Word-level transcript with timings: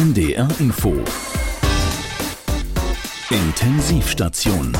NDR 0.00 0.48
Info 0.58 0.96
Intensivstation 3.28 4.72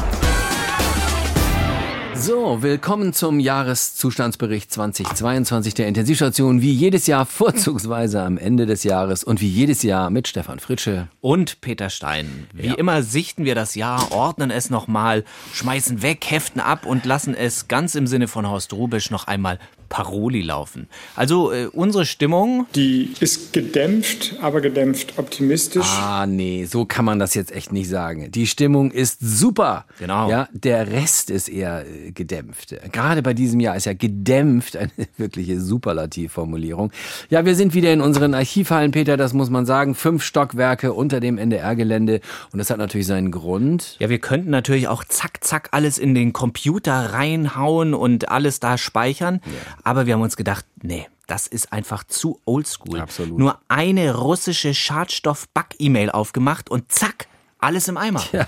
So, 2.14 2.62
willkommen 2.62 3.12
zum 3.12 3.38
Jahreszustandsbericht 3.38 4.72
2022 4.72 5.74
der 5.74 5.88
Intensivstation. 5.88 6.62
Wie 6.62 6.72
jedes 6.72 7.06
Jahr 7.06 7.26
vorzugsweise 7.26 8.22
am 8.22 8.38
Ende 8.38 8.64
des 8.64 8.82
Jahres 8.82 9.22
und 9.22 9.42
wie 9.42 9.48
jedes 9.48 9.82
Jahr 9.82 10.08
mit 10.08 10.26
Stefan 10.26 10.58
Fritsche. 10.58 11.08
Und 11.20 11.60
Peter 11.60 11.90
Stein. 11.90 12.46
Wie 12.54 12.68
Ja. 12.68 12.74
immer 12.76 13.02
sichten 13.02 13.44
wir 13.44 13.54
das 13.54 13.74
Jahr, 13.74 14.12
ordnen 14.12 14.50
es 14.50 14.70
nochmal, 14.70 15.24
schmeißen 15.52 16.00
weg, 16.00 16.24
heften 16.30 16.62
ab 16.62 16.86
und 16.86 17.04
lassen 17.04 17.34
es 17.34 17.68
ganz 17.68 17.94
im 17.94 18.06
Sinne 18.06 18.26
von 18.26 18.48
Horst 18.48 18.72
Rubisch 18.72 19.10
noch 19.10 19.26
einmal 19.26 19.58
Paroli 19.90 20.40
laufen. 20.40 20.88
Also 21.16 21.52
äh, 21.52 21.66
unsere 21.66 22.06
Stimmung, 22.06 22.66
Die 22.74 23.12
ist 23.20 23.52
gedämpft, 23.52 24.36
aber 24.40 24.62
gedämpft 24.62 25.18
optimistisch. 25.18 25.84
Ah, 25.86 26.26
nee, 26.26 26.64
so 26.64 26.86
kann 26.86 27.04
man 27.04 27.18
das 27.18 27.34
jetzt 27.34 27.52
echt 27.52 27.72
nicht 27.72 27.88
sagen. 27.90 28.30
Die 28.30 28.46
Stimmung 28.46 28.92
ist 28.92 29.18
super. 29.20 29.84
Genau. 29.98 30.30
Ja, 30.30 30.48
der 30.52 30.86
Rest 30.90 31.28
ist 31.28 31.48
eher 31.48 31.84
äh, 31.86 32.12
gedämpft. 32.12 32.74
Gerade 32.92 33.20
bei 33.22 33.34
diesem 33.34 33.60
Jahr 33.60 33.76
ist 33.76 33.84
ja 33.86 33.92
gedämpft 33.92 34.76
eine 34.76 34.90
wirkliche 35.18 35.60
Superlativformulierung. 35.60 36.92
Ja, 37.28 37.44
wir 37.44 37.54
sind 37.56 37.74
wieder 37.74 37.92
in 37.92 38.00
unseren 38.00 38.32
Archivhallen, 38.34 38.92
Peter, 38.92 39.16
das 39.16 39.32
muss 39.32 39.50
man 39.50 39.66
sagen. 39.66 39.94
Fünf 39.94 40.22
Stockwerke 40.22 40.92
unter 40.92 41.18
dem 41.20 41.36
NDR-Gelände. 41.36 42.20
Und 42.52 42.58
das 42.60 42.70
hat 42.70 42.78
natürlich 42.78 43.08
seinen 43.08 43.32
Grund. 43.32 43.96
ja, 43.98 44.08
wir 44.08 44.20
könnten 44.20 44.50
natürlich 44.50 44.86
auch 44.86 45.02
zack, 45.04 45.42
zack 45.42 45.68
alles 45.72 45.98
in 45.98 46.14
den 46.14 46.32
Computer 46.32 47.12
reinhauen 47.12 47.92
und 47.92 48.28
alles 48.28 48.60
da 48.60 48.78
speichern. 48.78 49.40
Aber 49.84 50.06
wir 50.06 50.14
haben 50.14 50.22
uns 50.22 50.36
gedacht, 50.36 50.64
nee, 50.82 51.08
das 51.26 51.46
ist 51.46 51.72
einfach 51.72 52.04
zu 52.04 52.40
oldschool. 52.44 53.00
Absolut. 53.00 53.38
Nur 53.38 53.60
eine 53.68 54.16
russische 54.16 54.74
Schadstoff-Back-E-Mail 54.74 56.10
aufgemacht 56.10 56.70
und 56.70 56.90
zack, 56.90 57.28
alles 57.60 57.88
im 57.88 57.96
Eimer. 57.96 58.22
Ja, 58.32 58.46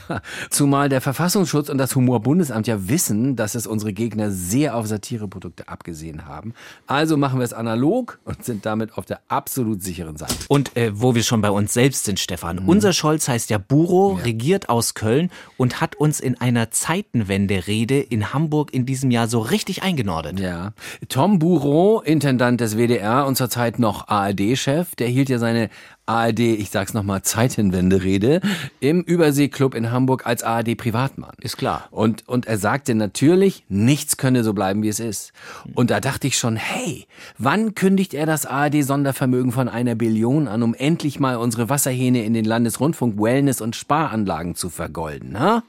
zumal 0.51 0.89
der 0.89 1.01
Verfassungsschutz 1.01 1.69
und 1.69 1.79
das 1.79 1.97
Humorbundesamt 1.97 2.67
ja 2.67 2.89
wissen, 2.89 3.35
dass 3.35 3.55
es 3.55 3.67
unsere 3.67 3.93
Gegner 3.93 4.31
sehr 4.31 4.77
auf 4.77 4.87
Satireprodukte 4.87 5.69
abgesehen 5.69 6.27
haben. 6.27 6.55
Also 6.87 7.17
machen 7.17 7.41
wir 7.41 7.45
es 7.45 7.53
analog 7.53 8.21
und 8.25 8.45
sind 8.45 8.65
damit 8.65 8.97
auf 8.97 9.05
der 9.05 9.21
absolut 9.29 9.83
sicheren 9.83 10.17
Seite. 10.17 10.35
Und 10.49 10.77
äh, 10.77 10.93
wo 10.95 11.15
wir 11.15 11.25
schon 11.25 11.41
bei 11.41 11.51
uns 11.51 11.73
selbst 11.73 12.05
sind, 12.05 12.21
Stefan. 12.21 12.61
Unser 12.61 12.93
Scholz 12.93 13.29
heißt 13.29 13.51
ja 13.51 13.59
Buro, 13.59 14.13
regiert 14.13 14.69
aus 14.69 14.95
Köln 14.95 15.31
und 15.57 15.81
hat 15.81 15.97
uns 15.97 16.21
in 16.21 16.41
einer 16.41 16.71
Zeitenwende-Rede 16.71 18.01
in 18.01 18.33
Hamburg 18.33 18.73
in 18.73 18.87
diesem 18.87 19.11
Jahr 19.11 19.27
so 19.27 19.41
richtig 19.41 19.83
eingenordet. 19.83 20.39
Ja. 20.39 20.73
Tom 21.09 21.39
Bureau, 21.39 22.01
Intendant 22.01 22.61
des 22.61 22.77
WDR 22.77 23.27
und 23.27 23.37
zurzeit 23.37 23.79
noch 23.79 24.09
ARD-Chef, 24.09 24.95
der 24.95 25.09
hielt 25.09 25.29
ja 25.29 25.39
seine 25.39 25.71
ARD, 26.07 26.41
ich 26.41 26.71
sag's 26.71 26.95
nochmal, 26.95 27.23
Zeitenwende-Rede 27.23 28.41
im 28.81 29.03
Überseeklub 29.03 29.75
in 29.75 29.93
Hamburg 29.93 30.27
als 30.27 30.43
ARD-Privatmann. 30.43 31.35
Ist 31.41 31.57
klar. 31.57 31.87
Und, 31.93 32.29
und 32.29 32.47
er 32.47 32.59
sagte 32.59 32.95
natürlich, 32.97 33.65
nichts 33.69 34.17
könne 34.17 34.43
so 34.43 34.53
bleiben, 34.53 34.83
wie 34.83 34.89
es 34.89 34.99
ist. 34.99 35.33
Und 35.75 35.91
da 35.91 36.01
dachte 36.01 36.27
ich 36.27 36.37
schon, 36.37 36.57
hey, 36.57 37.07
wann 37.39 37.77
kündigt 37.77 38.15
er 38.15 38.27
das 38.27 38.47
ARD-Sondervermögen 38.47 39.53
von 39.53 39.69
einer 39.69 39.95
Billion 39.95 40.49
an, 40.49 40.65
um 40.65 40.75
endlich 40.75 41.21
mal 41.21 41.37
unsere 41.37 41.69
Wasserhähne 41.69 42.25
in 42.25 42.35
den 42.35 42.45
Landesrundfunk, 42.45 43.21
Wellness 43.21 43.61
und 43.61 43.77
Sparanlagen 43.77 44.57
zu 44.57 44.71
vergolden, 44.71 45.39
ha? 45.39 45.63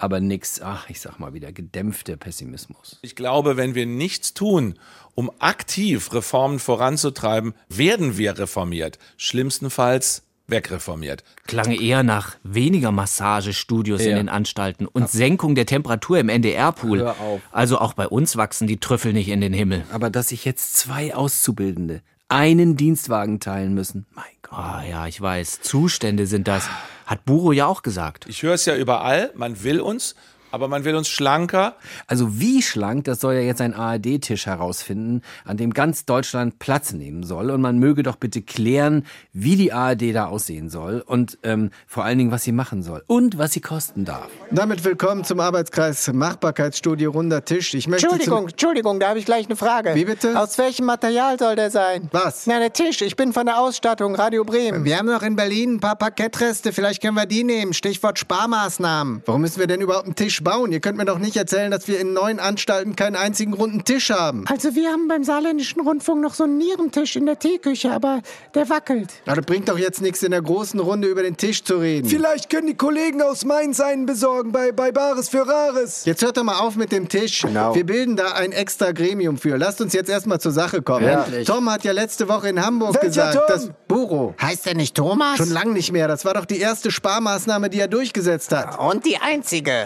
Aber 0.00 0.20
nix, 0.20 0.60
ach, 0.62 0.88
ich 0.88 1.00
sag 1.00 1.18
mal 1.18 1.34
wieder, 1.34 1.50
gedämpfter 1.50 2.16
Pessimismus. 2.16 3.00
Ich 3.02 3.16
glaube, 3.16 3.56
wenn 3.56 3.74
wir 3.74 3.84
nichts 3.84 4.32
tun, 4.32 4.78
um 5.18 5.32
aktiv 5.40 6.12
Reformen 6.12 6.60
voranzutreiben, 6.60 7.52
werden 7.68 8.16
wir 8.18 8.38
reformiert. 8.38 9.00
Schlimmstenfalls 9.16 10.22
wegreformiert. 10.46 11.24
Klang 11.48 11.72
eher 11.72 12.04
nach 12.04 12.36
weniger 12.44 12.92
Massagestudios 12.92 14.00
in 14.02 14.10
Ja. 14.10 14.16
den 14.16 14.28
Anstalten 14.28 14.86
und 14.86 15.10
Senkung 15.10 15.56
der 15.56 15.66
Temperatur 15.66 16.20
im 16.20 16.28
NDR-Pool. 16.28 17.12
Also 17.50 17.78
auch 17.80 17.94
bei 17.94 18.06
uns 18.06 18.36
wachsen 18.36 18.68
die 18.68 18.78
Trüffel 18.78 19.12
nicht 19.12 19.28
in 19.28 19.40
den 19.40 19.52
Himmel. 19.52 19.84
Aber 19.90 20.08
dass 20.08 20.28
sich 20.28 20.44
jetzt 20.44 20.76
zwei 20.76 21.12
Auszubildende 21.16 22.00
einen 22.28 22.76
Dienstwagen 22.76 23.40
teilen 23.40 23.74
müssen, 23.74 24.06
mein 24.14 24.24
Gott. 24.42 24.56
Ah 24.56 24.84
ja, 24.88 25.06
ich 25.08 25.20
weiß. 25.20 25.62
Zustände 25.62 26.28
sind 26.28 26.46
das. 26.46 26.68
Hat 27.06 27.24
Buro 27.24 27.50
ja 27.50 27.66
auch 27.66 27.82
gesagt. 27.82 28.26
Ich 28.28 28.44
höre 28.44 28.54
es 28.54 28.66
ja 28.66 28.76
überall, 28.76 29.32
man 29.34 29.64
will 29.64 29.80
uns, 29.80 30.14
aber 30.50 30.68
man 30.68 30.84
will 30.84 30.94
uns 30.94 31.08
schlanker. 31.08 31.76
Also 32.06 32.40
wie 32.40 32.62
schlank, 32.62 33.04
das 33.04 33.20
soll 33.20 33.34
ja 33.34 33.40
jetzt 33.40 33.60
ein 33.60 33.74
ARD-Tisch 33.74 34.46
herausfinden, 34.46 35.22
an 35.44 35.56
dem 35.56 35.74
ganz 35.74 36.04
Deutschland 36.04 36.58
Platz 36.58 36.92
nehmen 36.92 37.22
soll. 37.22 37.50
Und 37.50 37.60
man 37.60 37.78
möge 37.78 38.02
doch 38.02 38.16
bitte 38.16 38.42
klären, 38.42 39.04
wie 39.32 39.56
die 39.56 39.72
ARD 39.72 40.14
da 40.14 40.26
aussehen 40.26 40.68
soll 40.70 41.02
und 41.04 41.38
ähm, 41.42 41.70
vor 41.86 42.04
allen 42.04 42.18
Dingen, 42.18 42.30
was 42.30 42.44
sie 42.44 42.52
machen 42.52 42.82
soll 42.82 43.02
und 43.06 43.38
was 43.38 43.52
sie 43.52 43.60
kosten 43.60 44.04
darf. 44.04 44.28
Damit 44.50 44.84
willkommen 44.84 45.24
zum 45.24 45.40
Arbeitskreis 45.40 46.12
Machbarkeitsstudie 46.12 47.06
Runder 47.06 47.44
Tisch. 47.44 47.74
Ich 47.74 47.88
möchte 47.88 48.06
Entschuldigung, 48.06 48.48
Entschuldigung, 48.48 49.00
da 49.00 49.10
habe 49.10 49.18
ich 49.18 49.24
gleich 49.24 49.46
eine 49.46 49.56
Frage. 49.56 49.94
Wie 49.94 50.04
bitte? 50.04 50.38
Aus 50.38 50.58
welchem 50.58 50.86
Material 50.86 51.38
soll 51.38 51.56
der 51.56 51.70
sein? 51.70 52.08
Was? 52.12 52.46
Na, 52.46 52.58
der 52.58 52.72
Tisch. 52.72 53.02
Ich 53.02 53.16
bin 53.16 53.32
von 53.32 53.46
der 53.46 53.60
Ausstattung 53.60 54.14
Radio 54.14 54.44
Bremen. 54.44 54.84
Wir 54.84 54.98
haben 54.98 55.06
noch 55.06 55.22
in 55.22 55.36
Berlin 55.36 55.74
ein 55.74 55.80
paar 55.80 55.96
Parkettreste, 55.96 56.72
vielleicht 56.72 57.02
können 57.02 57.14
wir 57.14 57.26
die 57.26 57.44
nehmen. 57.44 57.74
Stichwort 57.74 58.18
Sparmaßnahmen. 58.18 59.22
Warum 59.26 59.42
müssen 59.42 59.60
wir 59.60 59.66
denn 59.66 59.80
überhaupt 59.80 60.06
einen 60.06 60.14
Tisch 60.14 60.37
bauen? 60.42 60.72
Ihr 60.72 60.80
könnt 60.80 60.98
mir 60.98 61.04
doch 61.04 61.18
nicht 61.18 61.36
erzählen, 61.36 61.70
dass 61.70 61.88
wir 61.88 62.00
in 62.00 62.12
neuen 62.12 62.40
Anstalten 62.40 62.96
keinen 62.96 63.16
einzigen 63.16 63.54
runden 63.54 63.84
Tisch 63.84 64.10
haben. 64.10 64.44
Also 64.48 64.74
wir 64.74 64.90
haben 64.90 65.08
beim 65.08 65.24
Saarländischen 65.24 65.80
Rundfunk 65.80 66.20
noch 66.20 66.34
so 66.34 66.44
einen 66.44 66.58
Nierentisch 66.58 67.16
in 67.16 67.26
der 67.26 67.38
Teeküche, 67.38 67.90
aber 67.92 68.20
der 68.54 68.68
wackelt. 68.68 69.10
Na, 69.26 69.34
das 69.34 69.44
bringt 69.44 69.68
doch 69.68 69.78
jetzt 69.78 70.00
nichts 70.02 70.22
in 70.22 70.30
der 70.30 70.42
großen 70.42 70.80
Runde 70.80 71.08
über 71.08 71.22
den 71.22 71.36
Tisch 71.36 71.64
zu 71.64 71.76
reden. 71.78 72.08
Vielleicht 72.08 72.50
können 72.50 72.66
die 72.66 72.76
Kollegen 72.76 73.22
aus 73.22 73.44
Mainz 73.44 73.80
einen 73.80 74.06
besorgen 74.06 74.52
bei, 74.52 74.72
bei 74.72 74.92
Bares 74.92 75.28
für 75.28 75.46
Rares. 75.46 76.04
Jetzt 76.04 76.22
hört 76.22 76.36
doch 76.36 76.44
mal 76.44 76.58
auf 76.58 76.76
mit 76.76 76.92
dem 76.92 77.08
Tisch. 77.08 77.42
Genau. 77.42 77.74
Wir 77.74 77.84
bilden 77.84 78.16
da 78.16 78.32
ein 78.32 78.52
extra 78.52 78.92
Gremium 78.92 79.38
für. 79.38 79.56
Lasst 79.56 79.80
uns 79.80 79.92
jetzt 79.92 80.10
erstmal 80.10 80.40
zur 80.40 80.52
Sache 80.52 80.82
kommen. 80.82 81.06
Endlich. 81.06 81.46
Tom 81.46 81.70
hat 81.70 81.84
ja 81.84 81.92
letzte 81.92 82.28
Woche 82.28 82.48
in 82.48 82.64
Hamburg 82.64 82.94
Welcher 82.94 83.06
gesagt, 83.06 83.34
Tom? 83.34 83.42
dass 83.48 83.70
Buro. 83.86 84.34
Heißt 84.40 84.66
der 84.66 84.74
nicht 84.74 84.94
Thomas? 84.94 85.36
Schon 85.36 85.50
lang 85.50 85.72
nicht 85.72 85.92
mehr. 85.92 86.08
Das 86.08 86.24
war 86.24 86.34
doch 86.34 86.44
die 86.44 86.58
erste 86.58 86.90
Sparmaßnahme, 86.90 87.70
die 87.70 87.80
er 87.80 87.88
durchgesetzt 87.88 88.52
hat. 88.52 88.78
Und 88.78 89.04
die 89.06 89.16
einzige. 89.18 89.84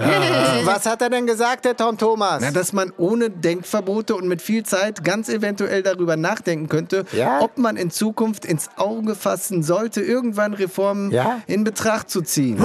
Was 0.65 0.87
hat 0.87 1.03
er 1.03 1.11
denn 1.11 1.27
gesagt, 1.27 1.65
der 1.65 1.77
Tom 1.77 1.99
Thomas? 1.99 2.43
Na, 2.43 2.51
dass 2.51 2.73
man 2.73 2.93
ohne 2.97 3.31
Denkverbote 3.31 4.15
und 4.15 4.27
mit 4.29 4.43
viel 4.43 4.65
Zeit 4.65 5.05
ganz 5.05 5.29
eventuell 5.29 5.83
darüber 5.83 6.17
nachdenken 6.17 6.69
könnte, 6.69 7.05
Ja? 7.13 7.41
ob 7.41 7.59
man 7.59 7.77
in 7.77 7.91
Zukunft 7.91 8.45
ins 8.45 8.69
Auge 8.77 9.15
fassen 9.15 9.63
sollte, 9.63 10.01
irgendwann 10.01 10.55
Reformen 10.55 11.11
Ja? 11.11 11.41
in 11.47 11.65
Betracht 11.65 12.11
zu 12.11 12.23
ziehen. 12.23 12.59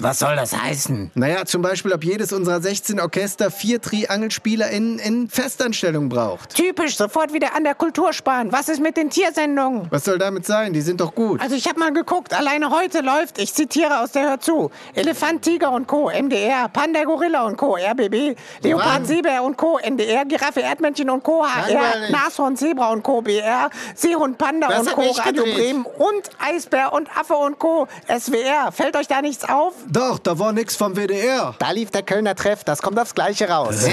Was 0.00 0.18
soll 0.18 0.36
das 0.36 0.56
heißen? 0.60 1.10
Naja, 1.14 1.44
zum 1.44 1.62
Beispiel, 1.62 1.92
ob 1.92 2.04
jedes 2.04 2.32
unserer 2.32 2.60
16 2.60 3.00
Orchester 3.00 3.50
vier 3.50 3.80
Triangelspieler 3.80 4.70
in, 4.70 4.98
in 4.98 5.28
Festanstellung 5.28 6.08
braucht. 6.08 6.54
Typisch, 6.54 6.96
sofort 6.96 7.32
wieder 7.32 7.54
an 7.56 7.64
der 7.64 7.74
Kultur 7.74 8.12
sparen. 8.12 8.52
Was 8.52 8.68
ist 8.68 8.80
mit 8.80 8.96
den 8.96 9.10
Tiersendungen? 9.10 9.86
Was 9.90 10.04
soll 10.04 10.18
damit 10.18 10.46
sein? 10.46 10.72
Die 10.72 10.80
sind 10.80 11.00
doch 11.00 11.14
gut. 11.14 11.40
Also 11.40 11.54
ich 11.54 11.68
habe 11.68 11.78
mal 11.78 11.92
geguckt, 11.92 12.32
alleine 12.34 12.70
heute 12.70 13.00
läuft, 13.00 13.38
ich 13.38 13.52
zitiere 13.54 14.00
aus 14.00 14.12
der 14.12 14.22
Hör 14.30 14.40
zu, 14.40 14.70
Elefant, 14.94 15.42
Tiger 15.42 15.72
und 15.72 15.86
Co., 15.86 16.10
MDR, 16.10 16.68
Panda, 16.68 17.04
Gorilla 17.14 17.44
und 17.44 17.56
Co., 17.56 17.76
RBB, 17.76 18.36
Leopard. 18.62 19.06
Seebär 19.06 19.44
und 19.44 19.56
Co., 19.56 19.78
NDR, 19.78 20.24
Giraffe, 20.24 20.62
Erdmännchen 20.62 21.08
und 21.10 21.22
Co., 21.22 21.44
HR. 21.46 22.10
Nashorn, 22.10 22.56
Zebra 22.56 22.90
und 22.90 23.04
Co., 23.04 23.22
BR, 23.22 23.70
Seehund, 23.94 24.36
Panda 24.36 24.66
Das 24.66 24.88
und 24.88 24.94
Co., 24.94 25.02
Radio 25.02 25.44
gedreht. 25.44 25.54
Bremen 25.54 25.84
und 25.84 26.30
Eisbär 26.40 26.92
und 26.92 27.08
Affe 27.16 27.34
und 27.34 27.58
Co., 27.60 27.86
SWR. 28.08 28.72
Fällt 28.72 28.96
euch 28.96 29.06
da 29.06 29.22
nichts 29.22 29.48
auf? 29.48 29.74
Doch, 29.88 30.18
da 30.18 30.36
war 30.38 30.52
nix 30.52 30.74
vom 30.74 30.96
WDR. 30.96 31.54
Da 31.58 31.70
lief 31.70 31.92
der 31.92 32.02
Kölner 32.02 32.34
Treff, 32.34 32.64
das 32.64 32.82
kommt 32.82 32.98
aufs 32.98 33.14
Gleiche 33.14 33.48
raus. 33.48 33.86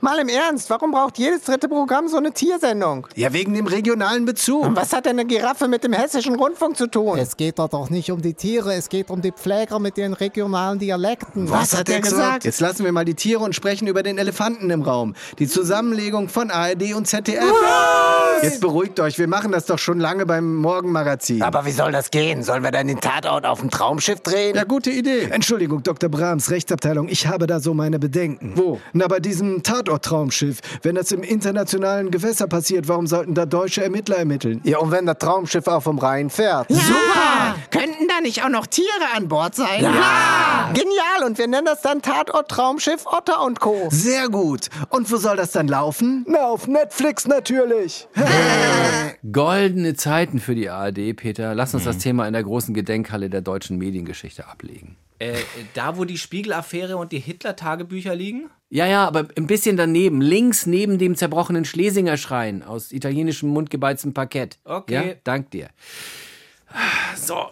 Mal 0.00 0.18
im 0.18 0.28
Ernst, 0.28 0.68
warum 0.70 0.90
braucht 0.90 1.18
jedes 1.18 1.44
dritte 1.44 1.68
Programm 1.68 2.08
so 2.08 2.16
eine 2.16 2.32
Tiersendung? 2.32 3.06
Ja, 3.14 3.32
wegen 3.32 3.54
dem 3.54 3.68
regionalen 3.68 4.24
Bezug. 4.24 4.64
Und 4.64 4.74
was 4.76 4.92
hat 4.92 5.06
denn 5.06 5.20
eine 5.20 5.26
Giraffe 5.26 5.68
mit 5.68 5.84
dem 5.84 5.92
hessischen 5.92 6.34
Rundfunk 6.34 6.76
zu 6.76 6.88
tun? 6.88 7.18
Es 7.18 7.36
geht 7.36 7.58
da 7.58 7.68
doch 7.68 7.90
nicht 7.90 8.10
um 8.10 8.20
die 8.20 8.34
Tiere, 8.34 8.74
es 8.74 8.88
geht 8.88 9.10
um 9.10 9.22
die 9.22 9.32
Pfleger 9.32 9.78
mit 9.78 9.96
ihren 9.98 10.14
regionalen 10.14 10.78
Dialekten. 10.78 11.50
Was 11.50 11.76
hat 11.76 11.88
der 11.88 12.00
gesagt? 12.00 12.39
Jetzt 12.44 12.60
lassen 12.60 12.84
wir 12.84 12.92
mal 12.92 13.04
die 13.04 13.14
Tiere 13.14 13.42
und 13.42 13.54
sprechen 13.54 13.86
über 13.86 14.02
den 14.02 14.18
Elefanten 14.18 14.70
im 14.70 14.82
Raum. 14.82 15.14
Die 15.38 15.46
Zusammenlegung 15.46 16.28
von 16.28 16.50
ARD 16.50 16.94
und 16.94 17.06
ZDF. 17.06 17.44
Jetzt 18.42 18.60
beruhigt 18.60 18.98
euch, 19.00 19.18
wir 19.18 19.28
machen 19.28 19.52
das 19.52 19.66
doch 19.66 19.78
schon 19.78 20.00
lange 20.00 20.24
beim 20.24 20.56
Morgenmagazin. 20.56 21.42
Aber 21.42 21.66
wie 21.66 21.72
soll 21.72 21.92
das 21.92 22.10
gehen? 22.10 22.42
Sollen 22.42 22.62
wir 22.62 22.70
dann 22.70 22.86
den 22.86 23.00
Tatort 23.00 23.44
auf 23.44 23.60
dem 23.60 23.70
Traumschiff 23.70 24.20
drehen? 24.20 24.56
Ja, 24.56 24.64
gute 24.64 24.90
Idee. 24.90 25.28
Entschuldigung, 25.30 25.82
Dr. 25.82 26.08
Brahms, 26.08 26.50
Rechtsabteilung, 26.50 27.08
ich 27.08 27.26
habe 27.26 27.46
da 27.46 27.60
so 27.60 27.74
meine 27.74 27.98
Bedenken. 27.98 28.52
Wo? 28.56 28.80
Na, 28.92 29.08
bei 29.08 29.20
diesem 29.20 29.62
Tatort-Traumschiff. 29.62 30.60
Wenn 30.82 30.94
das 30.94 31.12
im 31.12 31.22
internationalen 31.22 32.10
Gewässer 32.10 32.46
passiert, 32.46 32.88
warum 32.88 33.06
sollten 33.06 33.34
da 33.34 33.44
deutsche 33.44 33.82
Ermittler 33.82 34.16
ermitteln? 34.16 34.60
Ja, 34.64 34.78
und 34.78 34.90
wenn 34.90 35.04
das 35.04 35.18
Traumschiff 35.18 35.66
auch 35.66 35.82
vom 35.82 35.98
Rhein 35.98 36.30
fährt. 36.30 36.68
Super! 36.70 37.56
Könnten 37.70 38.08
da 38.08 38.22
nicht 38.22 38.42
auch 38.42 38.48
noch 38.48 38.66
Tiere 38.66 38.88
an 39.14 39.28
Bord 39.28 39.54
sein? 39.54 39.82
Ja! 39.82 40.70
Genial, 40.72 41.26
und 41.26 41.36
wir 41.36 41.46
nennen 41.46 41.66
das 41.66 41.82
dann 41.82 42.00
Tatort 42.00 42.29
Traumschiff 42.48 43.06
Otter 43.06 43.44
und 43.44 43.60
Co. 43.60 43.88
Sehr 43.90 44.28
gut. 44.28 44.68
Und 44.88 45.10
wo 45.10 45.16
soll 45.16 45.36
das 45.36 45.52
dann 45.52 45.68
laufen? 45.68 46.24
Na, 46.28 46.46
auf 46.46 46.66
Netflix 46.66 47.26
natürlich. 47.26 48.08
Goldene 49.32 49.94
Zeiten 49.94 50.40
für 50.40 50.54
die 50.54 50.68
ARD, 50.68 51.16
Peter. 51.16 51.54
Lass 51.54 51.74
uns 51.74 51.84
das 51.84 51.98
Thema 51.98 52.26
in 52.26 52.32
der 52.32 52.42
großen 52.42 52.74
Gedenkhalle 52.74 53.30
der 53.30 53.40
deutschen 53.40 53.78
Mediengeschichte 53.78 54.46
ablegen. 54.46 54.96
Äh, 55.18 55.34
da, 55.74 55.98
wo 55.98 56.04
die 56.04 56.16
Spiegel-Affäre 56.16 56.96
und 56.96 57.12
die 57.12 57.18
Hitler-Tagebücher 57.18 58.14
liegen? 58.14 58.48
Ja, 58.70 58.86
ja, 58.86 59.06
aber 59.06 59.28
ein 59.36 59.46
bisschen 59.46 59.76
daneben, 59.76 60.22
links 60.22 60.64
neben 60.64 60.96
dem 60.96 61.14
zerbrochenen 61.14 61.66
Schlesinger 61.66 62.16
Schrein 62.16 62.62
aus 62.62 62.90
italienischem 62.90 63.50
mundgebeiztem 63.50 64.14
Parkett. 64.14 64.58
Okay. 64.64 64.94
Ja, 64.94 65.14
dank 65.24 65.50
dir. 65.50 65.68
So, 67.16 67.48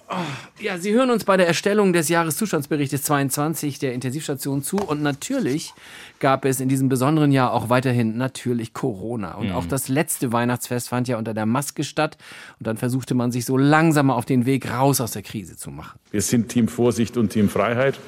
ja, 0.60 0.78
Sie 0.78 0.92
hören 0.92 1.10
uns 1.10 1.24
bei 1.24 1.36
der 1.36 1.46
Erstellung 1.46 1.92
des 1.92 2.08
Jahreszustandsberichtes 2.08 3.02
22 3.02 3.78
der 3.78 3.92
Intensivstation 3.92 4.62
zu 4.62 4.76
und 4.76 5.02
natürlich 5.02 5.72
gab 6.20 6.44
es 6.44 6.60
in 6.60 6.68
diesem 6.68 6.88
besonderen 6.88 7.32
Jahr 7.32 7.52
auch 7.52 7.68
weiterhin 7.68 8.16
natürlich 8.16 8.72
Corona 8.72 9.34
und 9.34 9.50
auch 9.52 9.66
das 9.66 9.88
letzte 9.88 10.32
Weihnachtsfest 10.32 10.88
fand 10.88 11.08
ja 11.08 11.18
unter 11.18 11.34
der 11.34 11.46
Maske 11.46 11.84
statt 11.84 12.16
und 12.58 12.66
dann 12.66 12.76
versuchte 12.76 13.14
man 13.14 13.32
sich 13.32 13.44
so 13.44 13.56
langsam 13.56 14.10
auf 14.10 14.24
den 14.24 14.46
Weg 14.46 14.70
raus 14.70 15.00
aus 15.00 15.12
der 15.12 15.22
Krise 15.22 15.56
zu 15.56 15.70
machen. 15.70 15.98
Wir 16.12 16.22
sind 16.22 16.48
Team 16.48 16.68
Vorsicht 16.68 17.16
und 17.16 17.30
Team 17.30 17.48
Freiheit, 17.48 17.98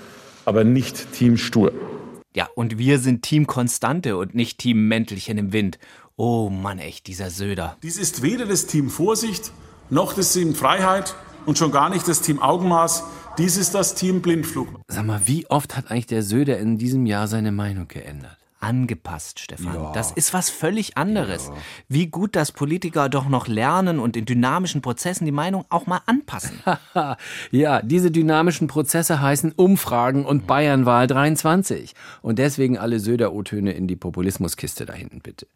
aber 0.44 0.64
nicht 0.64 1.12
Team 1.12 1.36
Stur. 1.36 1.72
Ja, 2.34 2.48
und 2.54 2.78
wir 2.78 3.00
sind 3.00 3.22
Team 3.22 3.48
Konstante 3.48 4.16
und 4.16 4.34
nicht 4.36 4.58
Team 4.58 4.86
Mäntelchen 4.86 5.36
im 5.38 5.52
Wind. 5.52 5.78
Oh 6.16 6.48
Mann, 6.48 6.78
echt, 6.78 7.08
dieser 7.08 7.30
Söder. 7.30 7.76
Dies 7.82 7.96
ist 7.96 8.22
weder 8.22 8.46
das 8.46 8.66
Team 8.66 8.88
Vorsicht 8.88 9.50
noch 9.90 10.12
das 10.12 10.32
Team 10.32 10.54
Freiheit 10.54 11.14
und 11.46 11.58
schon 11.58 11.72
gar 11.72 11.90
nicht 11.90 12.06
das 12.08 12.20
Team 12.22 12.40
Augenmaß. 12.40 13.04
Dies 13.38 13.56
ist 13.56 13.74
das 13.74 13.94
Team 13.94 14.22
Blindflug. 14.22 14.68
Sag 14.88 15.06
mal, 15.06 15.20
wie 15.24 15.46
oft 15.48 15.76
hat 15.76 15.90
eigentlich 15.90 16.06
der 16.06 16.22
Söder 16.22 16.58
in 16.58 16.78
diesem 16.78 17.06
Jahr 17.06 17.26
seine 17.26 17.52
Meinung 17.52 17.88
geändert? 17.88 18.39
Angepasst, 18.60 19.40
Stefan. 19.40 19.92
Das 19.94 20.12
ist 20.12 20.34
was 20.34 20.50
völlig 20.50 20.98
anderes. 20.98 21.50
Wie 21.88 22.08
gut, 22.08 22.36
dass 22.36 22.52
Politiker 22.52 23.08
doch 23.08 23.28
noch 23.28 23.48
lernen 23.48 23.98
und 23.98 24.18
in 24.18 24.26
dynamischen 24.26 24.82
Prozessen 24.82 25.24
die 25.24 25.32
Meinung 25.32 25.64
auch 25.70 25.86
mal 25.86 26.02
anpassen. 26.04 26.60
ja, 27.50 27.80
diese 27.80 28.10
dynamischen 28.10 28.68
Prozesse 28.68 29.22
heißen 29.22 29.52
Umfragen 29.52 30.26
und 30.26 30.46
Bayernwahl 30.46 31.06
23. 31.06 31.94
Und 32.20 32.38
deswegen 32.38 32.76
alle 32.76 33.00
Söder-O-Töne 33.00 33.72
in 33.72 33.86
die 33.86 33.96
Populismuskiste 33.96 34.84
da 34.84 34.92
hinten, 34.92 35.20
bitte. 35.20 35.46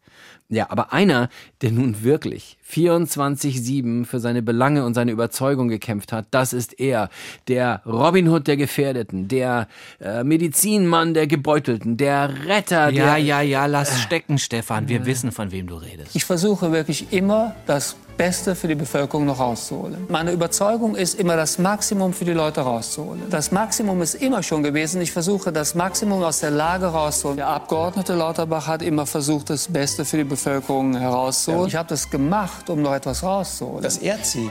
Ja, 0.47 0.69
aber 0.69 0.93
einer, 0.93 1.29
der 1.63 1.71
nun 1.71 2.03
wirklich 2.03 2.57
24-7 2.69 4.05
für 4.05 4.19
seine 4.19 4.43
Belange 4.43 4.85
und 4.85 4.93
seine 4.93 5.11
Überzeugung 5.11 5.69
gekämpft 5.69 6.11
hat, 6.11 6.27
das 6.31 6.53
ist 6.53 6.79
er. 6.79 7.09
Der 7.47 7.81
Robin 7.85 8.29
Hood 8.29 8.47
der 8.47 8.55
Gefährdeten, 8.55 9.27
der 9.27 9.67
äh, 9.99 10.23
Medizinmann 10.23 11.15
der 11.15 11.25
Gebeutelten, 11.25 11.97
der 11.97 12.45
Retter. 12.45 12.91
Ja, 12.95 13.17
ja, 13.17 13.41
ja, 13.41 13.65
lass 13.65 13.99
stecken, 13.99 14.37
Stefan. 14.37 14.87
Wir 14.87 15.05
wissen, 15.05 15.31
von 15.31 15.51
wem 15.51 15.67
du 15.67 15.75
redest. 15.75 16.15
Ich 16.15 16.25
versuche 16.25 16.71
wirklich 16.71 17.11
immer 17.11 17.55
das 17.65 17.95
Beste 18.17 18.55
für 18.55 18.67
die 18.67 18.75
Bevölkerung 18.75 19.25
noch 19.25 19.39
rauszuholen. 19.39 20.05
Meine 20.09 20.31
Überzeugung 20.31 20.95
ist 20.95 21.19
immer 21.19 21.35
das 21.35 21.59
Maximum 21.59 22.13
für 22.13 22.25
die 22.25 22.31
Leute 22.31 22.61
rauszuholen. 22.61 23.23
Das 23.29 23.51
Maximum 23.51 24.01
ist 24.01 24.15
immer 24.15 24.41
schon 24.41 24.63
gewesen. 24.63 25.01
Ich 25.01 25.11
versuche 25.11 25.51
das 25.51 25.75
Maximum 25.75 26.23
aus 26.23 26.39
der 26.39 26.51
Lage 26.51 26.85
rauszuholen. 26.87 27.37
Der 27.37 27.47
Abgeordnete 27.47 28.13
Lauterbach 28.13 28.67
hat 28.67 28.81
immer 28.81 29.05
versucht, 29.05 29.49
das 29.49 29.67
Beste 29.67 30.05
für 30.05 30.17
die 30.17 30.23
Bevölkerung 30.23 30.95
herauszuholen. 30.95 31.67
Ich 31.67 31.75
habe 31.75 31.89
das 31.89 32.09
gemacht, 32.09 32.69
um 32.69 32.81
noch 32.81 32.93
etwas 32.93 33.21
rauszuholen. 33.23 33.83
Das 33.83 33.97
ehrt 33.97 34.25
sie. 34.25 34.49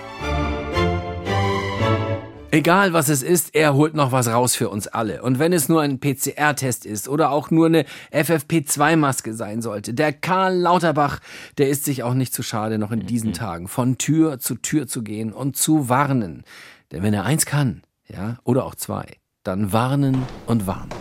Egal 2.54 2.92
was 2.92 3.08
es 3.08 3.24
ist, 3.24 3.56
er 3.56 3.74
holt 3.74 3.94
noch 3.94 4.12
was 4.12 4.28
raus 4.28 4.54
für 4.54 4.68
uns 4.68 4.86
alle. 4.86 5.22
Und 5.22 5.40
wenn 5.40 5.52
es 5.52 5.68
nur 5.68 5.82
ein 5.82 5.98
PCR-Test 5.98 6.86
ist 6.86 7.08
oder 7.08 7.30
auch 7.30 7.50
nur 7.50 7.66
eine 7.66 7.84
FFP2-Maske 8.12 9.32
sein 9.34 9.60
sollte, 9.60 9.92
der 9.92 10.12
Karl 10.12 10.54
Lauterbach, 10.56 11.18
der 11.58 11.68
ist 11.68 11.84
sich 11.84 12.04
auch 12.04 12.14
nicht 12.14 12.32
zu 12.32 12.44
schade, 12.44 12.78
noch 12.78 12.92
in 12.92 13.06
diesen 13.06 13.32
Tagen 13.32 13.66
von 13.66 13.98
Tür 13.98 14.38
zu 14.38 14.54
Tür 14.54 14.86
zu 14.86 15.02
gehen 15.02 15.32
und 15.32 15.56
zu 15.56 15.88
warnen. 15.88 16.44
Denn 16.92 17.02
wenn 17.02 17.12
er 17.12 17.24
eins 17.24 17.44
kann, 17.44 17.82
ja, 18.06 18.38
oder 18.44 18.66
auch 18.66 18.76
zwei, 18.76 19.16
dann 19.42 19.72
warnen 19.72 20.22
und 20.46 20.64
warnen. 20.68 20.94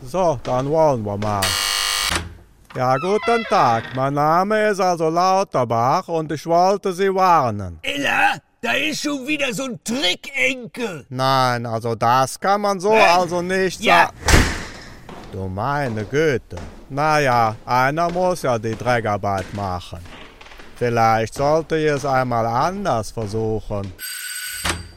So, 0.00 0.38
dann 0.44 0.68
wollen 0.68 1.04
wir 1.04 1.16
mal. 1.16 1.40
Ja, 2.76 2.94
guten 2.98 3.42
Tag. 3.48 3.96
Mein 3.96 4.14
Name 4.14 4.68
ist 4.68 4.78
also 4.78 5.08
Lauterbach 5.08 6.06
und 6.06 6.30
ich 6.30 6.46
wollte 6.46 6.92
Sie 6.92 7.12
warnen. 7.12 7.80
Ella, 7.82 8.36
da 8.62 8.72
ist 8.74 9.02
schon 9.02 9.26
wieder 9.26 9.52
so 9.52 9.64
ein 9.64 9.80
Trickenkel. 9.82 11.04
Nein, 11.08 11.66
also 11.66 11.96
das 11.96 12.38
kann 12.38 12.60
man 12.60 12.78
so 12.78 12.92
Nein. 12.94 13.08
also 13.08 13.42
nicht 13.42 13.80
Ja. 13.80 14.06
sagen. 14.06 14.16
Du 15.32 15.48
meine 15.48 16.04
Güte. 16.04 16.56
Naja, 16.88 17.56
einer 17.66 18.08
muss 18.10 18.42
ja 18.42 18.58
die 18.58 18.76
Dreckarbeit 18.76 19.52
machen. 19.54 19.98
Vielleicht 20.76 21.34
sollte 21.34 21.76
ich 21.76 21.86
es 21.90 22.04
einmal 22.06 22.46
anders 22.46 23.10
versuchen. 23.10 23.92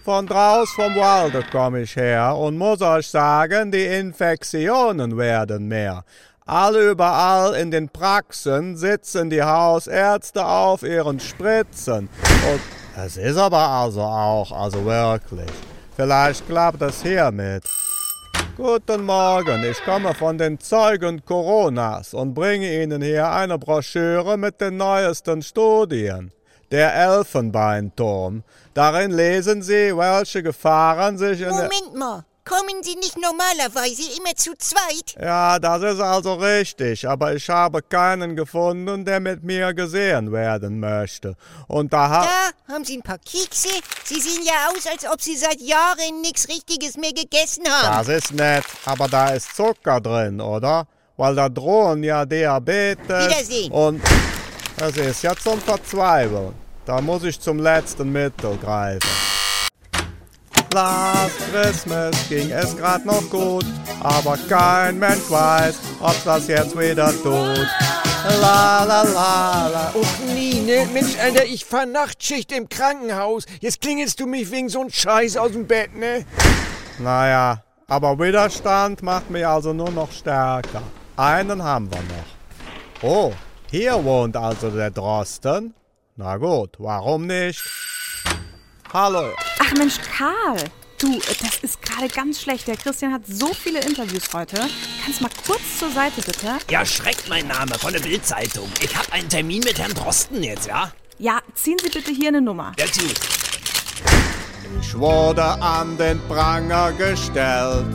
Von 0.03 0.27
draus 0.27 0.69
vom 0.75 0.95
Walde 0.95 1.43
komme 1.51 1.81
ich 1.81 1.95
her 1.95 2.35
und 2.35 2.57
muss 2.59 2.81
euch 2.81 3.07
sagen, 3.07 3.71
die 3.71 3.85
Infektionen 3.85 5.17
werden 5.17 5.67
mehr. 5.67 6.03
Alle 6.45 6.91
überall 6.91 7.55
in 7.55 7.71
den 7.71 7.89
Praxen 7.89 8.77
sitzen 8.77 9.31
die 9.31 9.41
Hausärzte 9.41 10.45
auf 10.45 10.83
ihren 10.83 11.19
Spritzen. 11.19 12.09
Und 12.51 12.61
es 12.97 13.17
ist 13.17 13.37
aber 13.37 13.67
also 13.67 14.01
auch, 14.01 14.51
also 14.51 14.85
wirklich. 14.85 15.51
Vielleicht 15.95 16.47
klappt 16.47 16.81
es 16.81 17.01
hiermit. 17.01 17.63
Guten 18.57 19.03
Morgen, 19.03 19.63
ich 19.63 19.83
komme 19.83 20.13
von 20.13 20.37
den 20.37 20.59
Zeugen 20.59 21.23
Coronas 21.25 22.13
und 22.13 22.33
bringe 22.33 22.83
Ihnen 22.83 23.01
hier 23.01 23.29
eine 23.29 23.57
Broschüre 23.57 24.37
mit 24.37 24.61
den 24.61 24.77
neuesten 24.77 25.41
Studien. 25.41 26.31
Der 26.71 26.95
Elfenbeinturm. 26.95 28.43
Darin 28.73 29.11
lesen 29.11 29.61
Sie, 29.61 29.95
welche 29.95 30.41
Gefahren 30.41 31.17
sich 31.17 31.41
in. 31.41 31.49
Moment 31.49 31.95
mal, 31.95 32.25
kommen 32.45 32.83
Sie 32.83 32.95
nicht 32.95 33.17
normalerweise 33.17 34.03
immer 34.17 34.35
zu 34.35 34.55
zweit? 34.57 35.15
Ja, 35.19 35.59
das 35.59 35.81
ist 35.81 35.99
also 35.99 36.35
richtig, 36.35 37.07
aber 37.07 37.33
ich 37.33 37.49
habe 37.49 37.81
keinen 37.81 38.35
gefunden, 38.35 39.03
der 39.03 39.19
mit 39.19 39.43
mir 39.43 39.73
gesehen 39.73 40.31
werden 40.31 40.79
möchte. 40.79 41.35
Und 41.67 41.91
da 41.91 42.09
hat... 42.09 42.29
Da 42.67 42.73
haben 42.73 42.85
Sie 42.85 42.97
ein 42.97 43.01
paar 43.01 43.17
Kekse. 43.17 43.69
Sie 44.03 44.21
sehen 44.21 44.43
ja 44.45 44.69
aus, 44.69 44.85
als 44.85 45.05
ob 45.11 45.21
Sie 45.21 45.35
seit 45.35 45.59
Jahren 45.59 46.21
nichts 46.21 46.47
Richtiges 46.47 46.95
mehr 46.97 47.13
gegessen 47.13 47.63
haben. 47.67 48.05
Das 48.05 48.23
ist 48.23 48.33
nett, 48.33 48.65
aber 48.85 49.07
da 49.07 49.29
ist 49.29 49.55
Zucker 49.55 49.99
drin, 49.99 50.39
oder? 50.39 50.87
Weil 51.17 51.35
da 51.35 51.49
drohen 51.49 52.03
ja 52.03 52.25
Diabetes. 52.25 53.27
Wiedersehen. 53.27 53.71
Und 53.71 54.01
es 54.77 54.97
ist 54.97 55.23
ja 55.23 55.35
zum 55.35 55.59
Verzweifeln. 55.59 56.53
Da 56.85 57.01
muss 57.01 57.23
ich 57.23 57.39
zum 57.39 57.59
letzten 57.59 58.11
Mittel 58.11 58.57
greifen. 58.57 59.34
Last 60.75 61.39
Christmas 61.53 62.13
ging 62.27 62.51
es 62.51 62.75
grad 62.75 63.05
noch 63.05 63.29
gut, 63.29 63.65
aber 64.03 64.37
kein 64.49 64.99
Mensch 64.99 65.29
weiß, 65.29 65.79
ob 66.01 66.15
das 66.25 66.49
jetzt 66.49 66.77
wieder 66.77 67.11
tut. 67.23 67.65
La 68.41 68.83
la 68.83 69.03
la 69.03 69.67
la. 69.69 69.91
Och 69.95 70.19
nee, 70.33 70.59
ne? 70.59 70.85
Mensch, 70.91 71.17
Alter, 71.17 71.45
ich 71.45 71.63
fahr 71.63 71.85
Nachtschicht 71.85 72.51
im 72.51 72.67
Krankenhaus. 72.67 73.45
Jetzt 73.61 73.79
klingelst 73.79 74.19
du 74.19 74.25
mich 74.25 74.51
wegen 74.51 74.67
so 74.67 74.81
ein 74.81 74.91
Scheiß 74.91 75.37
aus 75.37 75.53
dem 75.53 75.65
Bett, 75.65 75.95
ne? 75.95 76.25
Naja, 76.99 77.63
aber 77.87 78.19
Widerstand 78.19 79.01
macht 79.01 79.31
mich 79.31 79.47
also 79.47 79.71
nur 79.71 79.91
noch 79.91 80.11
stärker. 80.11 80.83
Einen 81.15 81.63
haben 81.63 81.89
wir 81.89 82.01
noch. 82.01 83.09
Oh, 83.09 83.31
hier 83.71 84.03
wohnt 84.03 84.35
also 84.35 84.69
der 84.71 84.91
Drosten. 84.91 85.73
Na 86.17 86.35
gut, 86.35 86.71
warum 86.79 87.27
nicht? 87.27 87.63
Hallo. 88.93 89.31
Ach 89.59 89.73
Mensch, 89.77 89.95
Karl. 90.17 90.57
Du, 90.99 91.19
das 91.19 91.57
ist 91.61 91.81
gerade 91.81 92.07
ganz 92.07 92.41
schlecht. 92.41 92.67
Der 92.67 92.77
Christian 92.77 93.11
hat 93.11 93.23
so 93.27 93.53
viele 93.53 93.81
Interviews 93.81 94.23
heute. 94.33 94.57
Kannst 95.03 95.21
mal 95.21 95.29
kurz 95.45 95.79
zur 95.79 95.91
Seite, 95.91 96.21
bitte? 96.21 96.57
Ja, 96.69 96.85
Schreck 96.85 97.17
mein 97.27 97.47
Name 97.47 97.77
von 97.77 97.91
der 97.91 97.99
Bildzeitung. 97.99 98.69
Ich 98.81 98.95
habe 98.95 99.11
einen 99.11 99.27
Termin 99.27 99.61
mit 99.65 99.77
Herrn 99.77 99.93
Drosten 99.93 100.41
jetzt, 100.41 100.67
ja? 100.67 100.91
Ja, 101.17 101.39
ziehen 101.53 101.77
Sie 101.81 101.89
bitte 101.89 102.11
hier 102.11 102.29
eine 102.29 102.41
Nummer. 102.41 102.71
Ja, 102.79 102.85
tschüss. 102.85 103.13
Ich 104.79 104.97
wurde 104.97 105.43
an 105.43 105.97
den 105.97 106.19
Pranger 106.27 106.93
gestellt. 106.93 107.85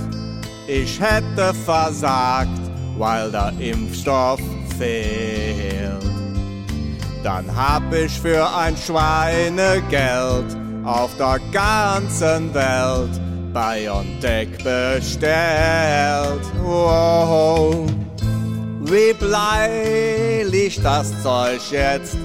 Ich 0.67 1.01
hätte 1.01 1.55
versagt, 1.65 2.61
weil 2.99 3.31
der 3.31 3.55
Impfstoff 3.59 4.41
fehlt. 4.79 6.03
Dann 7.23 7.55
hab 7.55 7.93
ich 7.93 8.13
für 8.21 8.47
ein 8.55 8.77
Schweinegeld 8.77 10.57
auf 10.85 11.17
der 11.17 11.39
ganzen 11.53 12.53
Welt 12.55 13.21
BioNTech 13.53 14.49
bestellt. 14.59 16.43
Wow. 16.63 17.91
Wie 18.83 19.13
blei 19.13 20.45
liegt 20.49 20.85
das 20.85 21.23
Zeug 21.23 21.61
jetzt 21.71 22.17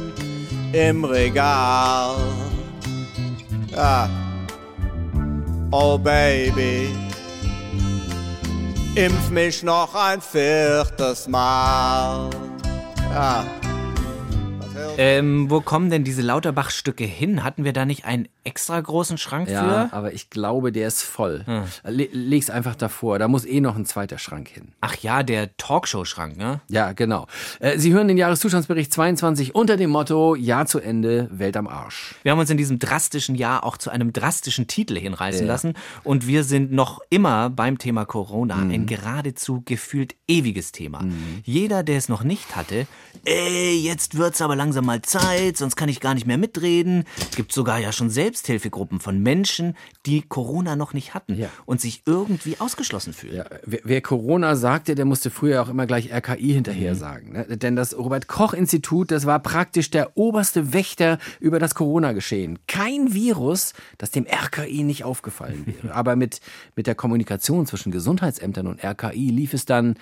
im 0.74 1.04
Regal? 1.04 2.16
Ja, 3.72 4.10
Oh 5.72 5.98
Baby, 5.98 6.96
impf 8.96 9.30
mich 9.30 9.62
noch 9.62 9.94
ein 9.94 10.22
viertes 10.22 11.28
Mal. 11.28 12.30
Ja. 13.12 13.46
Ähm, 14.98 15.50
wo 15.50 15.60
kommen 15.60 15.90
denn 15.90 16.06
diese 16.06 16.22
Lauterbach-Stücke 16.22 17.04
hin? 17.04 17.44
Hatten 17.44 17.66
wir 17.66 17.74
da 17.74 17.86
nicht 17.86 18.06
einen 18.06 18.30
extra 18.46 18.80
großen 18.80 19.18
Schrank 19.18 19.50
Ja, 19.50 19.88
für? 19.90 19.94
aber 19.96 20.14
ich 20.14 20.30
glaube, 20.30 20.72
der 20.72 20.88
ist 20.88 21.02
voll. 21.02 21.44
Hm. 21.46 21.64
Le 21.84 22.08
leg's 22.14 22.50
einfach 22.50 22.76
davor. 22.76 23.20
Da 23.20 23.28
muss 23.28 23.44
eh 23.46 23.60
noch 23.60 23.76
ein 23.76 23.86
zweiter 23.86 24.18
Schrank 24.18 24.48
hin. 24.48 24.70
Ach 24.82 24.96
ja, 25.02 25.24
der 25.24 25.56
Talkshow-Schrank, 25.58 26.38
ne? 26.38 26.62
Ja, 26.70 26.94
genau. 26.94 27.28
Äh, 27.60 27.78
Sie 27.80 27.92
hören 27.94 28.08
den 28.08 28.18
Jahreszustandsbericht 28.18 28.94
22 28.94 29.56
unter 29.56 29.76
dem 29.78 29.90
Motto 29.90 30.36
Jahr 30.36 30.66
zu 30.68 30.80
Ende, 30.80 31.28
Welt 31.32 31.58
am 31.58 31.68
Arsch. 31.68 32.16
Wir 32.24 32.32
haben 32.32 32.40
uns 32.40 32.50
in 32.50 32.58
diesem 32.58 32.80
drastischen 32.80 33.36
Jahr 33.36 33.64
auch 33.64 33.78
zu 33.78 33.90
einem 33.90 34.14
drastischen 34.14 34.68
Titel 34.68 34.98
hinreißen 34.98 35.42
Ja. 35.46 35.52
lassen 35.52 35.74
und 36.04 36.28
wir 36.28 36.44
sind 36.44 36.72
noch 36.72 37.02
immer 37.10 37.50
beim 37.50 37.78
Thema 37.78 38.06
Corona, 38.06 38.56
Mhm. 38.58 38.72
ein 38.72 38.86
geradezu 38.86 39.64
gefühlt 39.66 40.16
ewiges 40.28 40.72
Thema. 40.72 41.04
Jeder, 41.44 41.84
der 41.84 41.98
es 41.98 42.10
noch 42.10 42.24
nicht 42.24 42.56
hatte, 42.56 42.86
ey, 43.26 43.76
jetzt 43.82 44.18
wird's 44.18 44.42
aber 44.42 44.56
langsam 44.56 44.86
mal 44.86 45.02
Zeit, 45.02 45.58
sonst 45.58 45.76
kann 45.76 45.90
ich 45.90 46.00
gar 46.00 46.14
nicht 46.14 46.28
mehr 46.28 46.38
mitreden. 46.38 47.06
Gibt 47.36 47.52
sogar 47.54 47.80
ja 47.80 47.92
schon 47.92 48.10
Selbsthilfegruppen 48.36 49.00
von 49.00 49.20
Menschen, 49.24 49.76
die 50.06 50.22
Corona 50.22 50.76
noch 50.76 50.94
nicht 50.94 51.14
hatten 51.14 51.38
und 51.66 51.80
sich 51.80 52.04
irgendwie 52.06 52.60
ausgeschlossen 52.60 53.14
fühlen. 53.14 53.46
Wer, 53.66 53.80
wer 53.84 54.02
Corona 54.02 54.56
sagte, 54.58 54.94
der 54.96 55.06
musste 55.06 55.30
früher 55.30 55.62
auch 55.62 55.70
immer 55.70 55.86
gleich 55.86 56.12
RKI 56.14 56.54
hinterher 56.54 56.94
Mhm. 56.94 56.98
sagen. 56.98 57.32
Ne? 57.32 57.58
Denn 57.58 57.76
das 57.78 57.98
Robert-Koch-Institut, 57.98 59.12
das 59.12 59.26
war 59.26 59.40
praktisch 59.40 59.90
der 59.90 60.18
oberste 60.18 60.74
Wächter 60.74 61.18
über 61.40 61.60
das 61.60 61.76
Corona-Geschehen. 61.76 62.60
Kein 62.68 63.14
Virus, 63.14 63.74
das 63.98 64.12
dem 64.12 64.26
RKI 64.28 64.84
nicht 64.84 65.06
aufgefallen 65.06 65.66
wäre. 65.82 65.96
Aber 65.96 66.16
mit, 66.18 66.42
mit 66.76 66.88
der 66.88 66.96
Kommunikation 66.96 67.66
zwischen 67.66 67.92
Gesundheitsämtern 67.92 68.68
und 68.68 68.84
RKI 68.84 69.30
lief 69.30 69.54
es 69.54 69.66
dann 69.66 69.96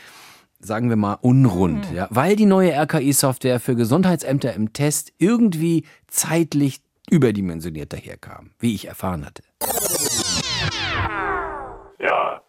sagen 0.59 0.87
wir 0.87 0.95
mal, 0.95 1.15
unrund, 1.15 1.85
ja, 1.93 2.07
weil 2.09 2.37
die 2.37 2.45
neue 2.45 2.71
RKI-Software 2.71 3.59
für 3.59 3.75
Gesundheitsämter 3.75 4.53
im 4.53 4.71
Test 4.71 5.11
irgendwie 5.17 5.83
zeitlich 6.07 6.79
überdimensioniert 7.10 7.91
daherkam, 7.93 8.51
wie 8.60 8.75
ich 8.75 8.88
erfahren 8.88 9.25
hatte. 9.25 9.43
Ja, 12.00 12.41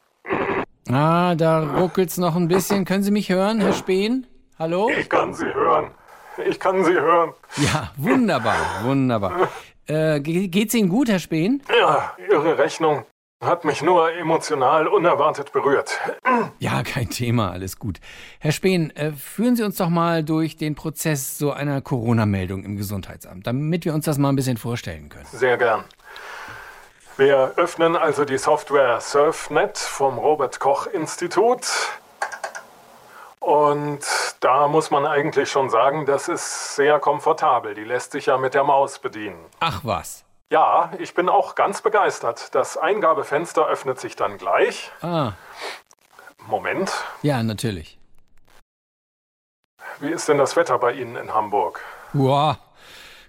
Ah, 0.91 1.35
da 1.35 1.61
ruckelt's 1.81 2.19
noch 2.19 2.37
ein 2.37 2.47
bisschen. 2.47 2.85
Können 2.85 3.03
Sie 3.03 3.11
mich 3.11 3.31
hören, 3.31 3.61
Herr 3.61 3.73
Spehn? 3.73 4.27
Hallo? 4.59 4.91
ich 4.91 5.09
kann 5.09 5.33
Sie 5.35 5.47
hören. 5.47 5.91
Ich 6.47 6.61
kann 6.61 6.85
Sie 6.85 6.93
hören. 6.93 7.33
Ja, 7.57 7.91
wunderbar, 7.97 8.57
wunderbar. 8.83 9.49
Äh, 9.87 10.21
ge- 10.21 10.49
geht's 10.49 10.75
Ihnen 10.75 10.89
gut, 10.91 11.09
Herr 11.09 11.19
Spehn? 11.19 11.63
Ja, 11.81 12.15
Ihre 12.31 12.59
Rechnung 12.59 13.05
hat 13.47 13.65
mich 13.65 13.83
nur 13.83 14.13
emotional 14.13 14.87
unerwartet 14.87 15.53
berührt. 15.53 15.99
Ja, 16.59 16.83
kein 16.83 17.11
Thema, 17.11 17.51
alles 17.51 17.79
gut. 17.79 18.01
Herr 18.39 18.53
Spehn, 18.53 18.95
äh, 18.97 19.13
führen 19.13 19.57
Sie 19.57 19.63
uns 19.63 19.77
doch 19.77 19.89
mal 19.89 20.25
durch 20.25 20.57
den 20.57 20.75
Prozess 20.75 21.39
so 21.39 21.53
einer 21.53 21.81
Corona-Meldung 21.81 22.65
im 22.65 22.77
Gesundheitsamt, 22.77 23.47
damit 23.47 23.85
wir 23.85 23.95
uns 23.95 24.05
das 24.05 24.19
mal 24.19 24.31
ein 24.31 24.37
bisschen 24.37 24.57
vorstellen 24.57 25.09
können. 25.09 25.27
Sehr 25.27 25.57
gern. 25.57 25.85
Wir 27.17 27.53
öffnen 27.57 27.97
also 27.97 28.25
die 28.25 28.39
Software 28.39 29.01
SurfNet 29.01 29.79
vom 29.79 30.19
Robert 30.19 30.59
Koch 30.59 30.87
Institut. 30.89 31.67
Und 33.39 34.01
da 34.41 34.67
muss 34.69 34.91
man 34.91 35.07
eigentlich 35.07 35.51
schon 35.51 35.71
sagen, 35.71 36.07
das 36.07 36.29
ist 36.29 36.75
sehr 36.75 36.99
komfortabel. 36.99 37.75
Die 37.75 37.85
lässt 37.85 38.13
sich 38.13 38.27
ja 38.27 38.39
mit 38.39 38.55
der 38.55 38.65
Maus 38.65 38.99
bedienen. 38.99 39.39
Ach 39.61 39.81
was. 39.85 40.24
Ja, 40.51 40.93
ich 40.99 41.15
bin 41.15 41.29
auch 41.29 41.55
ganz 41.55 41.83
begeistert. 41.83 42.55
Das 42.55 42.77
Eingabefenster 42.77 43.67
öffnet 43.67 43.99
sich 43.99 44.15
dann 44.15 44.39
gleich. 44.39 44.91
Ah, 45.03 45.33
Moment, 46.47 46.93
ja, 47.23 47.43
natürlich. 47.43 47.99
wie 50.01 50.11
ist 50.11 50.29
denn 50.29 50.37
das 50.39 50.57
Wetter 50.57 50.79
bei 50.79 50.93
Ihnen 50.93 51.17
in 51.17 51.33
Hamburg? 51.33 51.81
Boah, 52.13 52.59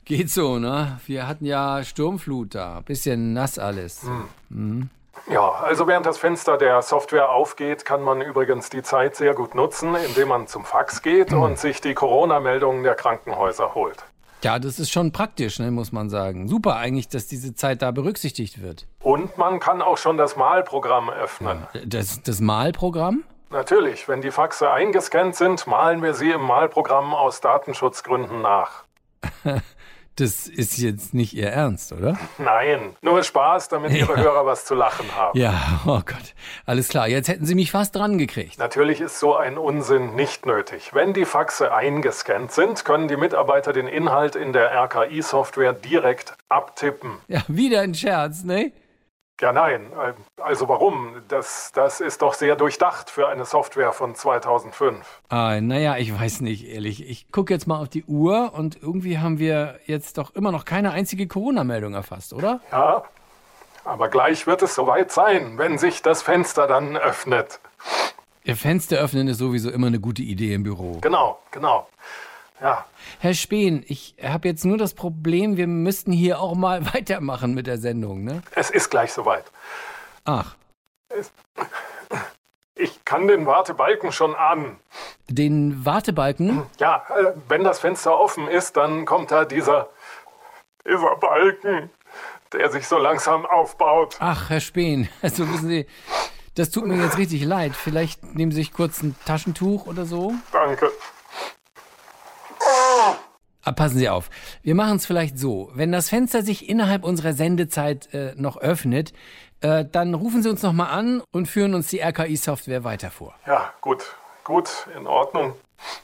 geht 0.03 0.29
so, 0.29 0.59
ne? 0.59 0.99
Wir 1.05 1.25
hatten 1.27 1.45
ja 1.45 1.83
Sturmflut 1.83 2.53
da, 2.55 2.81
bisschen 2.81 3.33
nass 3.33 3.57
alles. 3.57 4.03
Mhm. 4.49 4.89
Ja, 5.27 5.49
also 5.49 5.87
während 5.87 6.05
das 6.05 6.17
Fenster 6.17 6.57
der 6.57 6.81
Software 6.81 7.29
aufgeht, 7.29 7.85
kann 7.85 8.01
man 8.03 8.21
übrigens 8.21 8.69
die 8.69 8.83
Zeit 8.83 9.15
sehr 9.15 9.33
gut 9.33 9.55
nutzen, 9.55 9.95
indem 9.95 10.27
man 10.27 10.47
zum 10.47 10.65
Fax 10.65 11.01
geht 11.01 11.33
und 11.33 11.57
sich 11.57 11.81
die 11.81 11.95
Corona-Meldungen 11.95 12.83
der 12.83 12.95
Krankenhäuser 12.95 13.73
holt. 13.73 14.03
Ja, 14.45 14.59
das 14.59 14.77
ist 14.77 14.91
schon 14.91 15.11
praktisch, 15.11 15.57
ne, 15.57 15.71
muss 15.71 15.91
man 15.91 16.11
sagen. 16.11 16.47
Super 16.47 16.75
eigentlich, 16.75 17.07
dass 17.07 17.25
diese 17.25 17.55
Zeit 17.55 17.81
da 17.81 17.89
berücksichtigt 17.89 18.61
wird. 18.61 18.85
Und 19.01 19.39
man 19.39 19.59
kann 19.59 19.81
auch 19.81 19.97
schon 19.97 20.17
das 20.17 20.35
Malprogramm 20.35 21.09
öffnen. 21.09 21.65
Das, 21.83 22.21
das 22.21 22.41
Malprogramm? 22.41 23.23
Natürlich, 23.49 24.07
wenn 24.07 24.21
die 24.21 24.29
Faxe 24.29 24.69
eingescannt 24.69 25.35
sind, 25.35 25.65
malen 25.65 26.03
wir 26.03 26.13
sie 26.13 26.29
im 26.29 26.41
Malprogramm 26.41 27.15
aus 27.15 27.41
Datenschutzgründen 27.41 28.43
nach. 28.43 28.83
Das 30.17 30.47
ist 30.47 30.77
jetzt 30.77 31.13
nicht 31.13 31.33
Ihr 31.33 31.49
Ernst, 31.49 31.91
oder? 31.91 32.17
Nein, 32.37 32.95
nur 33.01 33.21
Spaß, 33.21 33.67
damit 33.67 33.91
Ihre 33.91 34.13
Ja. 34.15 34.23
Hörer 34.23 34.45
was 34.45 34.63
zu 34.63 34.73
lachen 34.73 35.13
haben. 35.13 35.37
Ja, 35.37 35.81
oh 35.85 35.99
Gott. 36.05 36.33
Alles 36.65 36.87
klar, 36.87 37.07
jetzt 37.09 37.27
hätten 37.27 37.45
Sie 37.45 37.53
mich 37.53 37.71
fast 37.71 37.95
dran 37.95 38.17
gekriegt. 38.17 38.57
Natürlich 38.57 39.01
ist 39.01 39.19
so 39.19 39.35
ein 39.35 39.57
Unsinn 39.57 40.15
nicht 40.15 40.45
nötig. 40.45 40.93
Wenn 40.93 41.13
die 41.13 41.25
Faxe 41.25 41.73
eingescannt 41.73 42.53
sind, 42.53 42.85
können 42.85 43.09
die 43.09 43.17
Mitarbeiter 43.17 43.73
den 43.73 43.87
Inhalt 43.87 44.37
in 44.37 44.53
der 44.53 44.71
RKI-Software 44.71 45.73
direkt 45.73 46.33
abtippen. 46.47 47.17
Ja, 47.27 47.41
wieder 47.49 47.81
ein 47.81 47.93
Scherz, 47.93 48.43
ne? 48.45 48.71
Ja, 49.41 49.51
nein. 49.51 49.91
Also 50.41 50.69
warum? 50.69 51.21
Das, 51.27 51.71
das 51.73 51.99
ist 51.99 52.21
doch 52.21 52.33
sehr 52.33 52.55
durchdacht 52.55 53.09
für 53.09 53.27
eine 53.27 53.43
Software 53.43 53.91
von 53.91 54.15
2005. 54.15 55.21
Ah, 55.29 55.59
naja, 55.59 55.97
ich 55.97 56.17
weiß 56.17 56.39
nicht, 56.41 56.67
ehrlich. 56.67 57.07
Ich 57.07 57.31
gucke 57.31 57.53
jetzt 57.53 57.67
mal 57.67 57.79
auf 57.79 57.89
die 57.89 58.05
Uhr 58.05 58.53
und 58.53 58.81
irgendwie 58.81 59.19
haben 59.19 59.37
wir 59.37 59.79
jetzt 59.85 60.17
doch 60.17 60.33
immer 60.35 60.53
noch 60.53 60.63
keine 60.63 60.91
einzige 60.91 61.27
Corona-Meldung 61.27 61.93
erfasst, 61.93 62.31
oder? 62.31 62.61
Ja, 62.71 63.03
aber 63.83 64.07
gleich 64.07 64.47
wird 64.47 64.61
es 64.61 64.73
soweit 64.73 65.11
sein, 65.11 65.57
wenn 65.57 65.77
sich 65.77 66.01
das 66.01 66.21
Fenster 66.21 66.65
dann 66.67 66.95
öffnet. 66.95 67.59
Ihr 68.45 68.55
Fenster 68.55 68.97
öffnen 68.97 69.27
ist 69.27 69.39
sowieso 69.39 69.69
immer 69.69 69.87
eine 69.87 69.99
gute 69.99 70.21
Idee 70.21 70.53
im 70.53 70.63
Büro. 70.63 70.99
Genau, 71.01 71.39
genau. 71.51 71.87
Ja, 72.61 72.85
Herr 73.19 73.33
Spehn, 73.33 73.83
ich 73.87 74.15
habe 74.23 74.47
jetzt 74.47 74.63
nur 74.63 74.77
das 74.77 74.93
Problem, 74.93 75.57
wir 75.57 75.67
müssten 75.67 76.11
hier 76.11 76.39
auch 76.39 76.55
mal 76.55 76.85
weitermachen 76.93 77.53
mit 77.53 77.67
der 77.67 77.77
Sendung, 77.77 78.23
ne? 78.23 78.41
es 78.55 78.69
ist 78.69 78.89
gleich 78.89 79.11
soweit. 79.11 79.43
Ach, 80.23 80.55
Ich 82.77 83.05
kann 83.05 83.27
den 83.27 83.45
Wartebalken 83.45 84.11
schon 84.11 84.35
ahnen. 84.35 84.77
den 85.29 85.85
Wartebalken? 85.85 86.63
Ja, 86.79 87.05
äh, 87.09 87.33
wenn 87.47 87.63
das 87.63 87.79
Fenster 87.79 88.19
offen 88.19 88.47
ist, 88.47 88.75
dann 88.77 89.05
kommt 89.05 89.31
da 89.31 89.45
dieser, 89.45 89.89
dieser 90.85 91.15
Balken, 91.17 91.89
der 92.53 92.69
sich 92.71 92.87
so 92.87 92.97
langsam 92.97 93.45
aufbaut. 93.45 94.17
Ach, 94.19 94.49
Herr 94.49 94.59
Spehn, 94.59 95.07
also 95.21 95.47
wissen 95.49 95.67
Sie, 95.69 95.87
das 96.55 96.69
tut 96.71 96.85
mir 96.85 97.01
jetzt 97.01 97.17
richtig 97.17 97.43
leid. 97.43 97.75
Vielleicht 97.75 98.23
nehmen 98.35 98.51
Sie 98.51 98.57
sich 98.57 98.73
kurz 98.73 99.01
ein 99.03 99.15
Taschentuch 99.25 99.87
oder 99.87 100.05
so? 100.05 100.33
Danke. 100.51 100.91
Ah, 103.67 103.71
passen 103.71 103.97
Sie 103.97 104.07
auf. 104.09 104.29
Wir 104.61 104.75
machen 104.75 104.97
es 104.97 105.07
vielleicht 105.07 105.39
so. 105.39 105.71
Wenn 105.73 105.91
das 105.91 106.09
Fenster 106.09 106.43
sich 106.43 106.69
innerhalb 106.69 107.03
unserer 107.03 107.33
Sendezeit 107.33 108.13
äh, 108.13 108.35
noch 108.35 108.57
öffnet, 108.57 109.11
äh, 109.61 109.83
dann 109.91 110.13
rufen 110.13 110.43
Sie 110.43 110.49
uns 110.49 110.61
nochmal 110.61 110.91
an 110.91 111.23
und 111.31 111.47
führen 111.47 111.73
uns 111.73 111.87
die 111.87 111.99
RKI-Software 111.99 112.83
weiter 112.83 113.09
vor. 113.09 113.33
Ja, 113.47 113.73
gut, 113.81 114.15
gut, 114.43 114.69
in 114.95 115.07
Ordnung. 115.07 115.55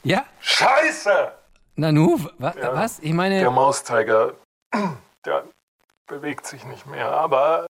Ja? 0.03 0.25
Scheiße! 0.39 1.34
Nanu, 1.75 2.18
wa 2.39 2.56
Ja, 2.60 2.74
was? 2.74 2.98
Ich 2.98 3.13
meine. 3.13 3.39
Der 3.39 3.51
Mauszeiger, 3.51 4.34
der 5.25 5.44
bewegt 6.08 6.48
sich 6.48 6.65
nicht 6.65 6.88
mehr. 6.88 7.12
Aber, 7.12 7.68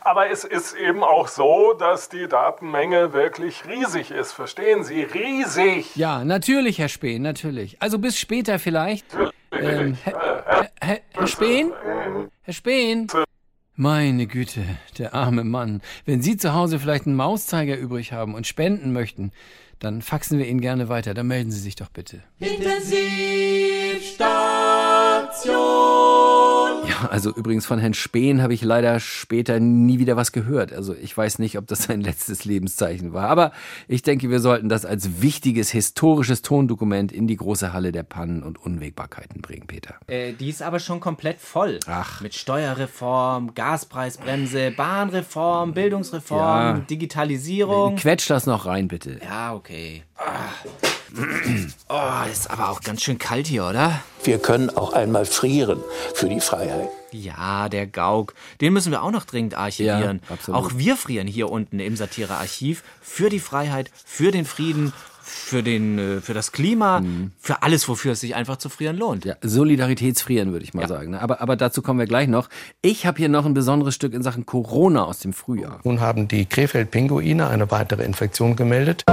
aber 0.00 0.30
es 0.30 0.44
ist 0.44 0.74
eben 0.74 1.02
auch 1.02 1.28
so, 1.28 1.74
dass 1.78 2.08
die 2.08 2.28
Datenmenge 2.28 3.12
wirklich 3.12 3.64
riesig 3.66 4.10
ist. 4.10 4.32
Verstehen 4.32 4.84
Sie? 4.84 5.02
Riesig! 5.02 5.94
Ja, 5.96 6.24
natürlich, 6.24 6.78
Herr 6.78 6.88
Spehn, 6.88 7.22
natürlich. 7.22 7.80
Also 7.80 7.98
bis 7.98 8.18
später 8.18 8.58
vielleicht. 8.58 9.06
Ähm, 9.52 9.96
Herr, 10.04 10.72
Herr, 10.80 11.00
Herr, 11.12 11.26
Spehn? 11.26 11.72
Herr 12.42 12.54
Spehn? 12.54 13.08
Meine 13.76 14.26
Güte, 14.26 14.62
der 14.98 15.14
arme 15.14 15.44
Mann. 15.44 15.80
Wenn 16.04 16.22
Sie 16.22 16.36
zu 16.36 16.54
Hause 16.54 16.78
vielleicht 16.78 17.06
einen 17.06 17.16
Mauszeiger 17.16 17.76
übrig 17.76 18.12
haben 18.12 18.34
und 18.34 18.46
spenden 18.46 18.92
möchten, 18.92 19.32
dann 19.78 20.02
faxen 20.02 20.38
wir 20.38 20.46
ihn 20.46 20.60
gerne 20.60 20.88
weiter. 20.88 21.14
Dann 21.14 21.26
melden 21.26 21.50
Sie 21.50 21.60
sich 21.60 21.76
doch 21.76 21.88
bitte. 21.88 22.22
Intensivstation. 22.38 23.00
Ja, 23.00 23.29
also 27.08 27.34
übrigens 27.34 27.66
von 27.66 27.78
Herrn 27.78 27.94
Spehn 27.94 28.42
habe 28.42 28.54
ich 28.54 28.62
leider 28.62 29.00
später 29.00 29.60
nie 29.60 29.98
wieder 29.98 30.16
was 30.16 30.32
gehört. 30.32 30.72
Also 30.72 30.94
ich 30.94 31.16
weiß 31.16 31.38
nicht, 31.38 31.56
ob 31.58 31.66
das 31.66 31.84
sein 31.84 32.00
letztes 32.02 32.44
Lebenszeichen 32.44 33.12
war. 33.12 33.28
Aber 33.28 33.52
ich 33.88 34.02
denke, 34.02 34.30
wir 34.30 34.40
sollten 34.40 34.68
das 34.68 34.84
als 34.84 35.22
wichtiges 35.22 35.70
historisches 35.70 36.42
Tondokument 36.42 37.12
in 37.12 37.26
die 37.26 37.36
große 37.36 37.72
Halle 37.72 37.92
der 37.92 38.02
Pannen 38.02 38.42
und 38.42 38.58
Unwägbarkeiten 38.64 39.40
bringen, 39.40 39.66
Peter. 39.66 39.94
Äh, 40.06 40.32
die 40.32 40.48
ist 40.48 40.62
aber 40.62 40.78
schon 40.80 41.00
komplett 41.00 41.40
voll. 41.40 41.78
Ach. 41.86 42.20
Mit 42.20 42.34
Steuerreform, 42.34 43.54
Gaspreisbremse, 43.54 44.72
Bahnreform, 44.72 45.72
Bildungsreform, 45.74 46.40
Ja. 46.40 46.78
Digitalisierung. 46.78 47.96
Quetsch 47.96 48.28
das 48.30 48.46
noch 48.46 48.66
rein, 48.66 48.88
bitte. 48.88 49.20
Ja, 49.22 49.54
okay. 49.54 50.02
Ah. 50.16 50.48
Oh, 51.88 52.30
ist 52.30 52.50
aber 52.50 52.68
auch 52.70 52.80
ganz 52.80 53.02
schön 53.02 53.18
kalt 53.18 53.46
hier, 53.46 53.64
oder? 53.66 54.00
Wir 54.24 54.38
können 54.38 54.70
auch 54.70 54.92
einmal 54.92 55.24
frieren 55.24 55.80
für 56.14 56.28
die 56.28 56.40
Freiheit. 56.40 56.88
Ja, 57.12 57.68
der 57.68 57.86
Gauk. 57.86 58.34
Den 58.60 58.72
müssen 58.72 58.92
wir 58.92 59.02
auch 59.02 59.10
noch 59.10 59.24
dringend 59.24 59.54
archivieren. 59.56 60.20
Ja, 60.28 60.34
absolut. 60.34 60.60
auch 60.60 60.70
wir 60.76 60.96
frieren 60.96 61.26
hier 61.26 61.50
unten 61.50 61.80
im 61.80 61.96
Satirearchiv 61.96 62.82
für 63.00 63.28
die 63.30 63.40
Freiheit, 63.40 63.90
für 64.04 64.30
den 64.30 64.44
Frieden, 64.44 64.92
für, 65.22 65.62
den, 65.62 65.98
äh, 65.98 66.20
für 66.20 66.34
das 66.34 66.52
Klima, 66.52 67.02
für 67.40 67.62
alles, 67.62 67.88
wofür 67.88 68.12
es 68.12 68.20
sich 68.20 68.34
einfach 68.34 68.56
zu 68.58 68.68
frieren 68.68 68.96
lohnt. 68.96 69.24
Ja, 69.24 69.34
Solidaritätsfrieren, 69.42 70.52
würde 70.52 70.64
ich 70.64 70.74
mal 70.74 70.86
sagen. 70.88 71.10
ne? 71.12 71.20
Aber, 71.20 71.40
aber 71.40 71.56
dazu 71.56 71.82
kommen 71.82 71.98
wir 71.98 72.06
gleich 72.06 72.28
noch. 72.28 72.48
Ich 72.82 73.06
habe 73.06 73.18
hier 73.18 73.28
noch 73.28 73.46
ein 73.46 73.54
besonderes 73.54 73.94
Stück 73.94 74.14
in 74.14 74.22
Sachen 74.22 74.46
Corona 74.46 75.04
aus 75.04 75.18
dem 75.18 75.32
Frühjahr. 75.32 75.80
Nun 75.84 76.00
haben 76.00 76.28
die 76.28 76.46
Krefeld-Pinguine 76.46 77.48
eine 77.48 77.70
weitere 77.70 78.04
Infektion 78.04 78.54
gemeldet. 78.56 79.04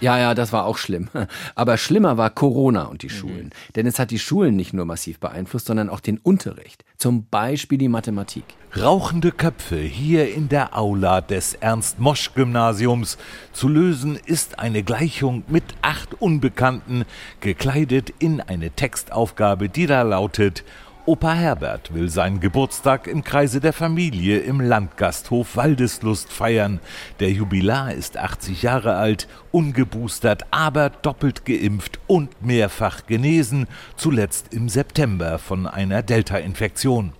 Ja, 0.00 0.18
ja, 0.18 0.34
das 0.34 0.52
war 0.52 0.66
auch 0.66 0.76
schlimm. 0.76 1.08
Aber 1.54 1.78
schlimmer 1.78 2.18
war 2.18 2.30
Corona 2.30 2.84
und 2.84 3.02
die 3.02 3.08
Schulen. 3.08 3.50
Denn 3.74 3.86
es 3.86 3.98
hat 3.98 4.10
die 4.10 4.18
Schulen 4.18 4.54
nicht 4.54 4.72
nur 4.72 4.84
massiv 4.84 5.18
beeinflusst, 5.18 5.66
sondern 5.66 5.88
auch 5.88 6.00
den 6.00 6.18
Unterricht. 6.18 6.84
Zum 6.98 7.26
Beispiel 7.28 7.78
die 7.78 7.88
Mathematik. 7.88 8.44
Rauchende 8.78 9.32
Köpfe 9.32 9.78
hier 9.78 10.34
in 10.34 10.50
der 10.50 10.76
Aula 10.76 11.22
des 11.22 11.54
Ernst-Mosch-Gymnasiums. 11.54 13.16
Zu 13.52 13.68
lösen 13.68 14.18
ist 14.26 14.58
eine 14.58 14.82
Gleichung 14.82 15.44
mit 15.48 15.64
acht 15.80 16.20
Unbekannten, 16.20 17.04
gekleidet 17.40 18.12
in 18.18 18.42
eine 18.42 18.70
Textaufgabe, 18.70 19.70
die 19.70 19.86
da 19.86 20.02
lautet: 20.02 20.62
Opa 21.08 21.34
Herbert 21.34 21.94
will 21.94 22.08
seinen 22.08 22.40
Geburtstag 22.40 23.06
im 23.06 23.22
Kreise 23.22 23.60
der 23.60 23.72
Familie 23.72 24.40
im 24.40 24.60
Landgasthof 24.60 25.54
Waldeslust 25.54 26.32
feiern. 26.32 26.80
Der 27.20 27.30
Jubilar 27.30 27.92
ist 27.92 28.16
80 28.16 28.62
Jahre 28.62 28.96
alt, 28.96 29.28
ungeboostert, 29.52 30.46
aber 30.50 30.90
doppelt 30.90 31.44
geimpft 31.44 32.00
und 32.08 32.44
mehrfach 32.44 33.06
genesen, 33.06 33.68
zuletzt 33.94 34.52
im 34.52 34.68
September 34.68 35.38
von 35.38 35.68
einer 35.68 36.02
Delta-Infektion. 36.02 37.12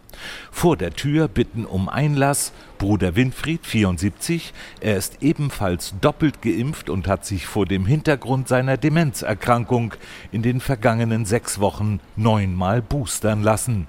Vor 0.51 0.77
der 0.77 0.93
Tür 0.93 1.29
bitten 1.29 1.65
um 1.65 1.89
Einlass 1.89 2.53
Bruder 2.79 3.17
Winfried, 3.17 3.67
74. 3.67 4.53
Er 4.81 4.97
ist 4.97 5.23
ebenfalls 5.23 5.95
doppelt 6.01 6.43
geimpft 6.43 6.91
und 6.91 7.09
hat 7.09 7.25
sich 7.25 7.47
vor 7.47 7.67
dem 7.67 7.87
Hintergrund 7.87 8.49
seiner 8.49 8.77
Demenzerkrankung 8.77 9.95
in 10.33 10.43
den 10.43 10.61
vergangenen 10.61 11.25
sechs 11.25 11.61
Wochen 11.61 12.01
neunmal 12.17 12.83
boostern 12.83 13.43
lassen. 13.43 13.89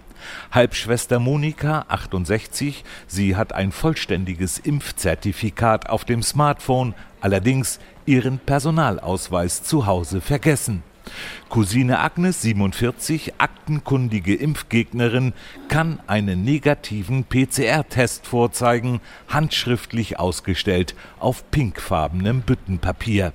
Halbschwester 0.52 1.20
Monika, 1.20 1.86
68, 1.90 2.84
sie 3.08 3.36
hat 3.36 3.54
ein 3.54 3.72
vollständiges 3.72 4.58
Impfzertifikat 4.58 5.90
auf 5.90 6.06
dem 6.06 6.24
Smartphone, 6.24 6.96
allerdings 7.22 7.80
ihren 8.06 8.40
Personalausweis 8.40 9.64
zu 9.64 9.86
Hause 9.86 10.22
vergessen. 10.22 10.84
Cousine 11.50 12.00
Agnes, 12.00 12.42
47, 12.42 13.34
aktenkundige 13.38 14.36
Impfgegnerin, 14.36 15.34
kann 15.68 16.00
einen 16.08 16.44
negativen 16.44 17.24
PCR-Test 17.24 18.28
vorzeigen, 18.28 19.02
handschriftlich 19.28 20.20
ausgestellt 20.20 20.96
auf 21.20 21.50
pinkfarbenem 21.52 22.42
Büttenpapier. 22.42 23.34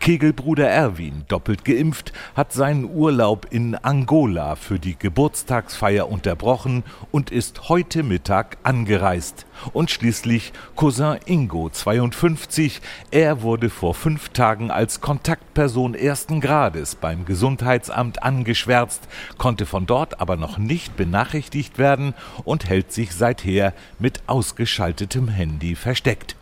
Kegelbruder 0.00 0.68
Erwin, 0.68 1.24
doppelt 1.28 1.64
geimpft, 1.64 2.12
hat 2.34 2.52
seinen 2.52 2.84
Urlaub 2.84 3.46
in 3.50 3.74
Angola 3.74 4.56
für 4.56 4.78
die 4.78 4.98
Geburtstagsfeier 4.98 6.08
unterbrochen 6.08 6.84
und 7.10 7.30
ist 7.30 7.68
heute 7.68 8.02
Mittag 8.02 8.56
angereist. 8.62 9.44
Und 9.72 9.90
schließlich 9.90 10.52
Cousin 10.76 11.18
Ingo, 11.26 11.68
52. 11.68 12.80
Er 13.10 13.42
wurde 13.42 13.68
vor 13.68 13.94
fünf 13.94 14.30
Tagen 14.30 14.70
als 14.70 15.00
Kontaktperson 15.00 15.94
ersten 15.94 16.40
Grades 16.40 16.94
beim 16.94 17.24
Gesundheitsamt 17.24 18.22
angeschwärzt, 18.22 19.08
konnte 19.36 19.66
von 19.66 19.84
dort 19.84 20.20
aber 20.20 20.36
noch 20.36 20.58
nicht 20.58 20.96
benachrichtigt 20.96 21.76
werden 21.76 22.14
und 22.44 22.68
hält 22.68 22.92
sich 22.92 23.14
seither 23.14 23.74
mit 23.98 24.22
ausgeschaltetem 24.26 25.28
Handy 25.28 25.74
versteckt. 25.74 26.37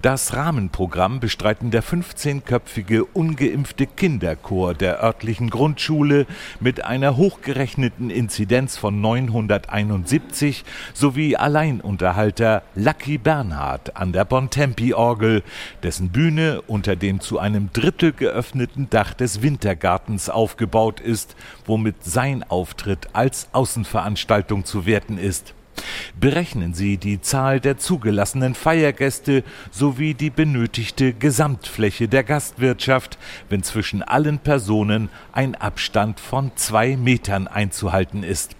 Das 0.00 0.36
Rahmenprogramm 0.36 1.18
bestreiten 1.18 1.72
der 1.72 1.82
15-köpfige 1.82 3.04
ungeimpfte 3.14 3.86
Kinderchor 3.86 4.74
der 4.74 5.02
örtlichen 5.02 5.50
Grundschule 5.50 6.26
mit 6.60 6.84
einer 6.84 7.16
hochgerechneten 7.16 8.08
Inzidenz 8.08 8.76
von 8.76 9.00
971 9.00 10.64
sowie 10.94 11.34
Alleinunterhalter 11.34 12.62
Lucky 12.76 13.18
Bernhard 13.18 13.96
an 13.96 14.12
der 14.12 14.24
Bontempi-Orgel, 14.24 15.42
dessen 15.82 16.10
Bühne 16.10 16.62
unter 16.68 16.94
dem 16.94 17.20
zu 17.20 17.40
einem 17.40 17.70
Drittel 17.72 18.12
geöffneten 18.12 18.88
Dach 18.90 19.14
des 19.14 19.42
Wintergartens 19.42 20.30
aufgebaut 20.30 21.00
ist, 21.00 21.34
womit 21.66 22.04
sein 22.04 22.44
Auftritt 22.48 23.08
als 23.14 23.48
Außenveranstaltung 23.52 24.64
zu 24.64 24.86
werten 24.86 25.18
ist. 25.18 25.54
Berechnen 26.18 26.74
Sie 26.74 26.96
die 26.96 27.20
Zahl 27.20 27.60
der 27.60 27.78
zugelassenen 27.78 28.54
Feiergäste 28.54 29.44
sowie 29.70 30.14
die 30.14 30.30
benötigte 30.30 31.12
Gesamtfläche 31.12 32.08
der 32.08 32.24
Gastwirtschaft, 32.24 33.18
wenn 33.48 33.62
zwischen 33.62 34.02
allen 34.02 34.38
Personen 34.38 35.10
ein 35.32 35.54
Abstand 35.54 36.20
von 36.20 36.52
zwei 36.56 36.96
Metern 36.96 37.46
einzuhalten 37.46 38.22
ist. 38.22 38.56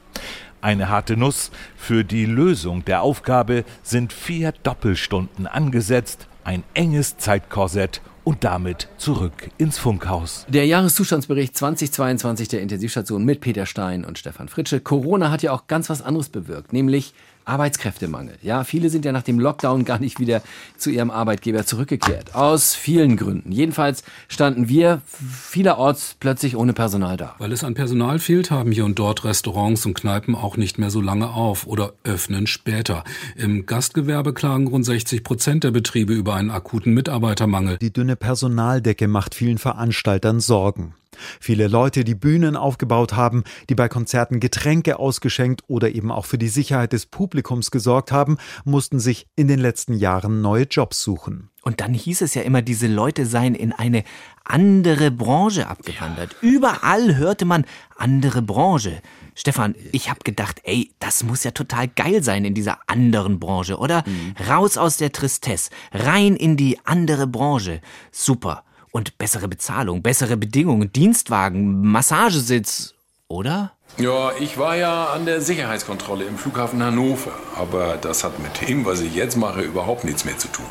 Eine 0.61 0.89
harte 0.89 1.17
Nuss. 1.17 1.51
Für 1.77 2.05
die 2.05 2.27
Lösung 2.27 2.85
der 2.85 3.03
Aufgabe 3.03 3.65
sind 3.83 4.13
vier 4.13 4.53
Doppelstunden 4.63 5.47
angesetzt, 5.47 6.27
ein 6.43 6.65
enges 6.75 7.17
Zeitkorsett 7.17 8.01
und 8.29 8.45
damit 8.45 8.89
zurück 8.99 9.49
ins 9.57 9.79
Funkhaus. 9.79 10.45
Der 10.51 10.67
Jahreszustandsbericht 10.67 11.57
2022 11.57 12.49
der 12.49 12.61
Intensivstation 12.61 13.25
mit 13.25 13.41
Peter 13.41 13.65
Stein 13.65 14.05
und 14.05 14.19
Stefan 14.19 14.49
Fritsche. 14.49 14.81
Corona 14.81 15.31
hat 15.31 15.43
ja 15.43 15.53
auch 15.53 15.67
ganz 15.67 15.89
was 15.89 16.03
anderes 16.03 16.29
bewirkt, 16.29 16.75
nämlich 16.75 17.15
Arbeitskräftemangel. 17.49 18.37
Ja, 18.43 18.65
viele 18.65 18.91
sind 18.91 19.05
ja 19.05 19.13
nach 19.13 19.23
dem 19.23 19.39
Lockdown 19.39 19.85
gar 19.85 19.99
nicht 19.99 20.21
wieder 20.21 20.43
zu 20.77 20.91
ihrem 20.91 21.11
Arbeitgeber 21.11 21.65
zurückgekehrt. 21.65 22.35
Aus 22.35 22.75
vielen 22.75 23.17
Gründen. 23.17 23.53
Jedenfalls 23.53 24.03
standen 24.29 24.69
wir 24.69 25.01
vielerorts 25.07 26.17
plötzlich 26.21 26.57
ohne 26.57 26.73
Personal 26.73 27.17
da. 27.17 27.35
Weil 27.39 27.53
es 27.53 27.65
an 27.65 27.75
Personal 27.75 28.19
fehlt, 28.19 28.51
haben 28.51 28.73
hier 28.73 28.85
und 28.85 28.99
dort 28.99 29.25
Restaurants 29.25 29.87
und 29.87 29.95
Kneipen 29.95 30.35
auch 30.35 30.57
nicht 30.57 30.79
mehr 30.79 30.91
so 30.91 31.01
lange 31.01 31.31
auf 31.31 31.67
oder 31.67 31.93
öffnen 32.05 32.47
später. 32.47 33.05
Im 33.37 33.67
Gastgewerbe 33.67 34.35
klagen 34.35 34.67
rund 34.67 34.85
60 34.85 35.25
Prozent 35.25 35.65
der 35.65 35.71
Betriebe 35.71 36.13
über 36.13 36.35
einen 36.35 36.51
akuten 36.51 36.95
Mitarbeitermangel. 36.95 37.79
Die 37.79 37.93
dünne 37.93 38.17
Personaldecke 38.17 39.09
macht 39.09 39.35
vielen 39.35 39.59
Veranstaltern 39.59 40.41
Sorgen. 40.41 40.95
Viele 41.41 41.69
Leute, 41.69 42.05
die 42.05 42.15
Bühnen 42.15 42.57
aufgebaut 42.57 43.15
haben, 43.15 43.45
die 43.69 43.75
bei 43.75 43.89
Konzerten 43.89 44.41
Getränke 44.41 44.99
ausgeschenkt 44.99 45.63
oder 45.67 45.91
eben 45.95 46.11
auch 46.11 46.27
für 46.27 46.39
die 46.39 46.49
Sicherheit 46.49 46.93
des 46.93 47.07
Publikums 47.07 47.71
gesorgt 47.71 48.13
haben, 48.13 48.39
mussten 48.65 48.99
sich 48.99 49.27
in 49.37 49.49
den 49.49 49.59
letzten 49.59 49.95
Jahren 49.95 50.41
neue 50.41 50.65
Jobs 50.65 51.03
suchen. 51.03 51.51
Und 51.63 51.81
dann 51.81 51.93
hieß 51.93 52.23
es 52.23 52.35
ja 52.35 52.43
immer, 52.43 52.63
diese 52.63 52.87
Leute 52.87 53.27
seien 53.27 53.55
in 53.55 53.73
eine 53.73 54.05
andere 54.45 55.11
Branche 55.11 55.67
abgewandert. 55.67 56.35
Überall 56.41 57.17
hörte 57.17 57.45
man 57.45 57.67
andere 57.97 58.41
Branche. 58.41 59.03
Stefan, 59.35 59.75
ich 59.93 60.09
habe 60.09 60.21
gedacht, 60.25 60.61
ey, 60.65 60.91
das 60.99 61.23
muss 61.25 61.45
ja 61.45 61.51
total 61.51 61.89
geil 61.89 62.23
sein 62.23 62.45
in 62.45 62.55
dieser 62.55 62.79
anderen 62.87 63.39
Branche, 63.39 63.77
oder? 63.77 64.03
Raus 64.49 64.79
aus 64.79 64.97
der 64.97 65.13
Tristesse, 65.13 65.71
rein 65.93 66.37
in 66.37 66.57
die 66.57 66.79
andere 66.85 67.27
Branche. 67.27 67.81
Super. 68.11 68.65
Und 68.93 69.19
bessere 69.19 69.49
Bezahlung, 69.49 70.03
bessere 70.03 70.37
Bedingungen, 70.37 70.93
Dienstwagen, 70.93 71.83
Massagesitz, 71.83 72.95
oder? 73.29 73.73
Ja, 73.99 74.33
ich 74.39 74.59
war 74.59 74.77
ja 74.77 75.07
an 75.07 75.27
der 75.27 75.41
Sicherheitskontrolle 75.41 76.25
im 76.25 76.39
Flughafen 76.39 76.83
Hannover. 76.83 77.33
Aber 77.57 77.97
das 77.97 78.25
hat 78.25 78.39
mit 78.39 78.69
dem, 78.69 78.85
was 78.85 79.01
ich 79.01 79.15
jetzt 79.15 79.37
mache, 79.37 79.61
überhaupt 79.63 80.05
nichts 80.05 80.25
mehr 80.25 80.39
zu 80.39 80.49
tun. 80.49 80.67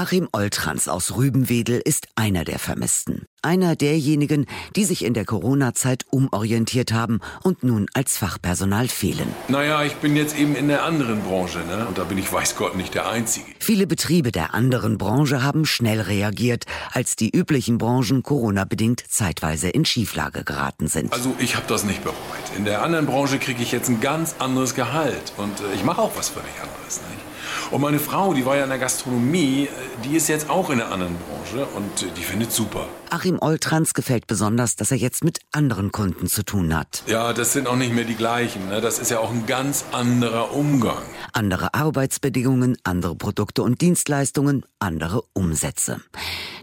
Achim 0.00 0.30
Oltrans 0.32 0.88
aus 0.88 1.14
Rübenwedel 1.16 1.78
ist 1.84 2.08
einer 2.14 2.44
der 2.44 2.58
Vermissten. 2.58 3.26
Einer 3.42 3.76
derjenigen, 3.76 4.46
die 4.74 4.86
sich 4.86 5.04
in 5.04 5.12
der 5.12 5.26
Corona-Zeit 5.26 6.06
umorientiert 6.08 6.94
haben 6.94 7.20
und 7.42 7.64
nun 7.64 7.84
als 7.92 8.16
Fachpersonal 8.16 8.88
fehlen. 8.88 9.28
Naja, 9.48 9.84
ich 9.84 9.92
bin 9.96 10.16
jetzt 10.16 10.38
eben 10.38 10.56
in 10.56 10.68
der 10.68 10.84
anderen 10.84 11.20
Branche, 11.20 11.58
ne? 11.58 11.86
Und 11.86 11.98
da 11.98 12.04
bin 12.04 12.16
ich, 12.16 12.32
weiß 12.32 12.56
Gott, 12.56 12.76
nicht 12.76 12.94
der 12.94 13.10
Einzige. 13.10 13.44
Viele 13.58 13.86
Betriebe 13.86 14.32
der 14.32 14.54
anderen 14.54 14.96
Branche 14.96 15.42
haben 15.42 15.66
schnell 15.66 16.00
reagiert, 16.00 16.64
als 16.92 17.14
die 17.14 17.28
üblichen 17.28 17.76
Branchen 17.76 18.22
Corona-bedingt 18.22 19.04
zeitweise 19.06 19.68
in 19.68 19.84
Schieflage 19.84 20.44
geraten 20.44 20.88
sind. 20.88 21.12
Also 21.12 21.34
ich 21.38 21.56
habe 21.56 21.66
das 21.68 21.84
nicht 21.84 22.02
bereut. 22.02 22.16
In 22.56 22.64
der 22.64 22.80
anderen 22.82 23.04
Branche 23.04 23.38
kriege 23.38 23.62
ich 23.62 23.70
jetzt 23.70 23.90
ein 23.90 24.00
ganz 24.00 24.36
anderes 24.38 24.74
Gehalt. 24.74 25.34
Und 25.36 25.60
äh, 25.60 25.74
ich 25.74 25.84
mache 25.84 26.00
auch 26.00 26.16
was 26.16 26.30
völlig 26.30 26.54
anderes, 26.58 27.02
nicht? 27.10 27.29
Und 27.70 27.82
meine 27.82 28.00
Frau, 28.00 28.34
die 28.34 28.44
war 28.44 28.56
ja 28.56 28.64
in 28.64 28.70
der 28.70 28.78
Gastronomie, 28.78 29.64
äh, 29.64 29.68
die 30.04 30.16
ist 30.16 30.28
jetzt 30.28 30.50
auch 30.50 30.70
in 30.70 30.78
der 30.78 30.90
anderen 30.90 31.16
Branche 31.16 31.66
und 31.76 32.02
äh, 32.02 32.06
die 32.16 32.22
findet 32.22 32.50
super. 32.52 32.88
Achim 33.10 33.38
Oltrans 33.40 33.94
gefällt 33.94 34.26
besonders, 34.26 34.76
dass 34.76 34.90
er 34.90 34.96
jetzt 34.96 35.24
mit 35.24 35.40
anderen 35.52 35.92
Kunden 35.92 36.26
zu 36.26 36.44
tun 36.44 36.76
hat. 36.76 37.02
Ja, 37.06 37.32
das 37.32 37.52
sind 37.52 37.66
auch 37.66 37.76
nicht 37.76 37.92
mehr 37.92 38.04
die 38.04 38.14
gleichen. 38.14 38.68
Ne? 38.68 38.80
Das 38.80 38.98
ist 38.98 39.10
ja 39.10 39.18
auch 39.18 39.30
ein 39.30 39.46
ganz 39.46 39.84
anderer 39.92 40.54
Umgang. 40.54 41.02
Andere 41.32 41.74
Arbeitsbedingungen, 41.74 42.76
andere 42.84 43.14
Produkte 43.16 43.62
und 43.62 43.80
Dienstleistungen, 43.80 44.64
andere 44.78 45.22
Umsätze. 45.32 46.00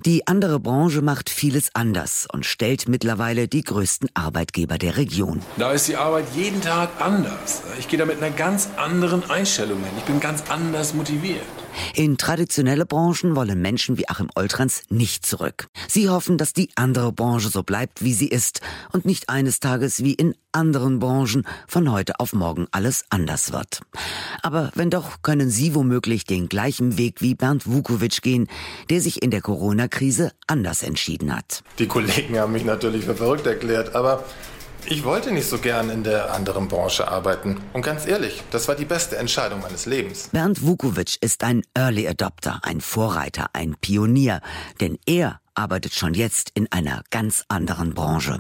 Die 0.06 0.28
andere 0.28 0.60
Branche 0.60 1.02
macht 1.02 1.30
vieles 1.30 1.70
anders 1.74 2.28
und 2.32 2.46
stellt 2.46 2.88
mittlerweile 2.88 3.48
die 3.48 3.64
größten 3.64 4.10
Arbeitgeber 4.14 4.78
der 4.78 4.96
Region. 4.96 5.42
Da 5.58 5.72
ist 5.72 5.88
die 5.88 5.98
Arbeit 5.98 6.26
jeden 6.34 6.62
Tag 6.62 6.90
anders. 7.00 7.64
Ich 7.80 7.88
gehe 7.88 8.00
da 8.00 8.06
mit 8.06 8.22
einer 8.22 8.34
ganz 8.34 8.70
anderen 8.78 9.30
Einstellung 9.30 9.80
hin. 9.80 9.94
Ich 9.98 10.04
bin 10.04 10.20
ganz 10.20 10.44
anders 10.50 10.94
motiviert. 10.98 11.46
In 11.94 12.18
traditionelle 12.18 12.86
Branchen 12.86 13.36
wollen 13.36 13.62
Menschen 13.62 13.98
wie 13.98 14.10
Achim 14.10 14.30
Oltrans 14.36 14.82
nicht 14.90 15.26
zurück. 15.26 15.68
Sie 15.88 16.10
hoffen, 16.10 16.38
dass 16.38 16.54
die 16.54 16.70
andere 16.76 17.12
Branche 17.12 17.50
so 17.50 17.64
bleibt, 17.64 18.04
wie 18.04 18.14
sie 18.14 18.28
ist 18.28 18.62
und 18.92 19.06
nicht 19.06 19.30
eines 19.30 19.60
Tages 19.60 20.04
wie 20.04 20.14
in 20.14 20.36
anderen 20.52 21.00
Branchen 21.00 21.48
von 21.68 21.92
heute 21.92 22.20
auf 22.20 22.34
morgen 22.34 22.68
alles 22.72 23.06
anders 23.10 23.54
wird. 23.54 23.82
Aber 24.42 24.72
wenn 24.76 24.90
doch, 24.90 25.22
können 25.22 25.50
Sie 25.50 25.76
womöglich 25.76 26.26
den 26.26 26.50
gleichen 26.50 26.98
Weg 26.98 27.22
wie 27.22 27.36
Bernd 27.36 27.68
Vukovic 27.68 28.22
gehen, 28.22 28.48
der 28.90 29.02
sich 29.02 29.22
in 29.22 29.30
der 29.30 29.42
Corona-Krise 29.42 30.32
anders 30.48 30.82
entschieden 30.82 31.36
hat. 31.36 31.64
Die 31.78 31.88
Kollegen 31.88 32.38
haben 32.40 32.54
mich 32.54 32.66
natürlich 32.66 33.06
für 33.06 33.16
verrückt 33.16 33.46
erklärt, 33.46 33.94
aber 33.94 34.24
ich 34.90 35.04
wollte 35.04 35.32
nicht 35.32 35.48
so 35.48 35.58
gern 35.58 35.90
in 35.90 36.04
der 36.04 36.34
anderen 36.34 36.68
Branche 36.68 37.08
arbeiten. 37.08 37.58
Und 37.74 37.82
ganz 37.82 38.08
ehrlich, 38.08 38.44
das 38.52 38.68
war 38.68 38.76
die 38.76 38.86
beste 38.86 39.18
Entscheidung 39.18 39.62
meines 39.62 39.86
Lebens. 39.86 40.30
Bernd 40.32 40.66
Vukovic 40.66 41.18
ist 41.22 41.44
ein 41.44 41.64
Early 41.74 42.08
Adopter, 42.08 42.60
ein 42.64 42.82
Vorreiter, 42.82 43.50
ein 43.54 43.76
Pionier, 43.80 44.42
denn 44.80 44.98
er 45.06 45.40
arbeitet 45.56 45.94
schon 45.94 46.14
jetzt 46.14 46.52
in 46.54 46.72
einer 46.72 47.04
ganz 47.10 47.44
anderen 47.48 47.94
Branche. 47.94 48.40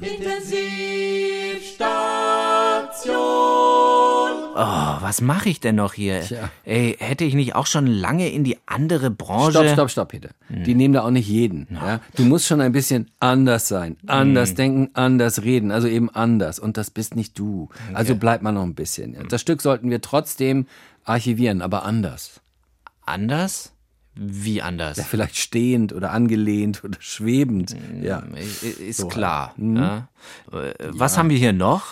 Oh, 4.60 4.96
was 5.02 5.22
mache 5.22 5.50
ich 5.50 5.60
denn 5.60 5.76
noch 5.76 5.94
hier? 5.94 6.22
Tja. 6.22 6.50
Ey, 6.64 6.96
hätte 7.00 7.24
ich 7.26 7.36
nicht 7.36 7.54
auch 7.54 7.68
schon 7.68 7.86
lange 7.86 8.30
in 8.30 8.44
die 8.44 8.58
andere 8.66 9.12
Branche... 9.12 9.52
Stopp, 9.52 9.70
stopp, 9.70 9.92
stopp, 9.92 10.10
Peter. 10.10 10.30
Die 10.50 10.74
nehmen 10.74 10.96
da 10.96 11.04
auch 11.04 11.12
nicht 11.12 11.30
jeden. 11.30 11.68
Ja? 11.72 12.00
Du 12.16 12.26
musst 12.26 12.48
schon 12.48 12.60
ein 12.62 12.72
bisschen 12.72 13.12
anders 13.20 13.68
sein, 13.68 13.98
anders 14.08 14.50
Hm. 14.50 14.56
denken, 14.56 14.90
anders 14.94 15.44
reden, 15.44 15.70
also 15.72 15.88
eben 15.88 16.10
anders. 16.10 16.58
Und 16.58 16.78
das 16.78 16.90
bist 16.90 17.16
nicht 17.16 17.38
du. 17.38 17.70
Also 17.94 18.16
bleib 18.16 18.42
mal 18.42 18.52
noch 18.52 18.64
ein 18.64 18.74
bisschen. 18.74 19.14
Ja. 19.14 19.24
Das 19.24 19.42
Stück 19.42 19.62
sollten 19.62 19.92
wir 19.92 20.02
trotzdem 20.02 20.66
archivieren, 21.04 21.62
aber 21.62 21.86
anders. 21.86 22.42
Anders? 23.06 23.74
Wie 24.16 24.64
anders? 24.64 24.98
Ja, 24.98 25.04
vielleicht 25.04 25.38
stehend 25.38 25.94
oder 25.94 26.12
angelehnt 26.12 26.84
oder 26.84 26.98
schwebend. 27.00 27.76
Ja. 28.02 28.24
Ist 28.80 28.98
So 28.98 29.08
klar. 29.08 29.54
Mhm. 29.58 29.78
Ja. 29.78 30.08
Was 30.90 31.20
haben 31.20 31.30
wir 31.30 31.38
hier 31.38 31.54
noch? 31.54 31.84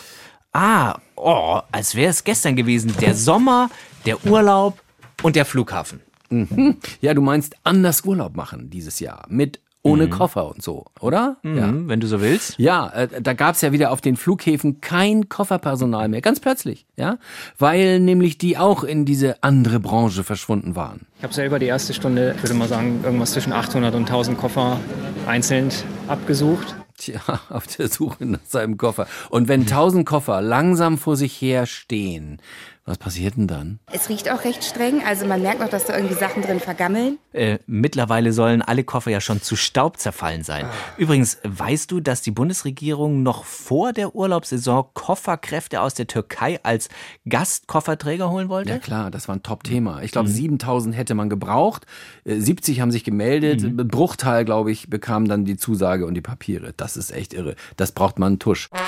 Ah, 0.57 0.97
oh, 1.17 1.59
als 1.73 1.95
wäre 1.95 2.09
es 2.11 2.23
gestern 2.23 2.55
gewesen. 2.55 2.93
Der 3.01 3.13
Sommer, 3.13 3.69
der 4.05 4.25
Urlaub 4.25 4.81
und 5.21 5.35
der 5.35 5.43
Flughafen. 5.43 5.99
Mhm. 6.29 6.77
Ja, 7.01 7.13
du 7.13 7.21
meinst 7.21 7.57
anders 7.65 8.05
Urlaub 8.05 8.37
machen 8.37 8.69
dieses 8.69 9.01
Jahr. 9.01 9.25
Mit 9.27 9.59
ohne 9.83 10.05
Mhm. 10.05 10.11
Koffer 10.11 10.47
und 10.49 10.63
so, 10.63 10.85
oder? 11.01 11.35
Mhm, 11.43 11.89
wenn 11.89 11.99
du 11.99 12.07
so 12.07 12.21
willst. 12.21 12.57
Ja, 12.57 12.87
äh, 12.91 13.21
da 13.21 13.33
gab's 13.33 13.59
ja 13.61 13.73
wieder 13.73 13.91
auf 13.91 13.99
den 13.99 14.15
Flughäfen 14.15 14.79
kein 14.79 15.27
Kofferpersonal 15.27 16.07
mehr, 16.07 16.21
ganz 16.21 16.39
plötzlich, 16.39 16.85
ja, 16.95 17.17
weil 17.59 17.99
nämlich 17.99 18.37
die 18.37 18.57
auch 18.57 18.85
in 18.85 19.03
diese 19.05 19.43
andere 19.43 19.81
Branche 19.81 20.23
verschwunden 20.23 20.75
waren. 20.77 21.05
Ich 21.17 21.23
habe 21.23 21.33
selber 21.33 21.59
die 21.59 21.65
erste 21.67 21.93
Stunde, 21.93 22.33
ich 22.37 22.41
würde 22.43 22.53
mal 22.55 22.69
sagen, 22.69 23.01
irgendwas 23.03 23.33
zwischen 23.33 23.51
800 23.51 23.93
und 23.93 24.03
1000 24.09 24.37
Koffer 24.37 24.79
einzeln 25.27 25.69
abgesucht. 26.07 26.75
Tja, 26.97 27.21
auf 27.49 27.67
der 27.67 27.87
Suche 27.89 28.25
nach 28.25 28.45
seinem 28.45 28.77
Koffer. 28.77 29.07
Und 29.29 29.47
wenn 29.47 29.65
tausend 29.67 30.05
Koffer 30.05 30.41
langsam 30.41 30.97
vor 30.97 31.15
sich 31.15 31.39
her 31.41 31.65
stehen, 31.65 32.39
was 32.87 32.99
passiert 32.99 33.35
denn 33.35 33.47
dann? 33.47 33.79
Es 33.91 34.09
riecht 34.09 34.29
auch 34.29 34.43
recht 34.43 34.63
streng, 34.63 35.01
also 35.03 35.25
man 35.25 35.41
merkt 35.41 35.59
noch, 35.59 35.69
dass 35.69 35.85
da 35.85 35.95
irgendwie 35.95 36.13
Sachen 36.13 36.43
drin 36.43 36.59
vergammeln. 36.59 37.17
Äh, 37.33 37.57
mittlerweile 37.65 38.31
sollen 38.31 38.61
alle 38.61 38.83
Koffer 38.83 39.09
ja 39.09 39.21
schon 39.21 39.41
zu 39.41 39.55
Staub 39.55 39.97
zerfallen 39.97 40.43
sein. 40.43 40.67
Übrigens, 40.95 41.39
weißt 41.43 41.89
du, 41.89 41.99
dass 41.99 42.21
die 42.21 42.29
Bundesregierung 42.29 43.23
noch 43.23 43.43
vor 43.43 43.91
der 43.91 44.13
Urlaubssaison 44.13 44.85
Kofferkräfte 44.93 45.81
aus 45.81 45.95
der 45.95 46.05
Türkei 46.05 46.59
als 46.61 46.89
Gastkofferträger 47.27 48.29
holen 48.29 48.49
wollte? 48.49 48.69
Ja 48.69 48.77
klar, 48.77 49.09
das 49.09 49.27
war 49.27 49.35
ein 49.35 49.41
Top-Thema. 49.41 50.03
Ich 50.03 50.11
glaube, 50.11 50.29
7000 50.29 50.95
hätte 50.95 51.15
man 51.15 51.27
gebraucht. 51.27 51.87
Äh, 52.23 52.39
70 52.39 52.81
haben 52.81 52.91
sich 52.91 53.03
gemeldet. 53.03 53.63
Ein 53.63 53.77
Bruchteil, 53.87 54.45
glaube 54.45 54.71
ich, 54.71 54.91
bekam 54.91 55.27
dann 55.27 55.43
die 55.43 55.57
Zusage 55.57 56.05
und 56.05 56.13
die 56.13 56.21
Papiere. 56.21 56.73
Das 56.77 56.97
ist 56.97 57.11
echt 57.11 57.33
irre. 57.33 57.55
Das 57.77 57.93
braucht 57.93 58.19
man 58.19 58.33
einen 58.33 58.39
Tusch. 58.39 58.69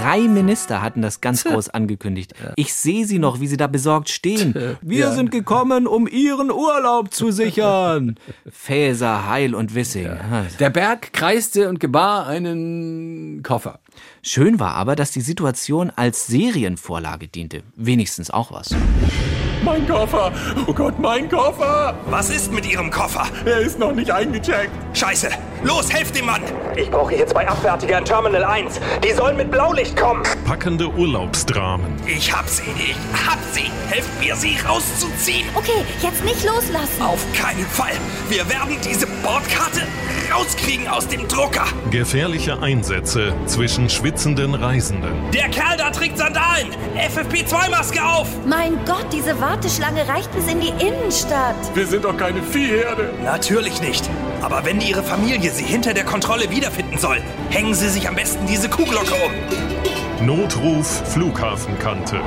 Drei 0.00 0.20
Minister 0.20 0.82
hatten 0.82 1.02
das 1.02 1.20
ganz 1.20 1.44
groß 1.44 1.68
angekündigt. 1.70 2.34
Ich 2.56 2.72
sehe 2.74 3.04
sie 3.06 3.18
noch, 3.18 3.40
wie 3.40 3.46
sie 3.46 3.56
da 3.56 3.66
besorgt 3.66 4.08
stehen. 4.08 4.54
Wir 4.80 4.98
Ja. 5.06 5.12
sind 5.12 5.30
gekommen, 5.30 5.86
um 5.86 6.06
ihren 6.06 6.50
Urlaub 6.50 7.12
zu 7.12 7.30
sichern. 7.30 8.16
Faeser, 8.50 9.28
Heil 9.28 9.54
und 9.54 9.74
Wissing. 9.74 10.08
Der 10.58 10.70
Berg 10.70 11.12
kreiste 11.12 11.68
und 11.68 11.80
gebar 11.80 12.26
einen 12.26 13.42
Koffer. 13.42 13.80
Schön 14.22 14.58
war 14.58 14.74
aber, 14.74 14.96
dass 14.96 15.10
die 15.10 15.20
Situation 15.20 15.90
als 15.94 16.26
Serienvorlage 16.26 17.28
diente. 17.28 17.62
Wenigstens 17.76 18.30
auch 18.30 18.52
was. 18.52 18.74
Mein 19.62 19.86
Koffer! 19.86 20.32
Oh 20.66 20.72
Gott, 20.72 20.98
mein 20.98 21.28
Koffer! 21.28 21.94
Was 22.08 22.30
ist 22.30 22.50
mit 22.50 22.66
Ihrem 22.70 22.90
Koffer? 22.90 23.26
Er 23.44 23.58
ist 23.60 23.78
noch 23.78 23.92
nicht 23.92 24.10
eingecheckt. 24.10 24.70
Scheiße! 24.96 25.28
Los, 25.62 25.92
helft 25.92 26.16
dem 26.16 26.24
Mann! 26.26 26.40
Ich 26.76 26.90
brauche 26.90 27.14
hier 27.14 27.26
zwei 27.26 27.46
Abfertiger 27.48 27.98
in 27.98 28.04
Terminal 28.04 28.44
1. 28.44 28.80
Die 29.04 29.12
sollen 29.12 29.36
mit 29.36 29.50
Blaulicht 29.50 29.96
kommen. 29.96 30.22
Packende 30.44 30.88
Urlaubsdramen. 30.88 31.96
Ich 32.06 32.32
hab 32.32 32.48
sie, 32.48 32.62
ich 32.76 32.96
hab 33.26 33.38
sie. 33.52 33.70
Helft 33.88 34.20
mir, 34.20 34.36
sie 34.36 34.56
rauszuziehen. 34.66 35.48
Okay, 35.54 35.84
jetzt 36.00 36.24
nicht 36.24 36.44
loslassen. 36.44 37.02
Auf 37.02 37.24
keinen 37.34 37.66
Fall. 37.66 37.92
Wir 38.28 38.48
werden 38.48 38.76
diese 38.84 39.06
Bordkarte 39.22 39.82
rauskriegen 40.32 40.86
aus 40.88 41.08
dem 41.08 41.26
Drucker. 41.26 41.64
Gefährliche 41.90 42.62
Einsätze 42.62 43.34
zwischen 43.46 43.88
schwitzenden 43.88 44.54
Reisenden. 44.54 45.12
Der 45.32 45.48
Kerl 45.48 45.76
da 45.76 45.90
trägt 45.90 46.18
Sandalen. 46.18 46.68
FFP2-Maske 46.96 48.04
auf. 48.04 48.28
Mein 48.46 48.78
Gott, 48.84 49.06
diese 49.12 49.40
Warteschlange 49.40 50.08
reicht 50.08 50.32
bis 50.32 50.46
in 50.46 50.60
die 50.60 50.72
Innenstadt. 50.84 51.56
Wir 51.74 51.86
sind 51.86 52.04
doch 52.04 52.16
keine 52.16 52.42
Viehherde. 52.42 53.10
Natürlich 53.24 53.80
nicht. 53.80 54.08
Aber 54.40 54.64
wenn 54.64 54.80
Ihre 54.80 55.02
Familie 55.02 55.50
Sie 55.50 55.64
hinter 55.64 55.94
der 55.94 56.04
Kontrolle 56.04 56.50
wiederfinden 56.50 56.98
soll, 56.98 57.22
hängen 57.50 57.74
Sie 57.74 57.88
sich 57.88 58.08
am 58.08 58.14
besten 58.14 58.46
diese 58.46 58.68
Kuhglocke 58.68 59.14
um. 59.14 60.26
Notruf 60.26 60.86
Flughafenkante. 61.12 62.20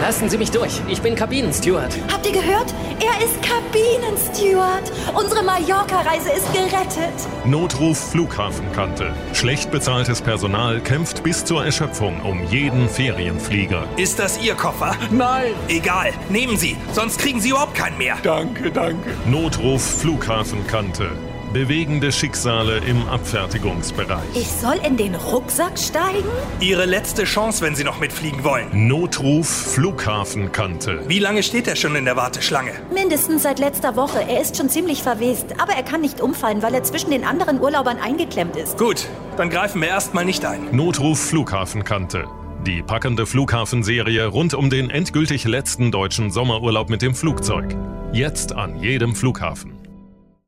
Lassen 0.00 0.30
Sie 0.30 0.38
mich 0.38 0.50
durch. 0.50 0.80
Ich 0.88 1.02
bin 1.02 1.14
Kabinensteward. 1.14 1.94
Habt 2.10 2.24
ihr 2.24 2.32
gehört? 2.32 2.72
Er 3.00 3.22
ist 3.22 3.36
Kabinensteward. 3.42 4.90
Unsere 5.14 5.42
Mallorca-Reise 5.42 6.30
ist 6.30 6.50
gerettet. 6.54 7.12
Notruf 7.44 7.98
Flughafenkante. 8.10 9.12
Schlecht 9.34 9.70
bezahltes 9.70 10.22
Personal 10.22 10.80
kämpft 10.80 11.22
bis 11.22 11.44
zur 11.44 11.66
Erschöpfung 11.66 12.20
um 12.22 12.42
jeden 12.46 12.88
Ferienflieger. 12.88 13.84
Ist 13.98 14.18
das 14.18 14.42
Ihr 14.42 14.54
Koffer? 14.54 14.96
Nein. 15.10 15.52
Egal, 15.68 16.12
nehmen 16.30 16.56
Sie, 16.56 16.78
sonst 16.94 17.18
kriegen 17.18 17.40
Sie 17.40 17.50
überhaupt 17.50 17.74
keinen 17.74 17.98
mehr. 17.98 18.16
Danke, 18.22 18.70
danke. 18.70 19.10
Notruf 19.26 19.82
Flughafenkante. 20.00 21.10
Bewegende 21.52 22.12
Schicksale 22.12 22.78
im 22.86 23.08
Abfertigungsbereich. 23.08 24.22
Ich 24.36 24.46
soll 24.46 24.76
in 24.86 24.96
den 24.96 25.16
Rucksack 25.16 25.76
steigen? 25.76 26.28
Ihre 26.60 26.84
letzte 26.84 27.24
Chance, 27.24 27.64
wenn 27.64 27.74
Sie 27.74 27.82
noch 27.82 27.98
mitfliegen 27.98 28.44
wollen. 28.44 28.68
Notruf 28.86 29.48
Flughafenkante. 29.48 31.02
Wie 31.08 31.18
lange 31.18 31.42
steht 31.42 31.66
er 31.66 31.74
schon 31.74 31.96
in 31.96 32.04
der 32.04 32.14
Warteschlange? 32.14 32.70
Mindestens 32.94 33.42
seit 33.42 33.58
letzter 33.58 33.96
Woche. 33.96 34.20
Er 34.28 34.40
ist 34.40 34.58
schon 34.58 34.68
ziemlich 34.68 35.02
verwest. 35.02 35.46
Aber 35.58 35.72
er 35.72 35.82
kann 35.82 36.02
nicht 36.02 36.20
umfallen, 36.20 36.62
weil 36.62 36.72
er 36.72 36.84
zwischen 36.84 37.10
den 37.10 37.24
anderen 37.24 37.60
Urlaubern 37.60 37.98
eingeklemmt 37.98 38.54
ist. 38.54 38.78
Gut, 38.78 39.08
dann 39.36 39.50
greifen 39.50 39.80
wir 39.80 39.88
erstmal 39.88 40.24
nicht 40.24 40.44
ein. 40.44 40.68
Notruf 40.70 41.18
Flughafenkante. 41.18 42.28
Die 42.64 42.80
packende 42.82 43.26
Flughafenserie 43.26 44.26
rund 44.26 44.54
um 44.54 44.70
den 44.70 44.88
endgültig 44.88 45.44
letzten 45.46 45.90
deutschen 45.90 46.30
Sommerurlaub 46.30 46.90
mit 46.90 47.02
dem 47.02 47.16
Flugzeug. 47.16 47.74
Jetzt 48.12 48.52
an 48.52 48.80
jedem 48.80 49.16
Flughafen. 49.16 49.79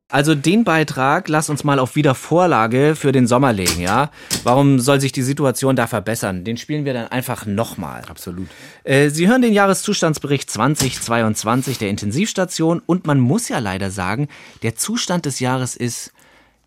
Also 0.09 0.35
den 0.35 0.63
Beitrag 0.63 1.27
lass 1.27 1.49
uns 1.49 1.63
mal 1.63 1.79
auf 1.79 1.95
Wiedervorlage 1.95 2.95
für 2.95 3.11
den 3.11 3.25
Sommer 3.25 3.51
legen, 3.51 3.81
ja? 3.81 4.11
Warum 4.43 4.79
soll 4.79 5.01
sich 5.01 5.11
die 5.11 5.23
Situation 5.23 5.75
da 5.75 5.87
verbessern? 5.87 6.43
Den 6.43 6.57
spielen 6.57 6.85
wir 6.85 6.93
dann 6.93 7.07
einfach 7.07 7.45
nochmal. 7.45 8.03
Absolut. 8.07 8.47
Äh, 8.83 9.09
Sie 9.09 9.27
hören 9.27 9.41
den 9.41 9.53
Jahreszustandsbericht 9.53 10.51
2022 10.51 11.79
der 11.79 11.89
Intensivstation 11.89 12.81
und 12.85 13.07
man 13.07 13.19
muss 13.19 13.49
ja 13.49 13.57
leider 13.59 13.89
sagen, 13.89 14.27
der 14.61 14.75
Zustand 14.75 15.25
des 15.25 15.39
Jahres 15.39 15.75
ist, 15.75 16.11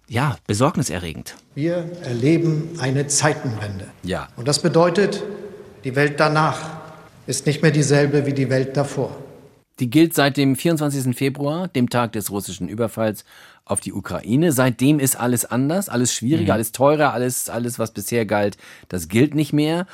ja, 0.08 0.36
besorgniserregend. 0.46 1.36
Wir 1.54 1.84
erleben 2.02 2.70
eine 2.78 3.06
Zeitenwende. 3.06 3.86
Ja. 4.02 4.28
Und 4.36 4.48
das 4.48 4.60
bedeutet, 4.60 5.22
die 5.84 5.94
Welt 5.94 6.18
danach 6.18 6.58
ist 7.26 7.46
nicht 7.46 7.62
mehr 7.62 7.72
dieselbe 7.72 8.26
wie 8.26 8.32
die 8.32 8.50
Welt 8.50 8.76
davor. 8.76 9.16
Die 9.78 9.90
gilt 9.90 10.14
seit 10.14 10.36
dem 10.36 10.56
24. 10.56 11.14
Februar, 11.16 11.68
dem 11.68 11.90
Tag 11.90 12.12
des 12.12 12.30
russischen 12.30 12.68
Überfalls 12.68 13.24
auf 13.64 13.80
die 13.80 13.92
Ukraine. 13.92 14.52
Seitdem 14.52 14.98
ist 14.98 15.16
alles 15.16 15.44
anders, 15.44 15.88
alles 15.88 16.14
schwieriger, 16.14 16.52
Mhm. 16.52 16.56
alles 16.56 16.72
teurer, 16.72 17.12
alles, 17.12 17.50
alles, 17.50 17.78
was 17.78 17.90
bisher 17.92 18.24
galt, 18.24 18.56
das 18.88 19.08
gilt 19.08 19.34
nicht 19.34 19.52
mehr. 19.52 19.86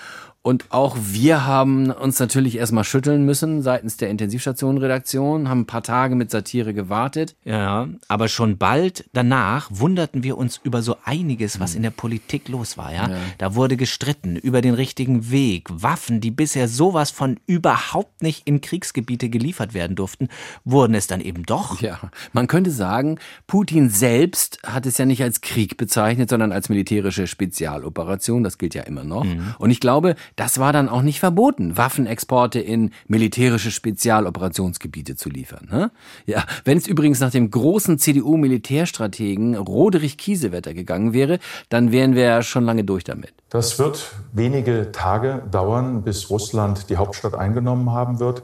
Und 0.43 0.67
auch 0.71 0.97
wir 1.01 1.47
haben 1.47 1.91
uns 1.93 2.19
natürlich 2.19 2.57
erstmal 2.57 2.83
schütteln 2.83 3.25
müssen 3.25 3.63
seitens 3.63 3.97
der 3.97 4.11
Intensivstation-Redaktion, 4.11 5.49
haben 5.49 5.61
ein 5.61 5.67
paar 5.67 5.85
Tage 5.85 6.17
mit 6.17 6.33
Satire 6.33 6.75
gewartet. 6.75 7.37
Ja, 7.45 7.89
aber 8.09 8.27
schon 8.27 8.59
bald 8.59 9.09
danach 9.13 9.69
wunderten 9.71 10.25
wir 10.25 10.37
uns 10.37 10.61
über 10.65 10.83
so 10.83 10.97
einiges, 11.05 11.61
was 11.61 11.77
in 11.77 11.83
der 11.83 11.91
Politik 11.91 12.49
los 12.49 12.77
war, 12.77 12.93
ja? 12.93 13.09
Ja. 13.09 13.17
Da 13.39 13.55
wurde 13.55 13.77
gestritten 13.77 14.35
über 14.35 14.63
den 14.63 14.75
richtigen 14.75 15.31
Weg. 15.31 15.69
Waffen, 15.71 16.21
die 16.21 16.33
bisher 16.33 16.67
sowas 16.67 17.13
von 17.13 17.39
überhaupt 17.47 18.23
nicht 18.23 18.47
in 18.49 18.61
Kriegsgebiete 18.61 19.29
geliefert 19.29 19.75
werden 19.75 19.95
durften, 19.95 20.29
wurden 20.65 20.95
es 20.95 21.07
dann 21.07 21.21
eben 21.21 21.45
doch. 21.47 21.81
Ja, 21.81 22.01
man 22.33 22.49
könnte 22.49 22.73
sagen, 22.73 23.21
Putin 23.47 23.91
selbst 23.91 24.59
hat 24.65 24.87
es 24.87 24.99
ja 24.99 25.05
nicht 25.05 25.23
als 25.23 25.41
Krieg 25.41 25.77
bezeichnet, 25.77 26.31
sondern 26.31 26.51
als 26.51 26.69
militärische 26.69 27.29
Spezialoperation. 27.29 28.43
Das 28.43 28.59
gilt 28.59 28.75
ja 28.75 28.83
immer 28.83 29.05
noch. 29.05 29.25
Mhm. 29.25 29.55
Und 29.59 29.71
ich 29.71 29.79
glaube, 29.79 30.17
das 30.37 30.59
war 30.59 30.73
dann 30.73 30.89
auch 30.89 31.03
nicht 31.03 31.21
verboten, 31.21 31.77
Waffenexporte 31.77 32.61
in 32.61 32.91
militärische 33.07 33.71
Spezialoperationsgebiete 33.71 35.17
zu 35.17 35.29
liefern. 35.29 35.69
Ne? 35.71 35.91
Ja, 36.27 36.45
wenn 36.65 36.79
es 36.79 36.87
übrigens 36.87 37.21
nach 37.21 37.31
dem 37.31 37.51
großen 37.51 37.99
CDU-Militärstrategen 37.99 39.57
Roderich 39.57 40.17
Kiesewetter 40.17 40.75
gegangen 40.75 41.13
wäre, 41.13 41.39
dann 41.69 41.93
wären 41.93 42.15
wir 42.15 42.23
ja 42.23 42.43
schon 42.43 42.65
lange 42.65 42.85
durch 42.85 43.05
damit. 43.05 43.33
Das 43.49 43.79
wird 43.79 44.13
wenige 44.33 44.93
Tage 44.93 45.43
dauern, 45.51 46.03
bis 46.03 46.31
Russland 46.31 46.89
die 46.91 46.97
Hauptstadt 46.97 47.35
eingenommen 47.35 47.91
haben 47.91 48.21
wird. 48.21 48.43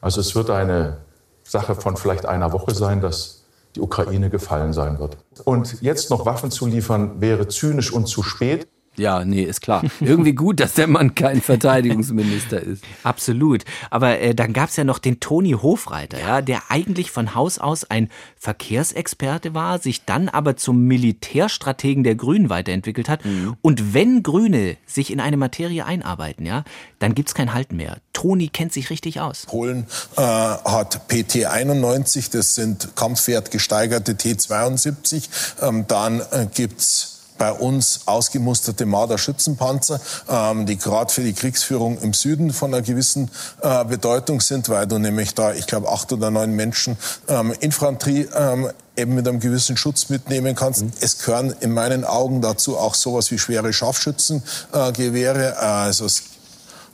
Also 0.00 0.20
es 0.20 0.34
wird 0.34 0.50
eine 0.50 0.98
Sache 1.44 1.74
von 1.74 1.96
vielleicht 1.96 2.26
einer 2.26 2.52
Woche 2.52 2.74
sein, 2.74 3.00
dass 3.00 3.44
die 3.74 3.80
Ukraine 3.80 4.30
gefallen 4.30 4.72
sein 4.72 4.98
wird. 4.98 5.16
Und 5.44 5.80
jetzt 5.80 6.10
noch 6.10 6.26
Waffen 6.26 6.50
zu 6.50 6.66
liefern, 6.66 7.20
wäre 7.20 7.48
zynisch 7.48 7.92
und 7.92 8.06
zu 8.06 8.22
spät. 8.22 8.68
Ja, 8.96 9.24
nee, 9.24 9.42
ist 9.42 9.62
klar. 9.62 9.82
Irgendwie 10.00 10.34
gut, 10.34 10.60
dass 10.60 10.74
der 10.74 10.86
Mann 10.86 11.14
kein 11.14 11.40
Verteidigungsminister 11.40 12.60
ist. 12.60 12.84
Absolut. 13.02 13.64
Aber 13.90 14.20
äh, 14.20 14.34
dann 14.34 14.52
gab's 14.52 14.76
ja 14.76 14.84
noch 14.84 14.98
den 14.98 15.18
Toni 15.18 15.52
Hofreiter, 15.52 16.20
ja, 16.20 16.42
der 16.42 16.64
eigentlich 16.68 17.10
von 17.10 17.34
Haus 17.34 17.58
aus 17.58 17.84
ein 17.84 18.10
Verkehrsexperte 18.36 19.54
war, 19.54 19.78
sich 19.78 20.04
dann 20.04 20.28
aber 20.28 20.56
zum 20.56 20.84
Militärstrategen 20.84 22.04
der 22.04 22.16
Grünen 22.16 22.50
weiterentwickelt 22.50 23.08
hat. 23.08 23.20
Und 23.62 23.94
wenn 23.94 24.22
Grüne 24.22 24.76
sich 24.86 25.10
in 25.10 25.20
eine 25.20 25.38
Materie 25.38 25.86
einarbeiten, 25.86 26.44
ja, 26.44 26.64
dann 26.98 27.14
gibt's 27.14 27.34
kein 27.34 27.54
Halten 27.54 27.76
mehr. 27.76 27.96
Toni 28.12 28.48
kennt 28.48 28.72
sich 28.72 28.90
richtig 28.90 29.20
aus. 29.20 29.46
Polen 29.46 29.86
äh, 30.16 30.20
hat 30.20 31.10
PT91, 31.10 32.30
das 32.30 32.54
sind 32.54 32.94
kampfwertgesteigerte 32.94 34.12
T72. 34.12 35.28
Ähm, 35.62 35.86
dann 35.88 36.20
äh, 36.30 36.46
gibt's 36.52 37.11
bei 37.42 37.50
uns 37.50 38.02
ausgemusterte 38.06 38.86
Marder-Schützenpanzer, 38.86 40.00
ähm, 40.28 40.64
die 40.64 40.78
gerade 40.78 41.12
für 41.12 41.22
die 41.22 41.32
Kriegsführung 41.32 41.98
im 41.98 42.12
Süden 42.14 42.52
von 42.52 42.72
einer 42.72 42.84
gewissen 42.84 43.32
äh, 43.62 43.84
Bedeutung 43.84 44.40
sind, 44.40 44.68
weil 44.68 44.86
du 44.86 44.98
nämlich 45.00 45.34
da, 45.34 45.52
ich 45.52 45.66
glaube, 45.66 45.90
acht 45.90 46.12
oder 46.12 46.30
neun 46.30 46.52
Menschen 46.52 46.96
ähm, 47.26 47.52
Infanterie 47.58 48.28
ähm, 48.32 48.70
eben 48.96 49.16
mit 49.16 49.26
einem 49.26 49.40
gewissen 49.40 49.76
Schutz 49.76 50.08
mitnehmen 50.08 50.54
kannst. 50.54 50.84
Es 51.00 51.18
gehören 51.18 51.52
in 51.58 51.72
meinen 51.72 52.04
Augen 52.04 52.42
dazu 52.42 52.78
auch 52.78 52.94
sowas 52.94 53.32
wie 53.32 53.40
schwere 53.40 53.72
Scharfschützengewehre, 53.72 55.54
äh, 55.54 55.64
also 55.64 56.04
es 56.04 56.22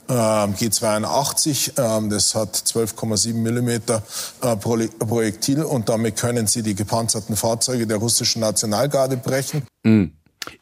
ähm, 0.09 0.55
G82, 0.55 1.77
ähm, 1.77 2.09
das 2.09 2.33
hat 2.33 2.55
12,7 2.55 3.35
Millimeter 3.35 4.01
äh, 4.41 4.55
Pro- 4.55 4.79
Projektil 4.97 5.61
und 5.61 5.89
damit 5.89 6.15
können 6.15 6.47
sie 6.47 6.63
die 6.63 6.73
gepanzerten 6.73 7.35
Fahrzeuge 7.35 7.85
der 7.85 7.97
russischen 7.97 8.39
Nationalgarde 8.39 9.17
brechen. 9.17 9.61
Mhm. 9.83 10.13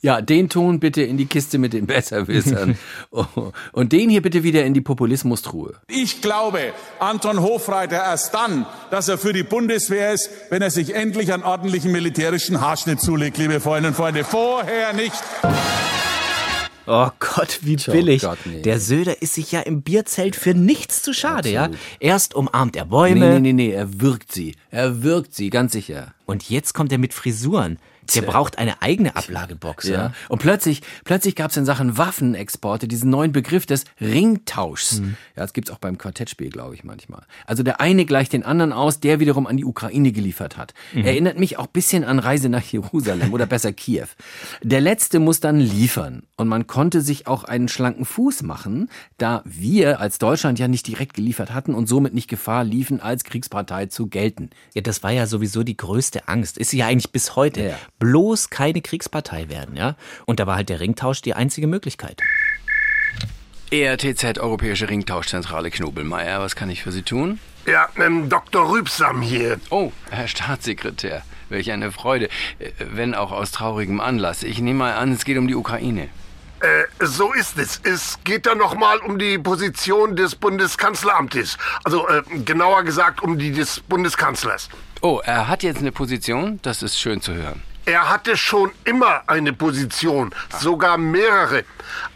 Ja, 0.02 0.22
den 0.22 0.50
Ton 0.50 0.80
bitte 0.80 1.04
in 1.04 1.18
die 1.18 1.28
Kiste 1.28 1.60
mit 1.60 1.72
den 1.74 1.86
Besserwissern. 1.86 2.78
Oh, 3.12 3.26
Und 3.72 3.92
den 3.94 4.10
hier 4.10 4.22
bitte 4.22 4.44
wieder 4.44 4.66
in 4.66 4.74
die 4.74 4.82
Populismustruhe. 4.82 5.76
Ich 5.88 6.22
glaube 6.22 6.74
Anton 7.00 7.42
Hofreiter 7.42 7.98
erst 7.98 8.34
dann, 8.34 8.66
dass 8.90 9.08
er 9.08 9.18
für 9.18 9.34
die 9.34 9.44
Bundeswehr 9.44 10.14
ist, 10.14 10.30
wenn 10.50 10.62
er 10.62 10.72
sich 10.72 10.96
endlich 10.96 11.32
einen 11.32 11.44
ordentlichen 11.44 11.92
militärischen 11.92 12.60
Haarschnitt 12.60 13.00
zulegt, 13.02 13.38
liebe 13.38 13.60
Freundinnen 13.60 13.94
und 13.94 13.96
Freunde. 13.96 14.24
Vorher 14.24 14.94
nicht. 14.94 15.14
Oh 16.90 17.10
Gott, 17.20 17.60
wie 17.64 17.76
Tja, 17.76 17.92
billig. 17.94 18.22
Gott, 18.22 18.38
nee. 18.46 18.62
Der 18.62 18.80
Söder 18.80 19.22
ist 19.22 19.34
sich 19.34 19.52
ja 19.52 19.60
im 19.60 19.82
Bierzelt 19.82 20.38
für 20.38 20.54
nichts 20.54 21.02
zu 21.02 21.14
schade, 21.14 21.50
ja. 21.50 21.70
Erst 22.00 22.34
umarmt 22.34 22.78
er 22.78 22.86
Nee, 22.86 22.90
Bäume. 22.90 23.40
nee, 23.42 23.52
nee, 23.52 23.54
nee, 23.54 23.72
er 23.72 24.00
wirkt 24.00 24.32
sie. 24.32 24.56
Er 24.72 25.04
wirkt 25.04 25.36
sie, 25.36 25.50
ganz 25.50 25.74
sicher. 25.74 26.14
Und 26.26 26.50
jetzt 26.50 26.74
kommt 26.74 26.94
er 26.94 26.98
mit 26.98 27.14
Frisuren. 27.14 27.78
Der 28.16 28.22
braucht 28.22 28.58
eine 28.58 28.82
eigene 28.82 29.16
Ablagebox, 29.16 29.88
ja. 29.88 29.98
Ja. 29.98 30.14
Und 30.30 30.40
plötzlich, 30.40 30.82
plötzlich 31.04 31.36
gab 31.36 31.52
es 31.52 31.58
in 31.58 31.66
Sachen 31.66 31.98
Waffenexporte 31.98 32.88
diesen 32.88 33.10
neuen 33.10 33.32
Begriff 33.32 33.66
des 33.66 33.86
Ringtauschs. 34.00 35.00
Mhm. 35.00 35.18
Ja, 35.36 35.44
das 35.44 35.54
gibt's 35.54 35.72
auch 35.72 35.80
beim 35.80 35.98
Quartettspiel, 35.98 36.50
glaube 36.50 36.76
ich, 36.76 36.84
manchmal. 36.84 37.24
Also 37.46 37.64
der 37.64 37.82
eine 37.82 38.06
gleicht 38.06 38.34
den 38.34 38.44
anderen 38.44 38.74
aus, 38.74 39.00
der 39.00 39.20
wiederum 39.20 39.48
an 39.48 39.58
die 39.58 39.66
Ukraine 39.66 40.12
geliefert 40.12 40.58
hat. 40.58 40.74
Mhm. 40.94 41.06
Erinnert 41.06 41.40
mich 41.40 41.58
auch 41.58 41.68
bisschen 41.68 42.04
an 42.04 42.20
Reise 42.20 42.50
nach 42.50 42.64
Jerusalem 42.64 43.34
oder 43.34 43.46
besser 43.46 43.74
Kiew. 43.74 44.08
Der 44.64 44.82
letzte 44.82 45.20
muss 45.20 45.40
dann 45.40 45.60
liefern. 45.60 46.24
Und 46.38 46.48
man 46.48 46.68
konnte 46.68 47.02
sich 47.02 47.28
auch 47.28 47.44
einen 47.44 47.68
schlanken 47.68 48.06
Fuß 48.06 48.44
machen, 48.44 48.90
da 49.18 49.42
wir 49.46 50.00
als 50.00 50.20
Deutschland 50.20 50.60
ja 50.60 50.68
nicht 50.68 50.88
direkt 50.88 51.16
geliefert 51.16 51.54
hatten 51.54 51.74
und 51.74 51.88
somit 51.88 52.14
nicht 52.14 52.28
Gefahr 52.28 52.64
liefen, 52.64 53.00
als 53.00 53.24
Kriegspartei 53.24 53.88
zu 53.88 54.08
gelten. 54.08 54.50
Ja, 54.74 54.82
das 54.82 55.04
war 55.04 55.12
ja 55.12 55.26
sowieso 55.26 55.64
die 55.64 55.78
größte 55.78 56.28
Angst. 56.28 56.58
Ist 56.58 56.72
sie 56.72 56.78
ja 56.78 56.88
eigentlich 56.88 57.12
bis 57.12 57.36
heute. 57.36 57.62
Ja. 57.70 57.76
Bloß 58.00 58.50
keine 58.50 58.82
Kriegspartei 58.82 59.50
werden, 59.50 59.76
ja. 59.76 59.96
Und 60.26 60.40
da 60.40 60.48
war 60.48 60.56
halt 60.56 60.70
der 60.70 60.80
Ringtausch 60.80 61.22
die 61.22 61.34
einzige 61.34 61.68
Möglichkeit. 61.68 62.22
ERTZ, 63.72 64.40
Europäische 64.40 64.90
Ringtauschzentrale 64.90 65.72
Knobelmeier, 65.72 66.40
was 66.40 66.56
kann 66.56 66.70
ich 66.70 66.84
für 66.84 66.92
Sie 66.92 67.02
tun? 67.02 67.40
Ja, 67.66 67.90
ähm, 67.98 68.30
Dr. 68.30 68.70
Rübsam 68.70 69.22
hier. 69.22 69.60
Oh, 69.70 69.92
Herr 70.10 70.30
Staatssekretär, 70.30 71.22
welch 71.50 71.70
eine 71.72 71.92
Freude, 71.92 72.30
äh, 72.60 72.72
wenn 72.80 73.14
auch 73.14 73.34
aus 73.34 73.52
traurigem 73.52 74.00
Anlass. 74.00 74.44
Ich 74.44 74.62
nehme 74.62 74.80
mal 74.80 74.94
an, 74.94 75.12
es 75.12 75.26
geht 75.26 75.38
um 75.38 75.50
die 75.50 75.56
Ukraine. 75.56 76.08
Äh, 76.62 77.06
so 77.06 77.34
ist 77.34 77.58
es. 77.58 77.82
Es 77.84 78.20
geht 78.24 78.46
dann 78.46 78.58
nochmal 78.58 79.00
um 79.00 79.20
die 79.20 79.38
Position 79.38 80.16
des 80.16 80.36
Bundeskanzleramtes. 80.36 81.58
Also 81.84 82.08
äh, 82.08 82.24
genauer 82.46 82.84
gesagt 82.84 83.22
um 83.22 83.38
die 83.38 83.52
des 83.52 83.82
Bundeskanzlers. 83.82 84.70
Oh, 85.02 85.20
er 85.24 85.48
hat 85.50 85.62
jetzt 85.62 85.80
eine 85.80 85.92
Position? 85.92 86.60
Das 86.64 86.82
ist 86.82 86.98
schön 87.00 87.22
zu 87.22 87.34
hören. 87.34 87.62
Er 87.88 88.10
hatte 88.10 88.36
schon 88.36 88.74
immer 88.84 89.22
eine 89.28 89.54
Position, 89.54 90.36
sogar 90.60 90.98
mehrere. 90.98 91.64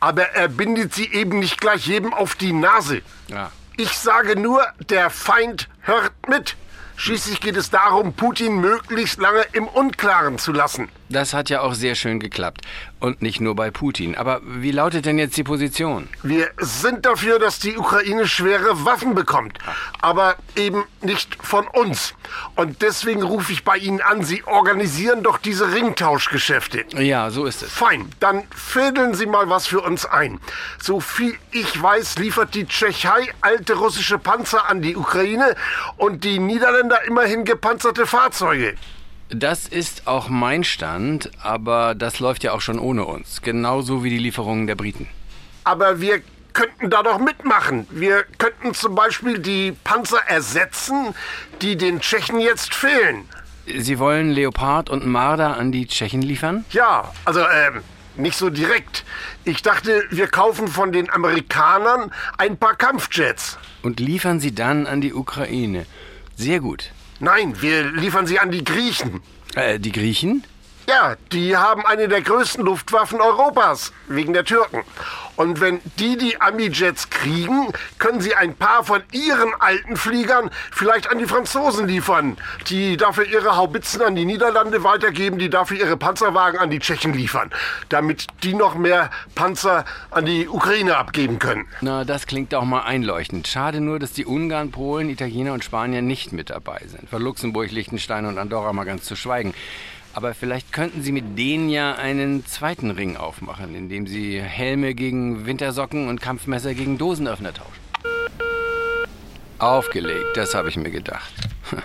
Aber 0.02 0.24
er 0.24 0.50
bindet 0.50 0.94
sie 0.94 1.10
eben 1.14 1.40
nicht 1.40 1.62
gleich 1.62 1.88
jedem 1.88 2.14
auf 2.14 2.36
die 2.36 2.52
Nase. 2.52 3.02
Ja. 3.30 3.52
Ich 3.78 3.98
sage 3.98 4.38
nur, 4.38 4.68
der 4.90 5.10
Feind 5.10 5.70
hört 5.80 6.12
mit. 6.28 6.58
Schließlich 6.98 7.40
geht 7.40 7.56
es 7.56 7.70
darum, 7.70 8.12
Putin 8.12 8.60
möglichst 8.60 9.18
lange 9.22 9.46
im 9.54 9.66
Unklaren 9.66 10.40
zu 10.40 10.52
lassen. 10.52 10.90
Das 11.12 11.34
hat 11.34 11.50
ja 11.50 11.62
auch 11.62 11.74
sehr 11.74 11.96
schön 11.96 12.20
geklappt. 12.20 12.62
Und 13.00 13.22
nicht 13.22 13.42
nur 13.42 13.56
bei 13.56 13.72
Putin. 13.72 14.16
Aber 14.16 14.42
wie 14.44 14.72
lautet 14.72 15.06
denn 15.06 15.18
jetzt 15.18 15.36
die 15.36 15.44
Position? 15.44 16.08
Wir 16.24 16.52
sind 16.58 17.06
dafür, 17.06 17.40
dass 17.40 17.60
die 17.60 17.78
Ukraine 17.78 18.28
schwere 18.28 18.86
Waffen 18.86 19.16
bekommt. 19.16 19.58
Aber 20.02 20.36
eben 20.56 20.86
nicht 21.02 21.38
von 21.44 21.68
uns. 21.68 22.14
Und 22.56 22.82
deswegen 22.82 23.24
rufe 23.24 23.52
ich 23.52 23.64
bei 23.64 23.78
Ihnen 23.78 24.02
an, 24.02 24.24
Sie 24.24 24.44
organisieren 24.46 25.24
doch 25.24 25.38
diese 25.38 25.74
Ringtauschgeschäfte. 25.74 26.86
Ja, 26.98 27.30
so 27.30 27.46
ist 27.46 27.64
es. 27.64 27.72
Fein, 27.72 28.10
dann 28.20 28.44
fädeln 28.56 29.14
Sie 29.14 29.26
mal 29.26 29.50
was 29.50 29.68
für 29.68 29.82
uns 29.82 30.06
ein. 30.06 30.40
So 30.82 31.00
viel 31.00 31.36
ich 31.52 31.82
weiß, 31.82 32.18
liefert 32.20 32.56
die 32.56 32.66
Tschechei 32.66 33.28
alte 33.42 33.74
russische 33.74 34.20
Panzer 34.20 34.70
an 34.70 34.82
die 34.82 34.96
Ukraine 34.96 35.56
und 35.98 36.24
die 36.24 36.40
Niederländer 36.40 37.04
immerhin 37.06 37.44
gepanzerte 37.44 38.06
Fahrzeuge. 38.06 38.76
Das 39.34 39.66
ist 39.66 40.08
auch 40.08 40.28
mein 40.28 40.66
Stand, 40.66 41.32
aber 41.42 41.96
das 41.96 42.20
läuft 42.20 42.44
ja 42.44 42.52
auch 42.52 42.60
schon 42.60 42.80
ohne 42.80 43.06
uns. 43.06 43.42
Genauso 43.42 44.04
wie 44.04 44.10
die 44.10 44.18
Lieferungen 44.18 44.68
der 44.68 44.76
Briten. 44.76 45.08
Aber 45.64 46.02
wir 46.02 46.22
könnten 46.52 46.90
da 46.90 47.02
doch 47.02 47.18
mitmachen. 47.18 47.88
Wir 47.92 48.26
könnten 48.38 48.74
zum 48.74 48.94
Beispiel 48.94 49.40
die 49.40 49.72
Panzer 49.86 50.20
ersetzen, 50.28 51.16
die 51.62 51.78
den 51.78 52.02
Tschechen 52.02 52.42
jetzt 52.42 52.76
fehlen. 52.76 53.24
Sie 53.66 54.00
wollen 54.00 54.32
Leopard 54.32 54.90
und 54.90 55.06
Marder 55.06 55.56
an 55.56 55.72
die 55.72 55.88
Tschechen 55.88 56.22
liefern? 56.22 56.66
Ja, 56.72 57.10
also 57.24 57.40
ähm, 57.40 57.84
nicht 58.18 58.36
so 58.38 58.50
direkt. 58.50 59.06
Ich 59.46 59.62
dachte, 59.62 60.04
wir 60.10 60.28
kaufen 60.28 60.68
von 60.68 60.92
den 60.92 61.10
Amerikanern 61.10 62.12
ein 62.38 62.58
paar 62.58 62.76
Kampfjets. 62.76 63.58
Und 63.82 64.02
liefern 64.02 64.42
sie 64.42 64.54
dann 64.54 64.88
an 64.88 65.00
die 65.00 65.14
Ukraine. 65.14 65.86
Sehr 66.36 66.60
gut. 66.60 66.92
Nein, 67.22 67.62
wir 67.62 67.84
liefern 67.92 68.26
sie 68.26 68.40
an 68.40 68.50
die 68.50 68.64
Griechen. 68.64 69.22
Äh, 69.54 69.80
die 69.80 69.92
Griechen? 69.92 70.44
Ja, 70.88 71.16
die 71.32 71.56
haben 71.56 71.86
eine 71.86 72.08
der 72.08 72.22
größten 72.22 72.66
Luftwaffen 72.66 73.22
Europas, 73.22 73.94
wegen 74.08 74.34
der 74.34 74.44
Türken. 74.44 74.84
Und 75.36 75.62
wenn 75.62 75.80
die 75.98 76.18
die 76.18 76.42
Ami-Jets 76.42 77.10
kriegen, 77.10 77.72
können 77.98 78.22
sie 78.22 78.36
ein 78.36 78.56
paar 78.56 78.84
von 78.84 79.02
ihren 79.12 79.50
alten 79.60 79.96
Fliegern 79.96 80.52
vielleicht 80.72 81.10
an 81.10 81.18
die 81.18 81.26
Franzosen 81.26 81.88
liefern, 81.88 82.38
die 82.68 82.98
dafür 82.98 83.26
ihre 83.26 83.56
Haubitzen 83.56 84.02
an 84.02 84.16
die 84.16 84.26
Niederlande 84.26 84.84
weitergeben, 84.84 85.40
die 85.40 85.50
dafür 85.50 85.78
ihre 85.78 85.98
Panzerwagen 85.98 86.60
an 86.60 86.70
die 86.70 86.80
Tschechen 86.80 87.14
liefern, 87.14 87.50
damit 87.90 88.28
die 88.44 88.54
noch 88.54 88.76
mehr 88.76 89.10
Panzer 89.34 89.86
an 90.12 90.26
die 90.26 90.48
Ukraine 90.48 90.98
abgeben 90.98 91.40
können. 91.40 91.66
Na, 91.82 92.04
das 92.04 92.28
klingt 92.28 92.54
doch 92.54 92.66
mal 92.66 92.82
einleuchtend. 92.82 93.48
Schade 93.48 93.82
nur, 93.82 94.00
dass 94.00 94.14
die 94.14 94.26
Ungarn, 94.26 94.72
Polen, 94.72 95.10
Italiener 95.10 95.54
und 95.54 95.64
Spanier 95.64 96.02
nicht 96.02 96.34
mit 96.34 96.50
dabei 96.50 96.82
sind. 96.86 97.10
Von 97.10 97.22
Luxemburg, 97.22 97.72
Liechtenstein 97.72 98.26
und 98.26 98.38
Andorra 98.38 98.74
mal 98.74 98.84
ganz 98.84 99.06
zu 99.06 99.16
schweigen. 99.16 99.54
Aber 100.14 100.34
vielleicht 100.34 100.74
könnten 100.74 101.02
Sie 101.02 101.12
mit 101.12 101.38
denen 101.38 101.70
ja 101.70 101.96
einen 101.96 102.46
zweiten 102.46 102.92
Ring 102.92 103.18
aufmachen, 103.18 103.76
indem 103.76 104.08
Sie 104.08 104.42
Helme 104.42 104.94
gegen 104.94 105.46
Wintersocken 105.46 106.08
und 106.10 106.20
Kampfmesser 106.20 106.74
gegen 106.74 106.98
Dosenöffner 106.98 107.54
tauschen. 107.54 107.80
Aufgelegt, 109.60 110.36
das 110.36 110.54
habe 110.54 110.68
ich 110.70 110.76
mir 110.76 110.92
gedacht. 110.92 111.34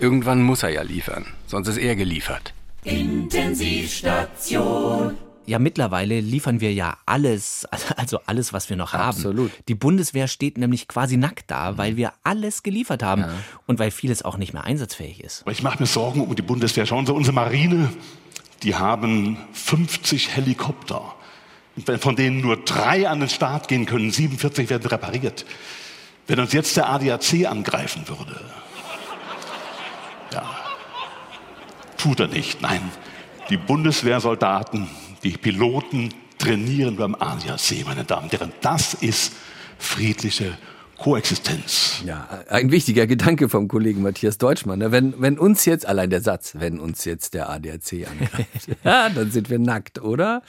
Irgendwann 0.00 0.42
muss 0.42 0.62
er 0.62 0.70
ja 0.70 0.82
liefern, 0.82 1.26
sonst 1.46 1.68
ist 1.68 1.78
er 1.78 1.94
geliefert. 1.94 2.52
Intensivstation. 2.84 5.16
Ja, 5.48 5.58
mittlerweile 5.58 6.20
liefern 6.20 6.60
wir 6.60 6.74
ja 6.74 6.98
alles, 7.06 7.66
also 7.96 8.20
alles, 8.26 8.52
was 8.52 8.68
wir 8.68 8.76
noch 8.76 8.92
haben. 8.92 9.08
Absolut. 9.08 9.50
Die 9.66 9.74
Bundeswehr 9.74 10.28
steht 10.28 10.58
nämlich 10.58 10.88
quasi 10.88 11.16
nackt 11.16 11.50
da, 11.50 11.78
weil 11.78 11.96
wir 11.96 12.12
alles 12.22 12.62
geliefert 12.62 13.02
haben 13.02 13.24
und 13.66 13.78
weil 13.78 13.90
vieles 13.90 14.22
auch 14.22 14.36
nicht 14.36 14.52
mehr 14.52 14.64
einsatzfähig 14.64 15.24
ist. 15.24 15.42
Aber 15.42 15.52
ich 15.52 15.62
mache 15.62 15.80
mir 15.80 15.86
Sorgen 15.86 16.20
um 16.20 16.36
die 16.36 16.42
Bundeswehr. 16.42 16.84
Schauen 16.84 17.06
Sie, 17.06 17.14
unsere 17.14 17.34
Marine, 17.34 17.90
die 18.62 18.74
haben 18.74 19.38
50 19.52 20.36
Helikopter. 20.36 21.14
Von 22.00 22.16
denen 22.16 22.40
nur 22.40 22.56
drei 22.64 23.08
an 23.08 23.20
den 23.20 23.28
Start 23.28 23.68
gehen 23.68 23.86
können, 23.86 24.10
47 24.10 24.68
werden 24.68 24.86
repariert. 24.86 25.46
Wenn 26.26 26.40
uns 26.40 26.52
jetzt 26.52 26.76
der 26.76 26.90
ADAC 26.90 27.46
angreifen 27.46 28.06
würde, 28.06 28.38
ja, 30.34 30.44
tut 31.96 32.20
er 32.20 32.26
nicht. 32.26 32.60
Nein, 32.60 32.82
die 33.48 33.56
Bundeswehrsoldaten, 33.56 34.90
die 35.28 35.36
Piloten 35.36 36.08
trainieren 36.38 36.96
beim 36.96 37.14
ADAC, 37.14 37.84
meine 37.84 38.04
Damen 38.04 38.24
und 38.24 38.32
Herren. 38.32 38.52
Das 38.62 38.94
ist 38.94 39.34
friedliche 39.78 40.56
Koexistenz. 40.96 42.02
Ja, 42.06 42.26
ein 42.48 42.70
wichtiger 42.70 43.06
Gedanke 43.06 43.50
vom 43.50 43.68
Kollegen 43.68 44.00
Matthias 44.02 44.38
Deutschmann. 44.38 44.78
ne? 44.78 44.90
Wenn, 44.90 45.20
wenn 45.20 45.38
uns 45.38 45.66
jetzt, 45.66 45.84
allein 45.86 46.08
der 46.08 46.22
Satz, 46.22 46.54
wenn 46.58 46.80
uns 46.80 47.04
jetzt 47.04 47.34
der 47.34 47.50
ADAC 47.50 48.06
angreift, 48.10 48.68
ja, 48.84 49.10
dann 49.10 49.30
sind 49.30 49.50
wir 49.50 49.58
nackt, 49.58 50.00
oder? 50.00 50.42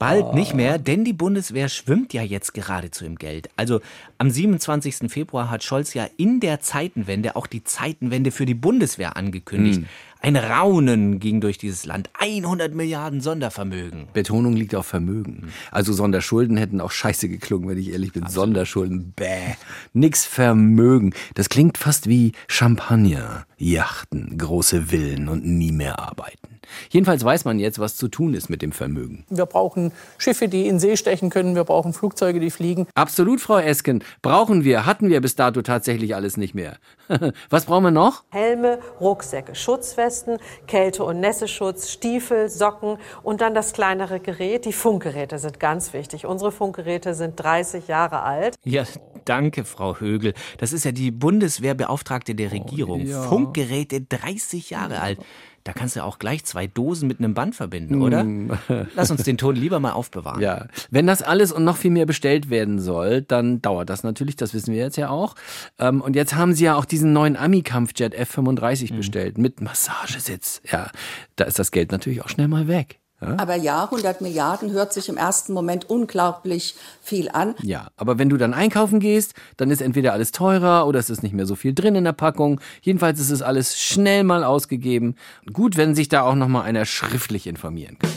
Bald 0.00 0.24
Oh. 0.30 0.34
nicht 0.34 0.54
mehr, 0.54 0.78
denn 0.78 1.04
die 1.04 1.12
Bundeswehr 1.12 1.68
schwimmt 1.68 2.14
ja 2.14 2.22
jetzt 2.22 2.54
geradezu 2.54 3.04
im 3.04 3.16
Geld. 3.16 3.50
Also 3.56 3.80
am 4.16 4.30
27. 4.30 5.10
Februar 5.12 5.50
hat 5.50 5.62
Scholz 5.62 5.92
ja 5.92 6.08
in 6.16 6.40
der 6.40 6.60
Zeitenwende 6.60 7.36
auch 7.36 7.46
die 7.46 7.64
Zeitenwende 7.64 8.30
für 8.30 8.46
die 8.46 8.54
Bundeswehr 8.54 9.18
angekündigt. 9.18 9.80
Hm. 9.80 9.86
Ein 10.22 10.36
Raunen 10.36 11.20
ging 11.20 11.42
durch 11.42 11.58
dieses 11.58 11.84
Land. 11.84 12.08
100 12.18 12.74
Milliarden 12.74 13.20
Sondervermögen. 13.20 14.08
Betonung 14.14 14.54
liegt 14.54 14.74
auf 14.74 14.86
Vermögen. 14.86 15.50
Also 15.70 15.92
Sonderschulden 15.92 16.56
hätten 16.56 16.80
auch 16.80 16.90
scheiße 16.92 17.28
geklungen, 17.28 17.68
wenn 17.68 17.76
ich 17.78 17.92
ehrlich 17.92 18.12
bin. 18.14 18.26
Sonderschulden, 18.26 19.12
bäh. 19.14 19.54
Nix 19.92 20.24
Vermögen. 20.24 21.12
Das 21.34 21.50
klingt 21.50 21.76
fast 21.76 22.08
wie 22.08 22.32
Champagner, 22.48 23.44
Yachten, 23.58 24.38
große 24.38 24.86
Villen 24.86 25.28
und 25.28 25.44
nie 25.46 25.72
mehr 25.72 25.98
arbeiten. 25.98 26.49
Jedenfalls 26.90 27.24
weiß 27.24 27.44
man 27.44 27.58
jetzt, 27.58 27.78
was 27.78 27.96
zu 27.96 28.08
tun 28.08 28.34
ist 28.34 28.48
mit 28.50 28.62
dem 28.62 28.72
Vermögen. 28.72 29.24
Wir 29.28 29.46
brauchen 29.46 29.92
Schiffe, 30.18 30.48
die 30.48 30.66
in 30.66 30.78
See 30.78 30.96
stechen 30.96 31.30
können. 31.30 31.54
Wir 31.54 31.64
brauchen 31.64 31.92
Flugzeuge, 31.92 32.40
die 32.40 32.50
fliegen. 32.50 32.86
Absolut, 32.94 33.40
Frau 33.40 33.58
Esken. 33.58 34.02
Brauchen 34.22 34.64
wir, 34.64 34.86
hatten 34.86 35.08
wir 35.08 35.20
bis 35.20 35.34
dato 35.36 35.62
tatsächlich 35.62 36.14
alles 36.14 36.36
nicht 36.36 36.54
mehr. 36.54 36.76
was 37.50 37.64
brauchen 37.66 37.84
wir 37.84 37.90
noch? 37.90 38.24
Helme, 38.30 38.78
Rucksäcke, 39.00 39.54
Schutzwesten, 39.54 40.38
Kälte- 40.66 41.04
und 41.04 41.20
Nässeschutz, 41.20 41.90
Stiefel, 41.90 42.48
Socken 42.48 42.98
und 43.22 43.40
dann 43.40 43.54
das 43.54 43.72
kleinere 43.72 44.20
Gerät. 44.20 44.64
Die 44.64 44.72
Funkgeräte 44.72 45.38
sind 45.38 45.60
ganz 45.60 45.92
wichtig. 45.92 46.26
Unsere 46.26 46.52
Funkgeräte 46.52 47.14
sind 47.14 47.36
30 47.42 47.88
Jahre 47.88 48.22
alt. 48.22 48.56
Ja, 48.64 48.84
danke, 49.24 49.64
Frau 49.64 49.96
Högel. 49.98 50.34
Das 50.58 50.72
ist 50.72 50.84
ja 50.84 50.92
die 50.92 51.10
Bundeswehrbeauftragte 51.10 52.34
der 52.34 52.52
Regierung. 52.52 53.06
ja. 53.06 53.22
Funkgeräte 53.22 54.00
30 54.00 54.70
Jahre 54.70 55.00
alt. 55.00 55.18
Da 55.64 55.72
kannst 55.72 55.96
du 55.96 56.04
auch 56.04 56.18
gleich 56.18 56.44
zwei 56.44 56.66
Dosen 56.66 57.06
mit 57.08 57.18
einem 57.18 57.34
Band 57.34 57.54
verbinden, 57.54 58.00
oder? 58.00 58.24
Mm. 58.24 58.52
Lass 58.94 59.10
uns 59.10 59.24
den 59.24 59.36
Ton 59.36 59.56
lieber 59.56 59.80
mal 59.80 59.92
aufbewahren. 59.92 60.40
Ja, 60.40 60.66
wenn 60.90 61.06
das 61.06 61.22
alles 61.22 61.52
und 61.52 61.64
noch 61.64 61.76
viel 61.76 61.90
mehr 61.90 62.06
bestellt 62.06 62.48
werden 62.48 62.78
soll, 62.78 63.22
dann 63.22 63.60
dauert 63.60 63.90
das 63.90 64.02
natürlich, 64.02 64.36
das 64.36 64.54
wissen 64.54 64.72
wir 64.72 64.80
jetzt 64.80 64.96
ja 64.96 65.10
auch. 65.10 65.34
Ähm, 65.78 66.00
und 66.00 66.16
jetzt 66.16 66.34
haben 66.34 66.54
sie 66.54 66.64
ja 66.64 66.76
auch 66.76 66.84
diesen 66.84 67.12
neuen 67.12 67.36
Ami-Kampfjet 67.36 68.14
Mhm. 68.14 68.20
F-35 68.20 68.96
bestellt 68.96 69.38
mit 69.38 69.60
Massagesitz. 69.60 70.62
Ja, 70.70 70.90
da 71.36 71.44
ist 71.44 71.58
das 71.58 71.70
Geld 71.72 71.92
natürlich 71.92 72.22
auch 72.22 72.28
schnell 72.28 72.48
mal 72.48 72.68
weg. 72.68 72.99
Ja? 73.20 73.36
Aber 73.38 73.56
ja, 73.56 73.84
100 73.84 74.20
Milliarden 74.20 74.72
hört 74.72 74.92
sich 74.92 75.08
im 75.08 75.16
ersten 75.16 75.52
Moment 75.52 75.88
unglaublich 75.90 76.74
viel 77.02 77.28
an. 77.28 77.54
Ja, 77.62 77.88
aber 77.96 78.18
wenn 78.18 78.28
du 78.28 78.36
dann 78.36 78.54
einkaufen 78.54 79.00
gehst, 79.00 79.34
dann 79.56 79.70
ist 79.70 79.82
entweder 79.82 80.12
alles 80.12 80.32
teurer 80.32 80.86
oder 80.86 80.98
es 80.98 81.10
ist 81.10 81.22
nicht 81.22 81.34
mehr 81.34 81.46
so 81.46 81.54
viel 81.54 81.74
drin 81.74 81.94
in 81.94 82.04
der 82.04 82.12
Packung. 82.12 82.60
Jedenfalls 82.80 83.20
ist 83.20 83.30
es 83.30 83.42
alles 83.42 83.78
schnell 83.78 84.24
mal 84.24 84.44
ausgegeben. 84.44 85.16
Gut, 85.52 85.76
wenn 85.76 85.94
sich 85.94 86.08
da 86.08 86.22
auch 86.22 86.34
noch 86.34 86.48
mal 86.48 86.62
einer 86.62 86.84
schriftlich 86.84 87.46
informieren 87.46 87.98
kann. 87.98 88.10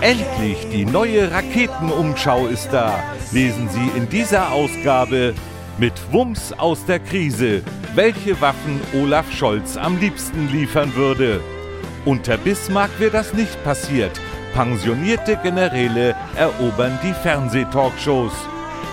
Endlich 0.00 0.68
die 0.70 0.84
neue 0.84 1.30
Raketenumschau 1.30 2.46
ist 2.48 2.68
da. 2.70 3.02
Lesen 3.32 3.70
Sie 3.70 3.98
in 3.98 4.06
dieser 4.10 4.52
Ausgabe 4.52 5.34
mit 5.78 5.92
Wumms 6.12 6.52
aus 6.52 6.84
der 6.86 6.98
Krise, 7.00 7.62
welche 7.94 8.40
Waffen 8.40 8.80
Olaf 8.94 9.30
Scholz 9.32 9.76
am 9.76 9.98
liebsten 9.98 10.48
liefern 10.50 10.94
würde. 10.94 11.40
Unter 12.04 12.36
Bismarck 12.36 12.90
wäre 12.98 13.10
das 13.10 13.32
nicht 13.32 13.62
passiert. 13.64 14.20
Pensionierte 14.52 15.36
Generäle 15.42 16.14
erobern 16.36 16.98
die 17.02 17.12
Fernsehtalkshows. 17.12 18.32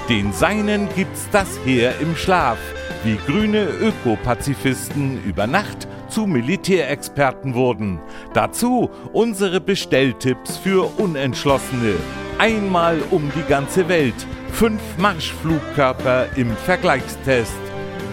Den 0.09 0.33
Seinen 0.33 0.89
gibt's 0.95 1.27
das 1.31 1.47
Heer 1.63 1.93
im 2.01 2.15
Schlaf, 2.15 2.57
wie 3.03 3.17
grüne 3.27 3.65
Ökopazifisten 3.65 5.23
über 5.23 5.45
Nacht 5.45 5.87
zu 6.09 6.25
Militärexperten 6.25 7.53
wurden. 7.53 7.99
Dazu 8.33 8.89
unsere 9.13 9.61
Bestelltipps 9.61 10.57
für 10.57 10.89
Unentschlossene. 10.99 11.95
Einmal 12.39 12.99
um 13.11 13.31
die 13.35 13.47
ganze 13.47 13.87
Welt. 13.87 14.15
Fünf 14.51 14.81
Marschflugkörper 14.97 16.37
im 16.37 16.55
Vergleichstest. 16.55 17.51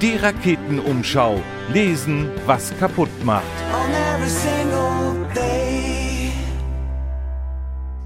Die 0.00 0.16
Raketenumschau. 0.16 1.42
Lesen, 1.72 2.30
was 2.46 2.72
kaputt 2.78 3.10
macht. 3.24 3.44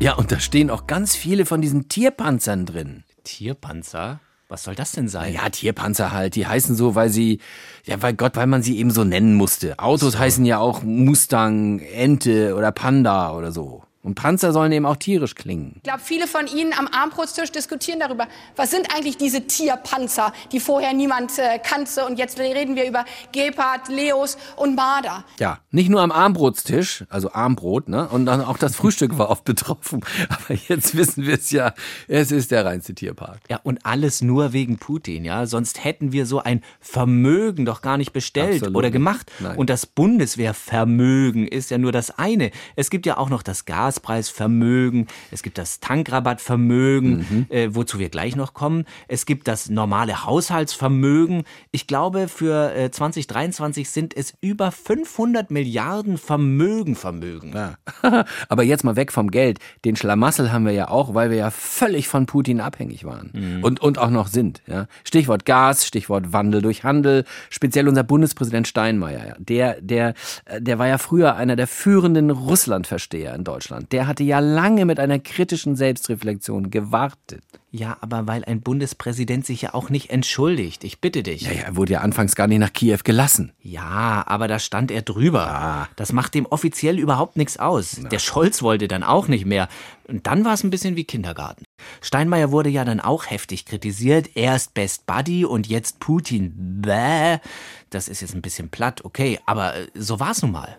Ja, 0.01 0.15
und 0.15 0.33
da 0.33 0.41
stehen 0.41 0.71
auch 0.71 0.89
ganz 0.89 1.15
viele 1.15 1.47
von 1.47 1.61
diesen 1.61 1.89
Tierpanzern 1.89 2.67
drin. 2.67 3.05
Tierpanzer? 3.23 4.19
Was 4.49 4.65
soll 4.65 4.75
das 4.75 4.93
denn 4.93 5.09
sein? 5.09 5.33
Ja, 5.33 5.49
Tierpanzer 5.49 6.11
halt. 6.11 6.35
Die 6.35 6.47
heißen 6.47 6.75
so, 6.75 6.97
weil 6.97 7.09
sie, 7.09 7.39
ja, 7.85 8.03
weil 8.03 8.15
Gott, 8.15 8.35
weil 8.37 8.49
man 8.49 8.63
sie 8.63 8.79
eben 8.79 8.91
so 8.91 9.05
nennen 9.05 9.35
musste. 9.35 9.79
Autos 9.79 10.19
heißen 10.19 10.45
ja 10.45 10.59
auch 10.59 10.83
Mustang, 10.83 11.79
Ente 11.79 12.57
oder 12.57 12.73
Panda 12.73 13.33
oder 13.35 13.53
so. 13.53 13.85
Und 14.03 14.17
Panzer 14.17 14.53
sollen 14.53 14.73
eben 14.73 14.85
auch 14.85 14.97
tierisch 14.97 15.37
klingen. 15.37 15.75
Ich 15.77 15.83
glaube, 15.85 16.01
viele 16.03 16.27
von 16.27 16.49
Ihnen 16.49 16.73
am 16.73 16.89
Armbrusttisch 16.89 17.53
diskutieren 17.53 18.01
darüber, 18.01 18.27
was 18.57 18.73
sind 18.73 18.93
eigentlich 18.93 19.17
diese 19.17 19.47
Tierpanzer, 19.47 20.33
die 20.51 20.59
vorher 20.59 20.93
niemand 20.93 21.39
äh, 21.39 21.61
kannte. 21.61 22.05
Und 22.05 22.19
jetzt 22.19 22.37
reden 22.41 22.75
wir 22.75 22.89
über 22.89 23.05
Gepard, 23.31 23.89
Leos 23.89 24.37
und 24.57 24.75
Marder. 24.75 25.25
Ja, 25.39 25.61
nicht 25.71 25.89
nur 25.89 26.01
am 26.01 26.11
Armbrotstisch, 26.11 27.05
also 27.11 27.33
Armbrot, 27.33 27.89
ne? 27.89 28.09
Und 28.09 28.27
dann 28.27 28.41
auch 28.41 28.59
das 28.59 28.75
Frühstück 28.75 29.19
war 29.19 29.31
oft 29.31 29.45
betroffen. 29.45 30.01
Aber 30.29 30.59
jetzt 30.69 30.97
wissen 30.97 31.25
wir 31.25 31.35
es 31.35 31.53
ja, 31.53 31.73
es 32.09 32.33
ist 32.33 32.51
der 32.51 32.65
reinste 32.65 32.97
Tierpark. 32.97 33.39
Ja, 33.49 33.61
und 33.63 33.87
alles 33.87 34.21
nur 34.21 34.53
wegen 34.53 34.79
Putin, 34.79 35.25
ja? 35.25 35.47
Sonst 35.47 35.85
hätten 35.85 36.11
wir 36.11 36.27
so 36.27 36.41
ein 36.41 36.63
Vermögen 36.81 37.65
doch 37.65 37.83
gar 37.83 37.99
nicht 37.99 38.13
bestellt 38.13 38.55
Absolut 38.55 38.77
oder 38.77 38.91
gemacht. 38.91 39.31
Nein. 39.39 39.57
Und 39.57 39.71
das 39.71 39.87
Bundeswehrvermögen 39.87 41.47
ist 41.47 41.71
ja 41.71 41.79
nur 41.79 41.93
das 41.93 42.11
eine. 42.19 42.51
Es 42.75 42.91
gibt 42.91 43.07
ja 43.07 43.17
auch 43.17 43.31
noch 43.31 43.45
das 43.45 43.65
Gas 43.65 43.92
Gaspreisvermögen, 43.93 45.07
es 45.31 45.43
gibt 45.43 45.59
das 45.59 45.81
Tankrabattvermögen, 45.81 47.47
äh, 47.51 47.69
wozu 47.73 47.99
wir 47.99 48.09
gleich 48.09 48.37
noch 48.37 48.55
kommen. 48.55 48.85
Es 49.07 49.27
gibt 49.27 49.49
das 49.49 49.69
normale 49.69 50.25
Haushaltsvermögen. 50.25 51.45
Ich 51.73 51.87
glaube, 51.87 52.29
für 52.29 52.75
äh, 52.75 52.91
2023 52.91 53.91
sind 53.91 54.17
es 54.17 54.35
über 54.41 54.71
500 54.73 55.51
Milliarden 55.51 56.17
Vermögen, 56.17 56.97
Vermögen. 56.97 57.53
Ja. 57.55 57.75
Aber 58.49 58.63
jetzt 58.63 58.83
mal 58.83 58.97
weg 58.97 59.13
vom 59.13 59.31
Geld. 59.31 59.59
Den 59.85 59.97
Schlamassel 59.97 60.53
haben 60.53 60.65
wir 60.65 60.73
ja 60.73 60.89
auch, 60.89 61.15
weil 61.15 61.31
wir 61.31 61.37
ja 61.37 61.51
völlig 61.51 62.09
von 62.09 62.25
Putin 62.25 62.61
abhängig 62.61 63.05
waren. 63.05 63.31
Mhm. 63.35 63.65
Und, 63.65 63.81
und 63.81 63.99
auch 63.99 64.11
noch 64.11 64.29
sind. 64.29 64.63
Ja. 64.67 64.87
Stichwort 65.05 65.45
Gas, 65.45 65.87
Stichwort 65.87 66.33
Wandel 66.33 66.63
durch 66.63 66.83
Handel. 66.85 67.25
Speziell 67.51 67.89
unser 67.89 68.05
Bundespräsident 68.05 68.67
Steinmeier. 68.67 69.37
Der, 69.39 69.81
der, 69.83 70.15
äh, 70.47 70.63
der 70.63 70.79
war 70.79 70.89
ja 70.89 70.97
früher 70.97 71.37
einer 71.37 71.57
der 71.57 71.67
führenden 71.67 72.31
Russlandversteher 72.31 73.35
in 73.35 73.45
Deutschland. 73.45 73.82
Der 73.91 74.07
hatte 74.07 74.23
ja 74.23 74.39
lange 74.39 74.85
mit 74.85 75.01
einer 75.01 75.19
kritischen 75.19 75.77
Selbstreflexion 75.77 76.71
gewartet. 76.71 77.43
Ja, 77.75 77.97
aber 78.03 78.27
weil 78.27 78.45
ein 78.45 78.61
Bundespräsident 78.61 79.47
sich 79.47 79.63
ja 79.63 79.73
auch 79.73 79.89
nicht 79.89 80.11
entschuldigt. 80.11 80.85
Ich 80.85 81.01
bitte 81.01 81.23
dich. 81.23 81.43
Ja, 81.43 81.53
ja, 81.53 81.63
er 81.63 81.77
wurde 81.77 81.95
ja 81.95 82.01
anfangs 82.03 82.35
gar 82.35 82.47
nicht 82.47 82.59
nach 82.59 82.73
Kiew 82.73 82.99
gelassen. 83.03 83.53
Ja, 83.63 84.25
aber 84.27 84.47
da 84.47 84.59
stand 84.59 84.91
er 84.91 85.01
drüber. 85.01 85.89
Das 85.97 86.13
macht 86.13 86.35
dem 86.35 86.45
offiziell 86.45 86.99
überhaupt 86.99 87.39
nichts 87.39 87.57
aus. 87.57 87.99
Der 88.11 88.19
Scholz 88.19 88.61
wollte 88.63 88.89
dann 88.89 89.03
auch 89.03 89.27
nicht 89.27 89.47
mehr. 89.47 89.69
Und 90.07 90.27
dann 90.27 90.45
war 90.45 90.53
es 90.53 90.65
ein 90.65 90.71
bisschen 90.71 90.97
wie 90.97 91.05
Kindergarten. 91.05 91.65
Steinmeier 92.03 92.51
wurde 92.51 92.69
ja 92.69 92.85
dann 92.85 93.01
auch 93.01 93.31
heftig 93.31 93.65
kritisiert. 93.65 94.37
Erst 94.37 94.75
Best 94.75 95.07
Buddy 95.07 95.47
und 95.47 95.67
jetzt 95.67 95.99
Putin. 95.99 96.83
Bäh. 96.83 97.39
Das 97.89 98.09
ist 98.09 98.21
jetzt 98.21 98.35
ein 98.35 98.43
bisschen 98.43 98.69
platt, 98.69 99.05
okay, 99.05 99.39
aber 99.47 99.77
äh, 99.77 99.87
so 99.95 100.21
war 100.21 100.33
es 100.33 100.43
nun 100.43 100.53
mal. 100.53 100.79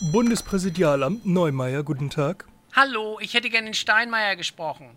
Bundespräsidialamt 0.00 1.24
Neumeier, 1.24 1.82
guten 1.82 2.10
Tag. 2.10 2.46
Hallo, 2.74 3.18
ich 3.20 3.34
hätte 3.34 3.48
gern 3.48 3.64
den 3.64 3.74
Steinmeier 3.74 4.36
gesprochen. 4.36 4.90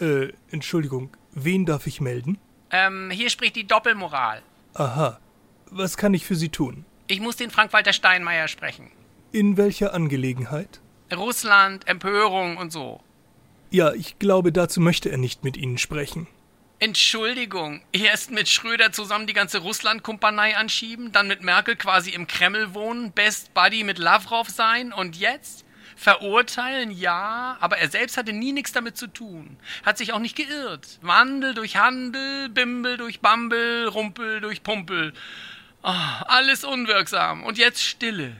Äh, 0.00 0.28
Entschuldigung, 0.50 1.10
wen 1.32 1.66
darf 1.66 1.86
ich 1.86 2.00
melden? 2.00 2.38
Ähm, 2.70 3.10
hier 3.10 3.28
spricht 3.30 3.56
die 3.56 3.66
Doppelmoral. 3.66 4.42
Aha. 4.74 5.18
Was 5.70 5.96
kann 5.96 6.14
ich 6.14 6.24
für 6.24 6.36
Sie 6.36 6.48
tun? 6.48 6.84
Ich 7.06 7.20
muss 7.20 7.36
den 7.36 7.50
Frank-Walter 7.50 7.92
Steinmeier 7.92 8.48
sprechen. 8.48 8.90
In 9.30 9.56
welcher 9.56 9.92
Angelegenheit? 9.92 10.80
Russland, 11.14 11.86
Empörung 11.86 12.56
und 12.56 12.72
so. 12.72 13.00
Ja, 13.70 13.92
ich 13.92 14.18
glaube, 14.18 14.52
dazu 14.52 14.80
möchte 14.80 15.10
er 15.10 15.18
nicht 15.18 15.44
mit 15.44 15.56
Ihnen 15.56 15.78
sprechen. 15.78 16.26
Entschuldigung, 16.82 17.82
erst 17.92 18.30
mit 18.30 18.48
Schröder 18.48 18.90
zusammen 18.90 19.26
die 19.26 19.34
ganze 19.34 19.58
Russland-Kumpanei 19.58 20.56
anschieben, 20.56 21.12
dann 21.12 21.28
mit 21.28 21.42
Merkel 21.42 21.76
quasi 21.76 22.08
im 22.08 22.26
Kreml 22.26 22.72
wohnen, 22.72 23.12
Best 23.12 23.52
Buddy 23.52 23.84
mit 23.84 23.98
Lavrov 23.98 24.48
sein 24.48 24.90
und 24.90 25.14
jetzt? 25.14 25.66
Verurteilen, 25.94 26.90
ja, 26.90 27.58
aber 27.60 27.76
er 27.76 27.90
selbst 27.90 28.16
hatte 28.16 28.32
nie 28.32 28.52
nichts 28.52 28.72
damit 28.72 28.96
zu 28.96 29.08
tun. 29.08 29.58
Hat 29.84 29.98
sich 29.98 30.14
auch 30.14 30.20
nicht 30.20 30.36
geirrt. 30.36 30.98
Wandel 31.02 31.52
durch 31.52 31.76
Handel, 31.76 32.48
Bimbel 32.48 32.96
durch 32.96 33.20
Bambel, 33.20 33.86
Rumpel 33.86 34.40
durch 34.40 34.62
Pumpel. 34.62 35.12
Ah, 35.82 36.22
alles 36.28 36.64
unwirksam. 36.64 37.44
Und 37.44 37.58
jetzt 37.58 37.82
Stille. 37.82 38.34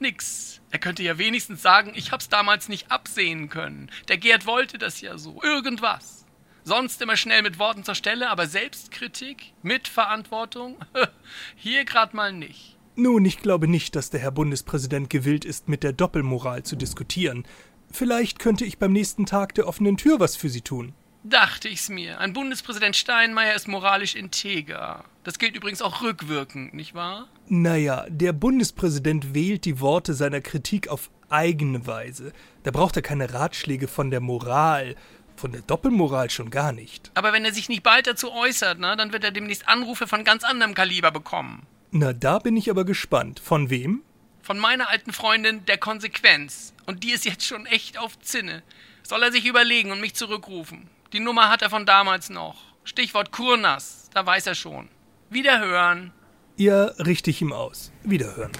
Nix. 0.00 0.60
Er 0.72 0.80
könnte 0.80 1.04
ja 1.04 1.16
wenigstens 1.16 1.62
sagen, 1.62 1.92
ich 1.94 2.10
hab's 2.10 2.28
damals 2.28 2.68
nicht 2.68 2.90
absehen 2.90 3.48
können. 3.48 3.88
Der 4.08 4.18
Gerd 4.18 4.46
wollte 4.46 4.78
das 4.78 5.00
ja 5.00 5.16
so. 5.16 5.40
Irgendwas. 5.44 6.23
Sonst 6.64 7.02
immer 7.02 7.16
schnell 7.16 7.42
mit 7.42 7.58
Worten 7.58 7.84
zur 7.84 7.94
Stelle, 7.94 8.30
aber 8.30 8.46
Selbstkritik, 8.46 9.52
Mitverantwortung, 9.62 10.76
hier 11.56 11.84
grad 11.84 12.14
mal 12.14 12.32
nicht. 12.32 12.78
Nun, 12.96 13.24
ich 13.26 13.38
glaube 13.38 13.68
nicht, 13.68 13.96
dass 13.96 14.08
der 14.08 14.20
Herr 14.20 14.30
Bundespräsident 14.30 15.10
gewillt 15.10 15.44
ist, 15.44 15.68
mit 15.68 15.82
der 15.82 15.92
Doppelmoral 15.92 16.62
zu 16.62 16.76
diskutieren. 16.76 17.44
Vielleicht 17.90 18.38
könnte 18.38 18.64
ich 18.64 18.78
beim 18.78 18.92
nächsten 18.92 19.26
Tag 19.26 19.54
der 19.54 19.68
offenen 19.68 19.98
Tür 19.98 20.20
was 20.20 20.36
für 20.36 20.48
Sie 20.48 20.62
tun. 20.62 20.94
Dachte 21.22 21.68
ich's 21.68 21.88
mir. 21.88 22.18
Ein 22.20 22.32
Bundespräsident 22.32 22.96
Steinmeier 22.96 23.54
ist 23.54 23.68
moralisch 23.68 24.14
integer. 24.14 25.04
Das 25.22 25.38
gilt 25.38 25.56
übrigens 25.56 25.82
auch 25.82 26.02
rückwirkend, 26.02 26.74
nicht 26.74 26.94
wahr? 26.94 27.28
Naja, 27.48 28.06
der 28.08 28.32
Bundespräsident 28.32 29.34
wählt 29.34 29.64
die 29.64 29.80
Worte 29.80 30.14
seiner 30.14 30.40
Kritik 30.40 30.88
auf 30.88 31.10
eigene 31.30 31.86
Weise. 31.86 32.32
Da 32.62 32.70
braucht 32.70 32.96
er 32.96 33.02
keine 33.02 33.32
Ratschläge 33.32 33.88
von 33.88 34.10
der 34.10 34.20
Moral. 34.20 34.96
Von 35.44 35.52
der 35.52 35.60
Doppelmoral 35.60 36.30
schon 36.30 36.48
gar 36.48 36.72
nicht. 36.72 37.10
Aber 37.12 37.34
wenn 37.34 37.44
er 37.44 37.52
sich 37.52 37.68
nicht 37.68 37.82
bald 37.82 38.06
dazu 38.06 38.32
äußert, 38.32 38.78
na, 38.78 38.96
dann 38.96 39.12
wird 39.12 39.24
er 39.24 39.30
demnächst 39.30 39.68
Anrufe 39.68 40.06
von 40.06 40.24
ganz 40.24 40.42
anderem 40.42 40.72
Kaliber 40.72 41.10
bekommen. 41.10 41.66
Na, 41.90 42.14
da 42.14 42.38
bin 42.38 42.56
ich 42.56 42.70
aber 42.70 42.86
gespannt. 42.86 43.40
Von 43.40 43.68
wem? 43.68 44.00
Von 44.40 44.58
meiner 44.58 44.88
alten 44.88 45.12
Freundin 45.12 45.66
der 45.66 45.76
Konsequenz. 45.76 46.72
Und 46.86 47.04
die 47.04 47.10
ist 47.10 47.26
jetzt 47.26 47.44
schon 47.44 47.66
echt 47.66 47.98
auf 47.98 48.18
Zinne. 48.20 48.62
Soll 49.02 49.22
er 49.22 49.32
sich 49.32 49.44
überlegen 49.44 49.92
und 49.92 50.00
mich 50.00 50.14
zurückrufen. 50.14 50.88
Die 51.12 51.20
Nummer 51.20 51.50
hat 51.50 51.60
er 51.60 51.68
von 51.68 51.84
damals 51.84 52.30
noch. 52.30 52.56
Stichwort 52.84 53.30
Kurnas, 53.30 54.08
da 54.14 54.24
weiß 54.24 54.46
er 54.46 54.54
schon. 54.54 54.88
Wiederhören. 55.28 56.14
Ja, 56.56 56.84
richte 57.04 57.28
ich 57.28 57.42
ihm 57.42 57.52
aus. 57.52 57.92
Wiederhören. 58.02 58.52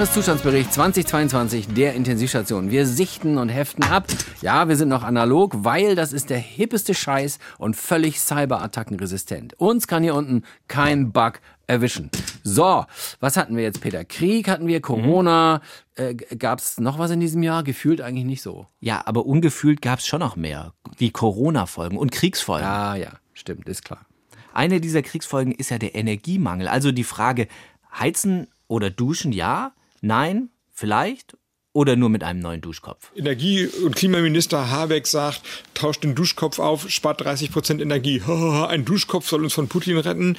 Jahreszustandsbericht 0.00 0.72
2022 0.72 1.74
der 1.74 1.92
Intensivstation. 1.92 2.70
Wir 2.70 2.86
sichten 2.86 3.36
und 3.36 3.50
heften 3.50 3.84
ab. 3.84 4.06
Ja, 4.40 4.66
wir 4.66 4.76
sind 4.76 4.88
noch 4.88 5.02
analog, 5.02 5.56
weil 5.58 5.94
das 5.94 6.14
ist 6.14 6.30
der 6.30 6.38
hippeste 6.38 6.94
Scheiß 6.94 7.38
und 7.58 7.76
völlig 7.76 8.18
cyberattackenresistent. 8.18 9.60
Uns 9.60 9.86
kann 9.86 10.02
hier 10.02 10.14
unten 10.14 10.44
kein 10.68 11.12
Bug 11.12 11.40
erwischen. 11.66 12.10
So, 12.42 12.86
was 13.20 13.36
hatten 13.36 13.54
wir 13.56 13.62
jetzt, 13.62 13.82
Peter? 13.82 14.06
Krieg 14.06 14.48
hatten 14.48 14.66
wir, 14.66 14.80
Corona. 14.80 15.60
Äh, 15.96 16.14
Gab 16.14 16.60
es 16.60 16.80
noch 16.80 16.98
was 16.98 17.10
in 17.10 17.20
diesem 17.20 17.42
Jahr? 17.42 17.62
Gefühlt 17.62 18.00
eigentlich 18.00 18.24
nicht 18.24 18.40
so. 18.40 18.68
Ja, 18.80 19.02
aber 19.04 19.26
ungefühlt 19.26 19.82
gab's 19.82 20.06
schon 20.06 20.20
noch 20.20 20.34
mehr. 20.34 20.72
Wie 20.96 21.10
Corona-Folgen 21.10 21.98
und 21.98 22.10
Kriegsfolgen. 22.10 22.66
Ja, 22.66 22.94
ja, 22.94 23.10
stimmt, 23.34 23.68
ist 23.68 23.84
klar. 23.84 24.06
Eine 24.54 24.80
dieser 24.80 25.02
Kriegsfolgen 25.02 25.52
ist 25.52 25.68
ja 25.68 25.76
der 25.76 25.94
Energiemangel. 25.94 26.68
Also 26.68 26.90
die 26.90 27.04
Frage, 27.04 27.48
heizen 27.92 28.46
oder 28.66 28.88
duschen, 28.88 29.32
ja, 29.32 29.74
nein, 30.00 30.50
vielleicht 30.72 31.36
oder 31.72 31.96
nur 31.96 32.08
mit 32.08 32.24
einem 32.24 32.40
neuen 32.40 32.60
Duschkopf. 32.60 33.12
Energie- 33.14 33.66
und 33.66 33.94
Klimaminister 33.94 34.70
Habeck 34.70 35.06
sagt, 35.06 35.42
tauscht 35.74 36.02
den 36.02 36.14
Duschkopf 36.14 36.58
auf, 36.58 36.90
spart 36.90 37.20
30 37.20 37.52
Prozent 37.52 37.80
Energie. 37.80 38.22
Ein 38.26 38.84
Duschkopf 38.84 39.28
soll 39.28 39.44
uns 39.44 39.54
von 39.54 39.68
Putin 39.68 39.98
retten. 39.98 40.36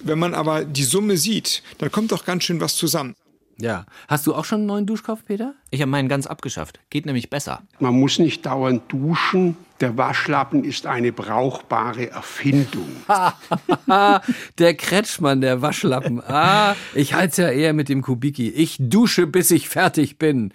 Wenn 0.00 0.18
man 0.18 0.34
aber 0.34 0.64
die 0.64 0.84
Summe 0.84 1.16
sieht, 1.16 1.62
dann 1.78 1.90
kommt 1.90 2.12
doch 2.12 2.24
ganz 2.24 2.44
schön 2.44 2.60
was 2.60 2.76
zusammen. 2.76 3.14
Ja. 3.58 3.86
Hast 4.08 4.26
du 4.26 4.34
auch 4.34 4.44
schon 4.44 4.60
einen 4.60 4.66
neuen 4.66 4.86
Duschkopf, 4.86 5.24
Peter? 5.24 5.54
Ich 5.70 5.80
habe 5.80 5.90
meinen 5.90 6.08
ganz 6.08 6.26
abgeschafft. 6.26 6.80
Geht 6.90 7.06
nämlich 7.06 7.30
besser. 7.30 7.62
Man 7.80 7.94
muss 7.94 8.18
nicht 8.18 8.44
dauernd 8.44 8.82
duschen. 8.88 9.56
Der 9.80 9.96
Waschlappen 9.98 10.64
ist 10.64 10.86
eine 10.86 11.12
brauchbare 11.12 12.10
Erfindung. 12.10 12.88
der 14.58 14.74
Kretschmann, 14.74 15.42
der 15.42 15.60
Waschlappen. 15.60 16.22
Ah, 16.22 16.74
ich 16.94 17.12
heiz 17.12 17.36
ja 17.36 17.50
eher 17.50 17.74
mit 17.74 17.90
dem 17.90 18.00
Kubiki. 18.00 18.48
Ich 18.48 18.76
dusche, 18.78 19.26
bis 19.26 19.50
ich 19.50 19.68
fertig 19.68 20.18
bin. 20.18 20.52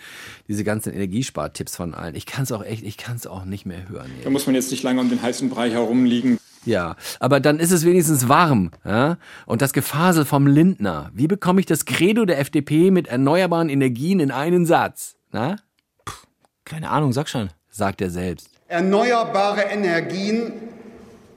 Diese 0.47 0.64
ganzen 0.64 0.93
Energiespartipps 0.93 1.76
von 1.76 1.93
allen. 1.93 2.16
Ich 2.16 2.26
kann 2.26 2.43
es 2.43 2.52
auch 2.52 2.64
echt, 2.64 2.84
ich 2.84 2.97
kann 2.97 3.16
es 3.16 3.28
auch 3.28 3.45
nicht 3.45 3.66
mehr 3.66 3.89
hören. 3.89 4.10
Da 4.24 4.32
muss 4.32 4.47
man 4.47 4.56
jetzt 4.56 4.72
nicht 4.72 4.82
lange 4.82 5.02
um 5.02 5.10
den 5.10 5.22
heißen 5.22 5.49
Brei 5.49 5.70
herumliegen. 5.70 6.39
Ja, 6.66 6.95
aber 7.20 7.39
dann 7.39 7.59
ist 7.59 7.72
es 7.72 7.86
wenigstens 7.86 8.30
warm. 8.30 8.72
Ja? 8.86 9.18
Und 9.45 9.62
das 9.62 9.74
Gefasel 9.74 10.26
vom 10.26 10.47
Lindner. 10.47 11.09
Wie 11.14 11.28
bekomme 11.28 11.59
ich 11.59 11.66
das 11.66 11.86
Credo 11.86 12.26
der 12.26 12.39
FDP 12.39 12.91
mit 12.91 13.07
erneuerbaren 13.07 13.70
Energien 13.70 14.20
in 14.20 14.32
einen 14.32 14.66
Satz? 14.66 15.16
Na? 15.32 15.55
Keine 16.66 16.89
Ahnung, 16.89 17.14
sag 17.14 17.30
schon. 17.30 17.49
Sagt 17.70 18.01
er 18.01 18.09
selbst. 18.09 18.49
Erneuerbare 18.68 19.64
Energien 19.64 20.53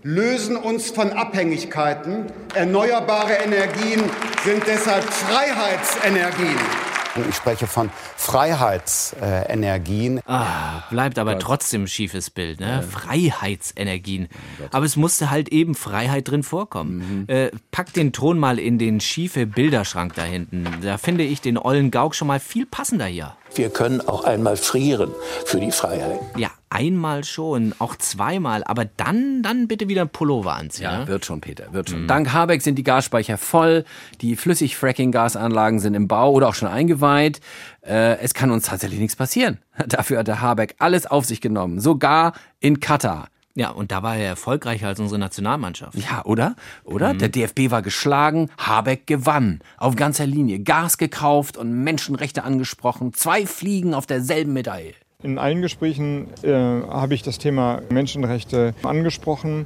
lösen 0.03 0.57
uns 0.57 0.91
von 0.91 1.11
Abhängigkeiten. 1.13 2.27
Erneuerbare 2.55 3.35
Energien 3.35 4.03
sind 4.45 4.63
deshalb 4.67 5.05
Freiheitsenergien. 5.05 6.94
Ich 7.29 7.37
spreche 7.37 7.67
von 7.67 7.91
Freiheitsenergien. 8.17 10.21
Ah, 10.27 10.83
bleibt 10.91 11.19
aber 11.19 11.39
trotzdem 11.39 11.85
ein 11.85 11.89
schiefes 11.89 12.31
Bild, 12.31 12.59
ne? 12.59 12.83
Freiheitsenergien. 12.83 14.29
Aber 14.73 14.85
es 14.85 14.97
musste 14.97 15.31
halt 15.31 15.51
eben 15.51 15.75
Freiheit 15.75 16.29
drin 16.29 16.43
vorkommen. 16.43 17.29
Äh, 17.29 17.51
pack 17.71 17.93
den 17.93 18.13
Ton 18.13 18.39
mal 18.39 18.59
in 18.59 18.79
den 18.79 19.01
schiefe 19.01 19.47
Bilderschrank 19.47 20.15
da 20.15 20.25
hinten. 20.25 20.67
Da 20.83 20.99
finde 20.99 21.25
ich 21.25 21.41
den 21.41 21.57
ollen 21.57 21.91
Gauk 21.91 22.17
schon 22.17 22.29
mal 22.29 22.41
viel 22.41 22.67
passender 22.67 23.07
hier. 23.07 23.37
Wir 23.55 23.71
können 23.71 24.01
auch 24.01 24.25
einmal 24.25 24.57
frieren 24.57 25.13
für 25.45 25.61
die 25.61 25.71
Freiheit. 25.71 26.19
Ja, 26.37 26.51
einmal 26.75 27.23
schon, 27.23 27.73
auch 27.79 27.97
zweimal, 27.97 28.65
aber 28.65 28.85
dann, 28.85 29.43
dann 29.43 29.69
bitte 29.69 29.89
wieder 29.89 30.03
ein 30.03 30.09
Pullover 30.09 30.55
anziehen. 30.55 30.85
Ja, 30.85 30.99
ne? 30.99 31.09
wird 31.09 31.25
schon, 31.25 31.41
Peter, 31.41 31.73
wird 31.73 31.91
schon. 31.91 32.03
Mhm. 32.03 32.09
Dank 32.09 32.33
Habeck 32.33 32.63
sind 32.63 32.75
die 32.77 32.83
Gasspeicher 32.83 33.39
voll, 33.39 33.85
die 34.21 34.35
Flüssig-Fracking-Gasanlagen 34.35 35.79
sind 35.79 35.95
im 35.95 36.09
Bau 36.09 36.33
oder 36.33 36.49
auch 36.49 36.55
schon 36.55 36.69
eingeweiht. 36.69 37.41
Äh, 37.83 38.19
es 38.19 38.35
kann 38.35 38.51
uns 38.51 38.67
tatsächlich 38.67 38.99
nichts 38.99 39.15
passieren. 39.15 39.59
Dafür 39.87 40.19
hat 40.19 40.27
der 40.27 40.41
Habeck 40.41 40.75
alles 40.79 41.07
auf 41.07 41.25
sich 41.25 41.41
genommen, 41.41 41.79
sogar 41.79 42.33
in 42.59 42.81
Katar. 42.81 43.29
Ja, 43.57 43.71
und 43.71 43.93
da 43.93 44.03
war 44.03 44.17
er 44.17 44.27
erfolgreicher 44.27 44.89
als 44.89 44.99
unsere 44.99 45.21
Nationalmannschaft. 45.21 45.97
Ja, 45.97 46.25
oder? 46.25 46.57
Oder? 46.83 47.15
Mhm. 47.15 47.19
Der 47.19 47.29
DFB 47.29 47.71
war 47.71 47.83
geschlagen, 47.83 48.51
Habeck 48.59 49.07
gewann. 49.07 49.61
Auf 49.77 49.95
ganzer 49.95 50.27
Linie. 50.27 50.59
Gas 50.59 50.99
gekauft 50.99 51.57
und 51.57 51.73
Menschenrechte 51.85 52.43
angesprochen. 52.43 53.13
Zwei 53.13 53.47
Fliegen 53.47 53.95
auf 53.95 54.07
derselben 54.07 54.55
Medaille. 54.55 54.95
In 55.25 55.39
allen 55.39 55.63
Gesprächen 55.63 56.27
äh, 56.43 56.53
habe 56.53 57.15
ich 57.15 57.23
das 57.23 57.39
Thema 57.39 57.81
Menschenrechte 57.89 58.75
angesprochen 58.83 59.65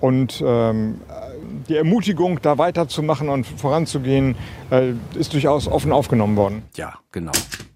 und 0.00 0.40
ähm, 0.46 1.00
die 1.68 1.74
Ermutigung, 1.74 2.40
da 2.40 2.58
weiterzumachen 2.58 3.28
und 3.28 3.44
voranzugehen, 3.44 4.36
äh, 4.70 4.92
ist 5.18 5.32
durchaus 5.32 5.66
offen 5.66 5.90
aufgenommen 5.90 6.36
worden. 6.36 6.62
Ja, 6.76 6.94
genau. 7.10 7.32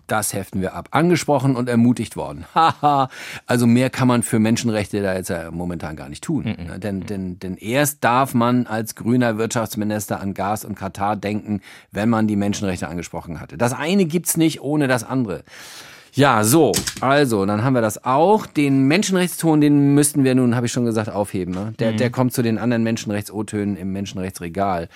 Das 0.06 0.32
heften 0.32 0.60
wir 0.60 0.74
ab. 0.74 0.90
Angesprochen 0.92 1.56
und 1.56 1.68
ermutigt 1.68 2.14
worden. 2.14 2.44
Haha. 2.54 3.08
also 3.46 3.66
mehr 3.66 3.90
kann 3.90 4.06
man 4.06 4.22
für 4.22 4.38
Menschenrechte 4.38 5.02
da 5.02 5.14
jetzt 5.14 5.30
ja 5.30 5.50
momentan 5.50 5.96
gar 5.96 6.08
nicht 6.08 6.22
tun. 6.22 6.44
Ne? 6.44 6.78
Denn, 6.78 7.00
denn, 7.00 7.40
denn 7.40 7.56
erst 7.56 8.04
darf 8.04 8.32
man 8.32 8.68
als 8.68 8.94
grüner 8.94 9.38
Wirtschaftsminister 9.38 10.20
an 10.20 10.34
Gas 10.34 10.64
und 10.64 10.76
Katar 10.76 11.16
denken, 11.16 11.62
wenn 11.90 12.08
man 12.10 12.28
die 12.28 12.36
Menschenrechte 12.36 12.86
angesprochen 12.86 13.40
hatte. 13.40 13.58
Das 13.58 13.72
eine 13.72 14.04
gibt's 14.04 14.36
nicht 14.36 14.60
ohne 14.60 14.86
das 14.86 15.02
andere. 15.02 15.42
Ja, 16.14 16.44
so, 16.44 16.72
also, 17.00 17.44
dann 17.44 17.64
haben 17.64 17.74
wir 17.74 17.80
das 17.82 18.04
auch. 18.04 18.46
Den 18.46 18.84
Menschenrechtston, 18.86 19.60
den 19.60 19.94
müssten 19.94 20.22
wir 20.24 20.34
nun, 20.34 20.54
habe 20.54 20.66
ich 20.66 20.72
schon 20.72 20.84
gesagt, 20.84 21.08
aufheben. 21.10 21.52
Ne? 21.52 21.74
Der, 21.78 21.92
Mhm. 21.92 21.96
der 21.96 22.10
kommt 22.10 22.32
zu 22.32 22.42
den 22.42 22.56
anderen 22.58 22.82
Menschenrechts-O-Tönen 22.84 23.76
im 23.76 23.92
Menschenrechtsregal. 23.92 24.88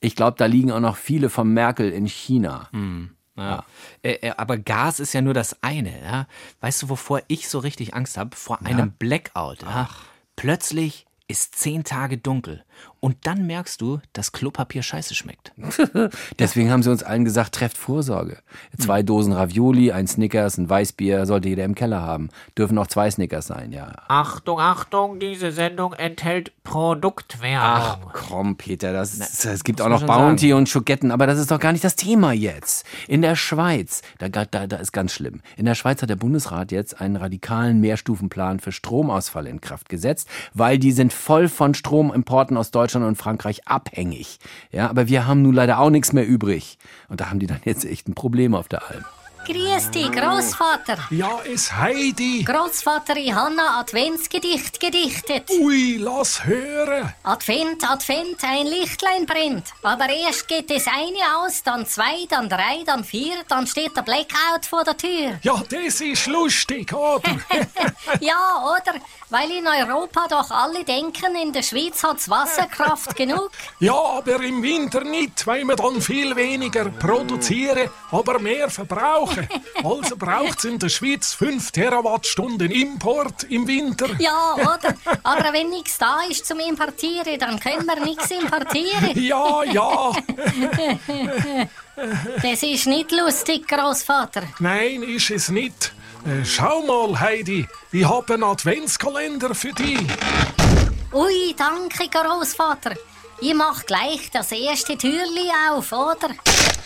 Ich 0.00 0.16
glaube, 0.16 0.36
da 0.38 0.46
liegen 0.46 0.70
auch 0.72 0.80
noch 0.80 0.96
viele 0.96 1.30
von 1.30 1.48
Merkel 1.52 1.90
in 1.92 2.06
China. 2.06 2.68
Hm, 2.72 3.10
Ja. 3.38 3.64
Äh, 4.02 4.30
aber 4.36 4.56
Gas 4.58 4.98
ist 5.00 5.12
ja 5.12 5.20
nur 5.22 5.34
das 5.34 5.62
eine. 5.62 5.92
Ja? 6.02 6.26
Weißt 6.60 6.82
du, 6.82 6.88
wovor 6.88 7.20
ich 7.28 7.48
so 7.48 7.58
richtig 7.58 7.94
Angst 7.94 8.16
habe? 8.18 8.34
Vor 8.36 8.60
einem 8.64 8.92
Blackout. 8.92 9.62
Ja? 9.62 9.88
Plötzlich 10.36 11.06
ist 11.28 11.56
zehn 11.58 11.84
Tage 11.84 12.18
dunkel 12.18 12.62
und 13.00 13.16
dann 13.24 13.46
merkst 13.46 13.80
du, 13.80 14.00
dass 14.12 14.32
Klopapier 14.32 14.82
scheiße 14.82 15.14
schmeckt. 15.14 15.52
Deswegen 16.38 16.70
haben 16.70 16.82
sie 16.82 16.90
uns 16.90 17.02
allen 17.02 17.24
gesagt, 17.24 17.54
trefft 17.54 17.76
Vorsorge. 17.76 18.38
Zwei 18.78 19.02
Dosen 19.02 19.32
Ravioli, 19.32 19.92
ein 19.92 20.06
Snickers, 20.06 20.58
ein 20.58 20.68
Weißbier 20.68 21.26
sollte 21.26 21.48
jeder 21.48 21.64
im 21.64 21.74
Keller 21.74 22.02
haben. 22.02 22.30
Dürfen 22.56 22.78
auch 22.78 22.86
zwei 22.86 23.10
Snickers 23.10 23.46
sein, 23.46 23.72
ja. 23.72 23.92
Achtung, 24.08 24.58
Achtung, 24.58 25.20
diese 25.20 25.52
Sendung 25.52 25.92
enthält 25.92 26.52
Produktwerbung. 26.64 27.56
Ach 27.60 27.98
komm, 28.12 28.56
Peter, 28.56 28.92
das, 28.92 29.44
es 29.44 29.62
gibt 29.62 29.80
auch 29.80 29.88
noch 29.88 30.04
Bounty 30.04 30.48
sagen. 30.48 30.58
und 30.58 30.68
Schoketten, 30.68 31.10
aber 31.10 31.26
das 31.26 31.38
ist 31.38 31.50
doch 31.50 31.60
gar 31.60 31.72
nicht 31.72 31.84
das 31.84 31.96
Thema 31.96 32.32
jetzt. 32.32 32.86
In 33.06 33.22
der 33.22 33.36
Schweiz, 33.36 34.02
da, 34.18 34.28
da, 34.28 34.44
da 34.44 34.76
ist 34.76 34.92
ganz 34.92 35.12
schlimm. 35.12 35.42
In 35.56 35.66
der 35.66 35.74
Schweiz 35.74 36.02
hat 36.02 36.10
der 36.10 36.16
Bundesrat 36.16 36.72
jetzt 36.72 37.00
einen 37.00 37.16
radikalen 37.16 37.80
Mehrstufenplan 37.80 38.58
für 38.60 38.72
Stromausfall 38.72 39.46
in 39.46 39.60
Kraft 39.60 39.88
gesetzt, 39.88 40.28
weil 40.54 40.78
die 40.78 40.92
sind 40.92 41.12
voll 41.12 41.48
von 41.48 41.74
Stromimporten 41.74 42.56
aus 42.56 42.65
Deutschland 42.70 43.06
und 43.06 43.16
Frankreich 43.16 43.66
abhängig. 43.66 44.38
Ja, 44.70 44.88
aber 44.88 45.08
wir 45.08 45.26
haben 45.26 45.42
nun 45.42 45.54
leider 45.54 45.78
auch 45.78 45.90
nichts 45.90 46.12
mehr 46.12 46.26
übrig. 46.26 46.78
Und 47.08 47.20
da 47.20 47.30
haben 47.30 47.38
die 47.38 47.46
dann 47.46 47.60
jetzt 47.64 47.84
echt 47.84 48.08
ein 48.08 48.14
Problem 48.14 48.54
auf 48.54 48.68
der 48.68 48.88
Alm. 48.90 49.04
Grüß 49.46 49.90
dich, 49.92 50.10
Großvater. 50.10 50.98
Ja, 51.10 51.38
es 51.48 51.72
Heidi. 51.72 52.42
Großvater, 52.42 53.16
ich 53.16 53.32
habe 53.32 53.52
ein 53.52 53.60
Adventsgedicht 53.60 54.80
gedichtet. 54.80 55.48
Ui, 55.60 55.98
lass 55.98 56.44
hören. 56.44 57.14
Advent, 57.22 57.88
Advent, 57.88 58.42
ein 58.42 58.66
Lichtlein 58.66 59.24
brennt. 59.24 59.66
Aber 59.84 60.08
erst 60.08 60.48
geht 60.48 60.68
das 60.68 60.86
eine 60.88 61.18
aus, 61.38 61.62
dann 61.62 61.86
zwei, 61.86 62.26
dann 62.28 62.48
drei, 62.48 62.82
dann 62.84 63.04
vier, 63.04 63.36
dann 63.46 63.68
steht 63.68 63.96
der 63.96 64.02
Blackout 64.02 64.66
vor 64.68 64.82
der 64.82 64.96
Tür. 64.96 65.38
Ja, 65.42 65.62
das 65.70 66.00
ist 66.00 66.26
lustig, 66.26 66.92
oder? 66.92 67.22
Ja, 68.20 68.62
oder? 68.64 68.98
Weil 69.30 69.50
in 69.50 69.66
Europa 69.66 70.26
doch 70.28 70.50
alle 70.50 70.84
denken, 70.84 71.34
in 71.34 71.52
der 71.52 71.62
Schweiz 71.62 72.02
hat's 72.04 72.28
Wasserkraft 72.30 73.16
genug. 73.16 73.50
ja, 73.80 73.94
aber 73.94 74.40
im 74.42 74.62
Winter 74.62 75.02
nicht, 75.02 75.44
weil 75.46 75.64
wir 75.64 75.74
dann 75.74 76.00
viel 76.00 76.34
weniger 76.36 76.84
produzieren, 76.88 77.90
aber 78.12 78.38
mehr 78.38 78.70
verbrauchen. 78.70 79.35
Also 79.84 80.16
braucht 80.16 80.58
es 80.58 80.64
in 80.64 80.78
der 80.78 80.88
Schweiz 80.88 81.32
5 81.34 81.70
Terawattstunden 81.70 82.70
Import 82.70 83.44
im 83.44 83.66
Winter. 83.66 84.08
Ja, 84.18 84.54
oder? 84.54 84.94
Aber 85.22 85.52
wenn 85.52 85.70
nichts 85.70 85.98
da 85.98 86.20
ist 86.28 86.46
zum 86.46 86.58
Importieren, 86.60 87.38
dann 87.38 87.60
können 87.60 87.86
wir 87.86 88.04
nichts 88.04 88.30
importieren. 88.30 89.12
Ja, 89.16 89.62
ja. 89.64 90.12
Das 92.42 92.62
ist 92.62 92.86
nicht 92.86 93.10
lustig, 93.10 93.66
Großvater. 93.66 94.42
Nein, 94.58 95.02
ist 95.02 95.30
es 95.30 95.48
nicht. 95.48 95.92
Äh, 96.26 96.44
schau 96.44 96.82
mal, 96.82 97.18
Heidi, 97.18 97.66
ich 97.90 98.04
habe 98.04 98.34
einen 98.34 98.44
Adventskalender 98.44 99.54
für 99.54 99.72
dich. 99.72 100.00
Ui, 101.12 101.54
danke, 101.56 102.08
Großvater. 102.10 102.96
Ich 103.40 103.54
mach 103.54 103.84
gleich 103.84 104.30
das 104.32 104.50
erste 104.50 104.96
Türli 104.96 105.50
auf, 105.70 105.92
oder? 105.92 106.30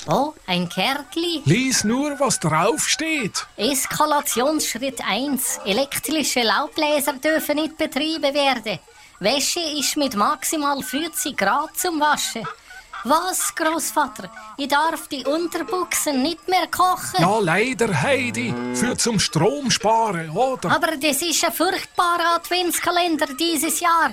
Oh, 0.08 0.34
ein 0.46 0.68
Kärtli. 0.68 1.42
Lies 1.44 1.84
nur, 1.84 2.18
was 2.18 2.40
draufsteht. 2.40 3.46
Eskalationsschritt 3.56 5.00
1. 5.06 5.60
Elektrische 5.64 6.42
Laubbläser 6.42 7.12
dürfen 7.14 7.56
nicht 7.56 7.76
betrieben 7.76 8.34
werden. 8.34 8.80
Wäsche 9.20 9.60
ist 9.60 9.96
mit 9.96 10.16
maximal 10.16 10.82
40 10.82 11.36
Grad 11.36 11.76
zum 11.76 12.00
Waschen. 12.00 12.46
Was, 13.04 13.54
Großvater? 13.54 14.30
Ich 14.58 14.68
darf 14.68 15.08
die 15.08 15.24
Unterbuchsen 15.24 16.20
nicht 16.22 16.48
mehr 16.48 16.66
kochen? 16.66 17.20
Ja, 17.20 17.38
leider, 17.38 18.02
Heidi, 18.02 18.52
für 18.74 18.96
zum 18.96 19.20
Strom 19.20 19.70
sparen, 19.70 20.30
oder? 20.30 20.70
Aber 20.70 20.96
das 20.96 21.22
ist 21.22 21.44
ein 21.44 21.52
furchtbarer 21.52 22.36
Adventskalender 22.36 23.26
dieses 23.38 23.80
Jahr. 23.80 24.12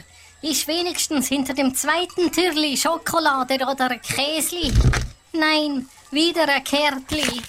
Ist 0.49 0.65
wenigstens 0.65 1.27
hinter 1.27 1.53
dem 1.53 1.75
zweiten 1.75 2.31
Türli 2.31 2.77
Schokolade 2.77 3.55
oder 3.55 3.97
Käsli. 3.97 4.71
Nein, 5.33 5.89
wieder 6.09 6.47
ein 6.47 6.63
Kärtli. 6.63 7.41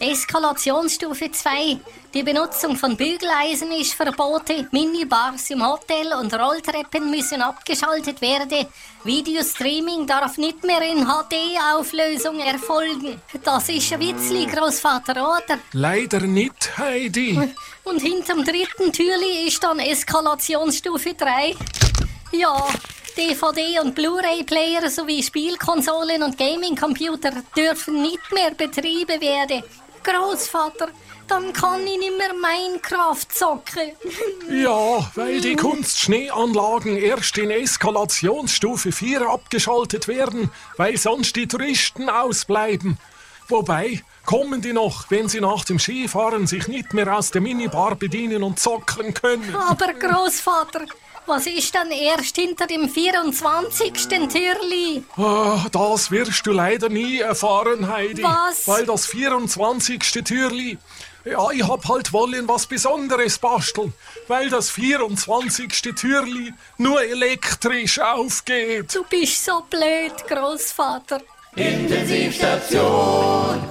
Eskalationsstufe 0.00 1.30
2. 1.30 1.78
Die 2.12 2.24
Benutzung 2.24 2.76
von 2.76 2.96
Bügeleisen 2.96 3.70
ist 3.70 3.94
verboten. 3.94 4.66
Minibars 4.72 5.50
im 5.50 5.64
Hotel 5.64 6.12
und 6.20 6.34
Rolltreppen 6.34 7.12
müssen 7.12 7.42
abgeschaltet 7.42 8.20
werden. 8.20 8.66
Videostreaming 9.04 10.04
darf 10.08 10.36
nicht 10.36 10.64
mehr 10.64 10.82
in 10.82 11.06
HD-Auflösung 11.06 12.40
erfolgen. 12.40 13.22
Das 13.44 13.68
ist 13.68 13.92
ein 13.92 14.00
Witzli, 14.00 14.46
Großvater, 14.46 15.12
oder? 15.12 15.60
Leider 15.74 16.20
nicht, 16.22 16.76
Heidi. 16.76 17.38
Und 17.84 18.02
hinterm 18.02 18.44
dritten 18.44 18.92
Türli 18.92 19.46
ist 19.46 19.62
dann 19.62 19.78
Eskalationsstufe 19.78 21.14
3. 21.14 21.54
Ja, 22.32 22.66
DVD- 23.16 23.80
und 23.80 23.94
Blu-ray-Player 23.94 24.88
sowie 24.88 25.22
Spielkonsolen 25.22 26.22
und 26.22 26.38
Gaming-Computer 26.38 27.30
dürfen 27.54 28.00
nicht 28.00 28.32
mehr 28.32 28.52
betrieben 28.52 29.20
werden. 29.20 29.62
Großvater, 30.02 30.88
dann 31.28 31.52
kann 31.52 31.86
ich 31.86 31.98
nicht 31.98 32.16
mehr 32.16 32.32
Minecraft 32.32 33.26
zocken. 33.28 33.92
Ja, 34.50 35.10
weil 35.14 35.40
die 35.40 35.56
Kunstschneeanlagen 35.56 36.96
erst 36.96 37.36
in 37.36 37.50
Eskalationsstufe 37.50 38.92
4 38.92 39.28
abgeschaltet 39.28 40.08
werden, 40.08 40.50
weil 40.78 40.96
sonst 40.96 41.36
die 41.36 41.46
Touristen 41.46 42.08
ausbleiben. 42.08 42.98
Wobei, 43.48 44.02
kommen 44.24 44.62
die 44.62 44.72
noch, 44.72 45.10
wenn 45.10 45.28
sie 45.28 45.40
nach 45.40 45.64
dem 45.64 45.78
Skifahren 45.78 46.46
sich 46.46 46.66
nicht 46.66 46.94
mehr 46.94 47.14
aus 47.16 47.30
der 47.30 47.42
Minibar 47.42 47.94
bedienen 47.96 48.42
und 48.42 48.58
zocken 48.58 49.12
können. 49.12 49.54
Aber 49.54 49.92
Großvater, 49.92 50.86
was 51.26 51.46
ist 51.46 51.74
dann 51.74 51.90
erst 51.90 52.36
hinter 52.36 52.66
dem 52.66 52.88
24. 52.88 53.92
Türli? 54.28 55.04
Ah, 55.16 55.66
das 55.70 56.10
wirst 56.10 56.46
du 56.46 56.52
leider 56.52 56.88
nie 56.88 57.20
erfahren, 57.20 57.88
Heidi. 57.88 58.22
Was? 58.22 58.66
Weil 58.66 58.86
das 58.86 59.06
24. 59.06 60.00
Türli, 60.24 60.78
Ja, 61.24 61.50
ich 61.52 61.62
hab 61.66 61.88
halt 61.88 62.12
wollen 62.12 62.48
was 62.48 62.66
Besonderes 62.66 63.38
basteln, 63.38 63.92
weil 64.26 64.50
das 64.50 64.70
24. 64.70 65.68
Türli 65.94 66.52
nur 66.78 67.00
elektrisch 67.02 68.00
aufgeht. 68.00 68.92
Du 68.92 69.04
bist 69.04 69.44
so 69.44 69.62
blöd, 69.70 70.12
Großvater. 70.28 71.20
Intensivstation. 71.54 73.62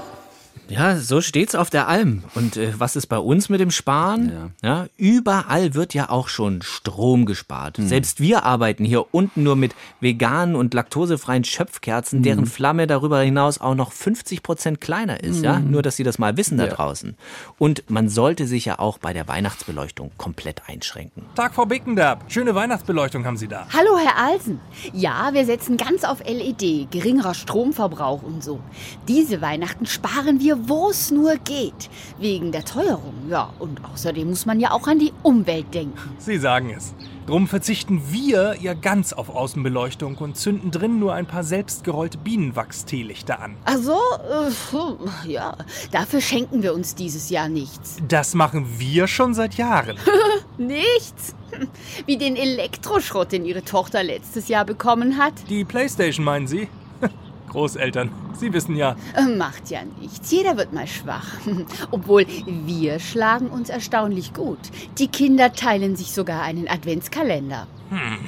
Ja, 0.72 0.95
so 0.95 1.19
steht's 1.19 1.53
auf 1.53 1.69
der 1.69 1.88
Alm. 1.89 2.24
Und 2.34 2.55
äh, 2.55 2.74
was 2.78 2.95
ist 2.95 3.07
bei 3.07 3.17
uns 3.17 3.49
mit 3.49 3.59
dem 3.59 3.72
Sparen? 3.72 4.51
Ja. 4.63 4.88
überall 4.97 5.74
wird 5.74 5.93
ja 5.93 6.09
auch 6.09 6.30
schon 6.30 6.61
Strom 6.61 7.26
gespart. 7.26 7.78
Selbst 7.80 8.19
wir 8.22 8.43
arbeiten 8.45 8.86
hier 8.86 9.13
unten 9.13 9.43
nur 9.43 9.55
mit 9.57 9.76
veganen 9.99 10.55
und 10.55 10.74
laktosefreien 10.74 11.43
Schöpfkerzen, 11.43 12.24
deren 12.24 12.45
Flamme 12.45 12.88
darüber 12.88 13.19
hinaus 13.19 13.59
auch 13.59 13.76
noch 13.76 13.91
50 13.91 14.43
Prozent 14.43 14.80
kleiner 14.82 15.22
ist. 15.24 15.43
Ja, 15.43 15.59
Mhm. 15.59 15.72
nur 15.72 15.82
dass 15.82 15.97
Sie 15.97 16.03
das 16.03 16.19
mal 16.19 16.38
wissen 16.38 16.57
da 16.57 16.65
Ja. 16.67 16.74
draußen. 16.74 17.17
Und 17.57 17.89
man 17.89 18.07
sollte 18.07 18.47
sich 18.47 18.65
ja 18.65 18.80
auch 18.80 18.97
bei 18.97 19.11
der 19.13 19.28
Weihnachtsbeleuchtung 19.28 20.11
komplett 20.17 20.61
einschränken. 20.69 21.24
Tag, 21.36 21.53
Frau 21.53 21.65
Bickendab. 21.65 22.24
Schöne 22.32 22.55
Weihnachtsbeleuchtung 22.55 23.26
haben 23.26 23.38
Sie 23.38 23.47
da. 23.49 23.67
Hallo, 23.74 23.97
Herr 23.97 24.17
Alsen. 24.17 24.59
Ja, 24.93 25.34
wir 25.34 25.45
setzen 25.45 25.76
ganz 25.78 26.03
auf 26.05 26.19
LED, 26.26 26.88
geringerer 26.91 27.34
Stromverbrauch 27.34 28.24
und 28.24 28.41
so. 28.43 28.61
Diese 29.09 29.41
Weihnachten 29.41 29.86
sparen 29.86 30.39
wir, 30.39 30.61
wo 30.68 30.89
es 30.89 31.12
nur 31.12 31.36
geht. 31.36 31.89
Wegen 32.20 32.51
der 32.51 32.66
Teuerung, 32.66 33.14
ja. 33.30 33.53
Und 33.59 33.82
außerdem 33.86 34.30
muss 34.30 34.45
man 34.45 34.59
ja 34.59 34.72
auch 34.72 34.88
an 34.88 34.99
die 34.99 35.14
Umwelt 35.24 35.74
denken. 35.74 36.16
Sie 36.18 36.38
sagen 36.38 36.74
es. 36.76 36.93
Drum 37.28 37.47
verzichten 37.47 38.01
wir 38.09 38.55
ja 38.59 38.74
ganz 38.74 39.14
auf 39.14 39.30
Außenbeleuchtung 39.30 40.18
und 40.18 40.38
zünden 40.38 40.72
drin 40.72 40.99
nur 40.99 41.14
ein 41.14 41.28
paar 41.28 41.43
selbstgerollte 41.43 42.18
Bienenwachsteelichter 42.18 43.39
an. 43.39 43.55
Ach 43.66 43.78
so, 43.78 43.97
äh, 43.97 45.30
ja. 45.32 45.55
Dafür 45.91 46.22
schenken 46.22 46.64
wir 46.64 46.74
uns 46.74 46.95
dieses 46.95 47.30
Jahr 47.30 47.47
nichts. 47.47 47.97
Das 48.07 48.34
machen 48.34 48.68
wir 48.80 49.07
schon 49.07 49.34
seit 49.34 49.55
Jahren. 49.55 49.97
nichts? 50.57 51.36
Wie 52.05 52.18
den 52.18 52.36
Elektroschrott, 52.36 53.32
den 53.32 53.45
Ihre 53.45 53.64
Tochter 53.64 54.03
letztes 54.03 54.47
Jahr 54.47 54.66
bekommen 54.66 55.18
hat? 55.18 55.34
Die 55.49 55.64
Playstation 55.64 56.26
meinen 56.26 56.47
Sie? 56.47 56.68
Großeltern, 57.52 58.10
Sie 58.39 58.54
wissen 58.54 58.78
ja. 58.78 58.95
Äh, 59.14 59.26
Macht 59.26 59.70
ja 59.70 59.82
nichts. 59.99 60.32
Jeder 60.32 60.56
wird 60.56 60.72
mal 60.72 60.88
schwach. 60.88 61.28
Obwohl 61.91 62.26
wir 62.45 62.99
schlagen 62.99 63.47
uns 63.47 63.70
erstaunlich 63.70 64.34
gut. 64.34 64.60
Die 64.97 65.10
Kinder 65.10 65.52
teilen 65.52 65.97
sich 65.97 66.14
sogar 66.14 66.43
einen 66.43 66.70
Adventskalender. 66.70 67.68
Hm. 67.89 68.20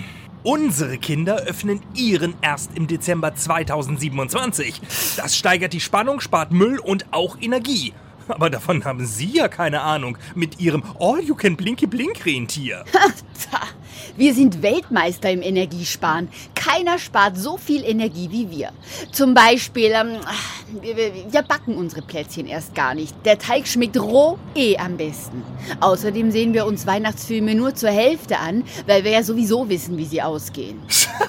Unsere 0.44 0.98
Kinder 0.98 1.38
öffnen 1.38 1.80
ihren 1.96 2.34
erst 2.42 2.72
im 2.76 2.88
Dezember 2.88 3.34
2027. 3.34 4.82
Das 5.16 5.38
steigert 5.38 5.72
die 5.72 5.80
Spannung, 5.80 6.20
spart 6.20 6.52
Müll 6.52 6.80
und 6.80 7.06
auch 7.12 7.38
Energie. 7.40 7.94
Aber 8.28 8.50
davon 8.50 8.84
haben 8.84 9.06
Sie 9.06 9.38
ja 9.38 9.48
keine 9.48 9.82
Ahnung 9.82 10.18
mit 10.36 10.60
Ihrem 10.60 10.84
All-You-Can-Blinky-Blink-Rentier. 11.00 12.84
Wir 14.18 14.34
sind 14.34 14.62
Weltmeister 14.62 15.32
im 15.32 15.42
Energiesparen. 15.42 16.30
Keiner 16.56 17.00
spart 17.00 17.38
so 17.38 17.58
viel 17.58 17.84
Energie 17.84 18.30
wie 18.32 18.50
wir. 18.50 18.72
Zum 19.12 19.34
Beispiel, 19.34 19.92
ähm, 19.94 20.18
wir, 20.82 20.96
wir- 20.98 21.42
backen 21.44 21.76
unsere 21.76 22.02
Plätzchen 22.02 22.48
erst 22.48 22.74
gar 22.74 22.96
nicht. 22.96 23.14
Der 23.26 23.38
Teig 23.38 23.68
schmeckt 23.68 24.00
roh 24.00 24.38
eh 24.56 24.78
am 24.78 24.98
besten. 24.98 25.44
Außerdem 25.82 26.32
sehen 26.32 26.54
wir 26.54 26.66
uns 26.66 26.88
Weihnachtsfilme 26.88 27.54
nur 27.56 27.76
zur 27.76 27.90
Hälfte 27.90 28.40
an, 28.40 28.64
weil 28.88 29.04
wir 29.04 29.12
ja 29.12 29.24
sowieso 29.24 29.68
wissen, 29.70 29.98
wie 29.98 30.06
sie 30.06 30.22
ausgehen. 30.22 30.80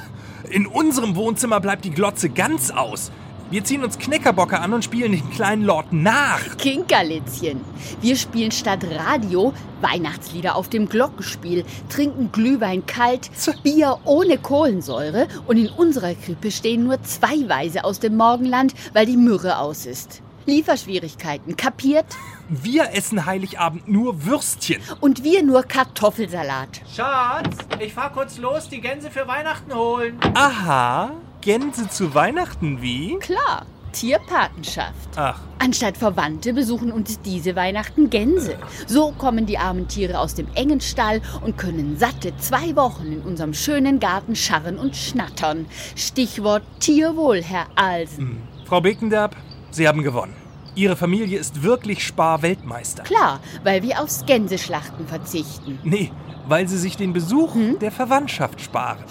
In 0.51 0.67
unserem 0.67 1.17
Wohnzimmer 1.17 1.59
bleibt 1.61 1.85
die 1.85 1.91
Glotze 1.91 2.29
ganz 2.29 2.71
aus. 2.71 3.11
Wir 3.55 3.63
ziehen 3.63 3.85
uns 3.85 4.01
Knäckerbocke 4.01 4.59
an 4.59 4.73
und 4.73 4.83
spielen 4.83 5.13
den 5.13 5.31
kleinen 5.31 5.63
Lord 5.63 5.93
nach. 5.93 6.57
Kinkerlitzchen. 6.59 7.61
Wir 8.01 8.17
spielen 8.17 8.51
statt 8.51 8.81
Radio 8.91 9.53
Weihnachtslieder 9.81 10.57
auf 10.57 10.69
dem 10.69 10.89
Glockenspiel, 10.89 11.65
trinken 11.89 12.33
Glühwein 12.33 12.85
kalt, 12.85 13.31
Bier 13.63 14.01
ohne 14.07 14.39
Kohlensäure 14.39 15.29
und 15.47 15.57
in 15.57 15.69
unserer 15.69 16.17
Krippe 16.17 16.51
stehen 16.51 16.83
nur 16.83 17.01
zwei 17.05 17.49
Weise 17.49 17.85
aus 17.85 18.01
dem 18.01 18.17
Morgenland, 18.17 18.75
weil 18.93 19.07
die 19.07 19.17
Myrrhe 19.17 19.57
aus 19.57 19.87
ist. 19.87 20.21
Lieferschwierigkeiten, 20.47 21.57
kapiert? 21.57 22.07
Wir 22.49 22.91
essen 22.93 23.25
Heiligabend 23.25 23.87
nur 23.87 24.27
Würstchen. 24.27 24.83
Und 25.01 25.23
wir 25.23 25.45
nur 25.45 25.63
Kartoffelsalat. 25.63 26.83
Schatz, 26.93 27.57
ich 27.79 27.95
fahr 27.95 28.11
kurz 28.13 28.37
los, 28.37 28.69
die 28.69 28.81
Gänse 28.81 29.13
für 29.13 29.29
Weihnachten 29.29 29.73
holen. 29.73 30.19
Aha, 30.35 31.13
Gänse 31.45 31.91
zu 31.91 32.15
Weihnachten 32.15 32.81
wie? 32.81 33.19
Klar, 33.19 33.67
Tierpatenschaft. 33.93 35.11
Ach, 35.17 35.39
Anstatt 35.59 35.99
Verwandte 35.99 36.55
besuchen 36.55 36.91
uns 36.91 37.21
diese 37.21 37.55
Weihnachten 37.55 38.09
Gänse. 38.09 38.57
So 38.87 39.13
kommen 39.13 39.45
die 39.45 39.59
armen 39.59 39.87
Tiere 39.87 40.21
aus 40.21 40.35
dem 40.35 40.47
engen 40.55 40.81
Stall 40.81 41.21
und 41.43 41.59
können 41.59 41.99
satte 41.99 42.35
zwei 42.39 42.75
Wochen 42.77 43.13
in 43.13 43.21
unserem 43.21 43.53
schönen 43.53 44.01
Garten 44.01 44.37
scharren 44.37 44.79
und 44.79 44.97
schnattern. 44.97 45.67
Stichwort 45.97 46.63
Tierwohl, 46.81 47.43
Herr 47.43 47.67
Alsen. 47.75 48.39
Frau 48.65 48.81
Bickendab, 48.81 49.37
Sie 49.71 49.87
haben 49.87 50.03
gewonnen. 50.03 50.35
Ihre 50.75 50.97
Familie 50.97 51.39
ist 51.39 51.63
wirklich 51.63 52.07
Spar-Weltmeister. 52.07 53.03
Klar, 53.03 53.41
weil 53.65 53.83
wir 53.83 54.01
aufs 54.01 54.25
Gänseschlachten 54.25 55.07
verzichten. 55.07 55.79
Nee, 55.83 56.11
weil 56.49 56.67
Sie 56.69 56.79
sich 56.79 56.97
den 56.97 57.13
Besuch 57.13 57.55
der 57.83 57.93
Verwandtschaft 57.93 58.63
sparen. 58.63 59.05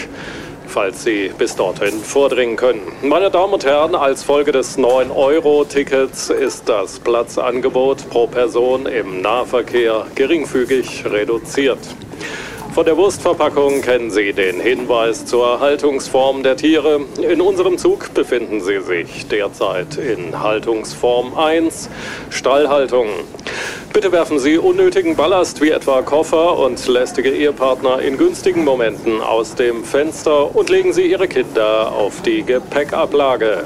falls 0.69 1.03
Sie 1.03 1.31
bis 1.37 1.55
dorthin 1.55 1.99
vordringen 2.01 2.55
können. 2.55 2.81
Meine 3.01 3.29
Damen 3.29 3.53
und 3.53 3.65
Herren, 3.65 3.95
als 3.95 4.23
Folge 4.23 4.51
des 4.51 4.77
9-Euro-Tickets 4.77 6.29
ist 6.29 6.69
das 6.69 6.99
Platzangebot 6.99 8.09
pro 8.09 8.27
Person 8.27 8.85
im 8.85 9.21
Nahverkehr 9.21 10.05
geringfügig 10.15 11.03
reduziert. 11.05 11.79
Von 12.73 12.85
der 12.85 12.95
Wurstverpackung 12.97 13.81
kennen 13.81 14.11
Sie 14.11 14.31
den 14.31 14.59
Hinweis 14.59 15.25
zur 15.25 15.59
Haltungsform 15.59 16.43
der 16.43 16.55
Tiere. 16.55 17.01
In 17.19 17.41
unserem 17.41 17.79
Zug 17.79 18.13
befinden 18.13 18.61
Sie 18.61 18.79
sich 18.79 19.27
derzeit 19.27 19.97
in 19.97 20.39
Haltungsform 20.41 21.35
1, 21.35 21.89
Stallhaltung. 22.29 23.07
Bitte 23.91 24.11
werfen 24.11 24.37
Sie 24.37 24.59
unnötigen 24.59 25.15
Ballast 25.15 25.61
wie 25.61 25.71
etwa 25.71 26.03
Koffer 26.03 26.59
und 26.59 26.87
lästige 26.87 27.31
Ehepartner 27.31 27.99
in 27.99 28.19
günstigen 28.19 28.63
Momenten 28.63 29.19
aus 29.19 29.55
dem 29.55 29.83
Fenster 29.83 30.55
und 30.55 30.69
legen 30.69 30.93
Sie 30.93 31.09
Ihre 31.09 31.27
Kinder 31.27 31.91
auf 31.91 32.21
die 32.21 32.43
Gepäckablage. 32.43 33.63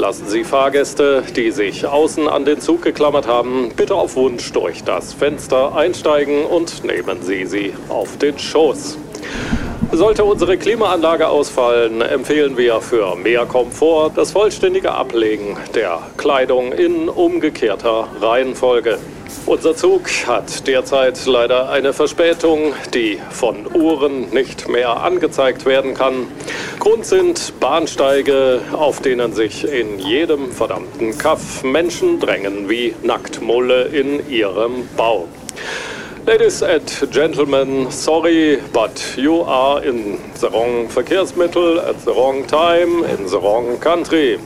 Lassen 0.00 0.30
Sie 0.30 0.44
Fahrgäste, 0.44 1.22
die 1.36 1.50
sich 1.50 1.84
außen 1.84 2.26
an 2.26 2.46
den 2.46 2.58
Zug 2.58 2.80
geklammert 2.80 3.26
haben, 3.26 3.70
bitte 3.76 3.94
auf 3.94 4.16
Wunsch 4.16 4.50
durch 4.50 4.82
das 4.82 5.12
Fenster 5.12 5.76
einsteigen 5.76 6.46
und 6.46 6.84
nehmen 6.84 7.20
Sie 7.20 7.44
sie 7.44 7.74
auf 7.90 8.16
den 8.16 8.38
Schoß. 8.38 8.96
Sollte 9.92 10.22
unsere 10.22 10.56
Klimaanlage 10.56 11.26
ausfallen, 11.26 12.00
empfehlen 12.00 12.56
wir 12.56 12.80
für 12.80 13.16
mehr 13.16 13.44
Komfort 13.44 14.12
das 14.14 14.30
vollständige 14.30 14.92
Ablegen 14.92 15.56
der 15.74 15.98
Kleidung 16.16 16.72
in 16.72 17.08
umgekehrter 17.08 18.06
Reihenfolge. 18.20 18.98
Unser 19.46 19.74
Zug 19.74 20.08
hat 20.26 20.68
derzeit 20.68 21.26
leider 21.26 21.70
eine 21.70 21.92
Verspätung, 21.92 22.72
die 22.94 23.18
von 23.30 23.66
Uhren 23.74 24.30
nicht 24.30 24.68
mehr 24.68 25.02
angezeigt 25.02 25.66
werden 25.66 25.94
kann. 25.94 26.28
Grund 26.78 27.04
sind 27.04 27.58
Bahnsteige, 27.58 28.60
auf 28.72 29.00
denen 29.00 29.32
sich 29.32 29.64
in 29.64 29.98
jedem 29.98 30.52
verdammten 30.52 31.18
Kaff 31.18 31.64
Menschen 31.64 32.20
drängen 32.20 32.68
wie 32.68 32.94
Nacktmulle 33.02 33.86
in 33.86 34.30
ihrem 34.30 34.88
Bau. 34.96 35.26
Ladies 36.30 36.62
and 36.62 36.86
gentlemen, 37.10 37.90
sorry, 37.90 38.60
but 38.72 39.16
you 39.18 39.40
are 39.40 39.82
in 39.82 40.32
the 40.34 40.48
wrong 40.52 40.86
Verkehrsmittel 40.86 41.84
at 41.84 41.98
the 42.04 42.14
wrong 42.14 42.46
time 42.46 43.02
in 43.02 43.26
the 43.26 43.40
wrong 43.40 43.76
country. 43.78 44.38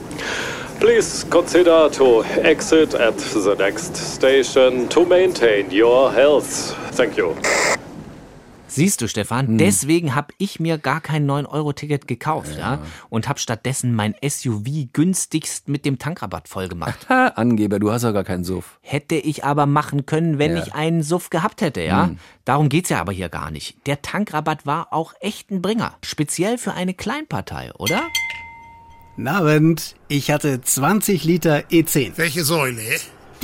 Please 0.79 1.23
consider 1.25 1.87
to 1.91 2.23
exit 2.23 2.95
at 2.95 3.15
the 3.17 3.55
next 3.59 3.95
station 3.95 4.89
to 4.89 5.05
maintain 5.05 5.69
your 5.69 6.11
health. 6.11 6.75
Thank 6.95 7.17
you. 7.17 7.37
Siehst 8.75 9.01
du, 9.01 9.07
Stefan, 9.07 9.47
Hm. 9.47 9.57
deswegen 9.57 10.15
habe 10.15 10.33
ich 10.37 10.59
mir 10.59 10.77
gar 10.77 11.01
kein 11.01 11.25
9-Euro-Ticket 11.29 12.07
gekauft, 12.07 12.55
ja. 12.57 12.79
und 13.09 13.27
habe 13.27 13.39
stattdessen 13.39 13.93
mein 13.95 14.15
SUV 14.27 14.87
günstigst 14.93 15.67
mit 15.69 15.85
dem 15.85 15.97
Tankrabatt 15.99 16.47
vollgemacht. 16.47 17.09
Ha, 17.09 17.27
Angeber, 17.35 17.79
du 17.79 17.91
hast 17.91 18.03
ja 18.03 18.11
gar 18.11 18.23
keinen 18.23 18.43
Suff. 18.43 18.77
Hätte 18.81 19.15
ich 19.15 19.43
aber 19.43 19.65
machen 19.65 20.05
können, 20.05 20.37
wenn 20.39 20.55
Ja. 20.55 20.63
ich 20.63 20.73
einen 20.73 21.03
Suff 21.03 21.29
gehabt 21.29 21.61
hätte, 21.61 21.81
ja. 21.81 22.07
Hm. 22.07 22.19
Darum 22.45 22.69
geht's 22.69 22.89
ja 22.89 22.99
aber 23.01 23.11
hier 23.13 23.29
gar 23.29 23.49
nicht. 23.51 23.77
Der 23.87 24.01
Tankrabatt 24.01 24.65
war 24.65 24.93
auch 24.93 25.13
echt 25.19 25.49
ein 25.51 25.61
Bringer. 25.61 25.95
Speziell 26.03 26.57
für 26.57 26.73
eine 26.73 26.93
Kleinpartei, 26.93 27.71
oder? 27.77 28.01
Abend. 29.25 29.95
Ich 30.09 30.29
hatte 30.29 30.59
20 30.61 31.23
Liter 31.23 31.59
E10. 31.71 32.13
Welche 32.17 32.43
Säule? 32.43 32.81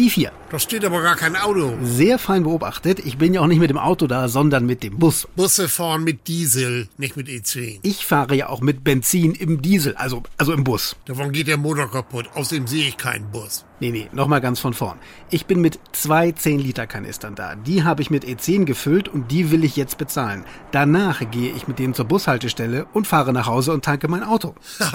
Die 0.02 0.10
vier. 0.10 0.32
Da 0.50 0.58
steht 0.58 0.84
aber 0.84 1.04
gar 1.04 1.16
kein 1.16 1.36
Auto. 1.36 1.78
Sehr 1.84 2.18
fein 2.18 2.42
beobachtet. 2.42 2.98
Ich 3.06 3.20
bin 3.20 3.36
ja 3.36 3.42
auch 3.42 3.46
nicht 3.46 3.60
mit 3.60 3.70
dem 3.70 3.78
Auto 3.78 4.08
da, 4.08 4.30
sondern 4.30 4.66
mit 4.66 4.82
dem 4.82 4.98
Bus. 4.98 5.28
Busse 5.36 5.70
fahren 5.70 6.04
mit 6.04 6.28
Diesel, 6.28 6.88
nicht 6.98 7.18
mit 7.18 7.28
E10. 7.28 7.82
Ich 7.84 8.04
fahre 8.04 8.34
ja 8.34 8.50
auch 8.50 8.62
mit 8.62 8.84
Benzin 8.84 9.36
im 9.36 9.62
Diesel, 9.62 9.94
also, 9.98 10.24
also 10.40 10.54
im 10.54 10.64
Bus. 10.64 10.96
Davon 11.06 11.32
geht 11.32 11.48
der 11.48 11.58
Motor 11.58 11.92
kaputt. 11.92 12.32
Außerdem 12.34 12.66
sehe 12.66 12.88
ich 12.88 12.98
keinen 12.98 13.30
Bus. 13.30 13.64
Nee, 13.82 13.90
nee, 13.90 14.10
nochmal 14.12 14.42
ganz 14.42 14.60
von 14.60 14.76
vorn. 14.76 15.00
Ich 15.32 15.48
bin 15.48 15.60
mit 15.60 15.80
zwei 15.92 16.30
10-Liter-Kanistern 16.30 17.34
da. 17.34 17.56
Die 17.56 17.84
habe 17.84 18.04
ich 18.04 18.12
mit 18.12 18.24
E10 18.24 18.66
gefüllt 18.66 19.10
und 19.10 19.32
die 19.32 19.50
will 19.50 19.64
ich 19.64 19.76
jetzt 19.76 19.98
bezahlen. 19.98 20.46
Danach 20.70 21.24
gehe 21.32 21.52
ich 21.52 21.68
mit 21.68 21.80
denen 21.80 21.96
zur 21.96 22.06
Bushaltestelle 22.06 22.86
und 22.94 23.08
fahre 23.08 23.34
nach 23.34 23.48
Hause 23.48 23.74
und 23.74 23.84
tanke 23.84 24.08
mein 24.08 24.22
Auto. 24.24 24.54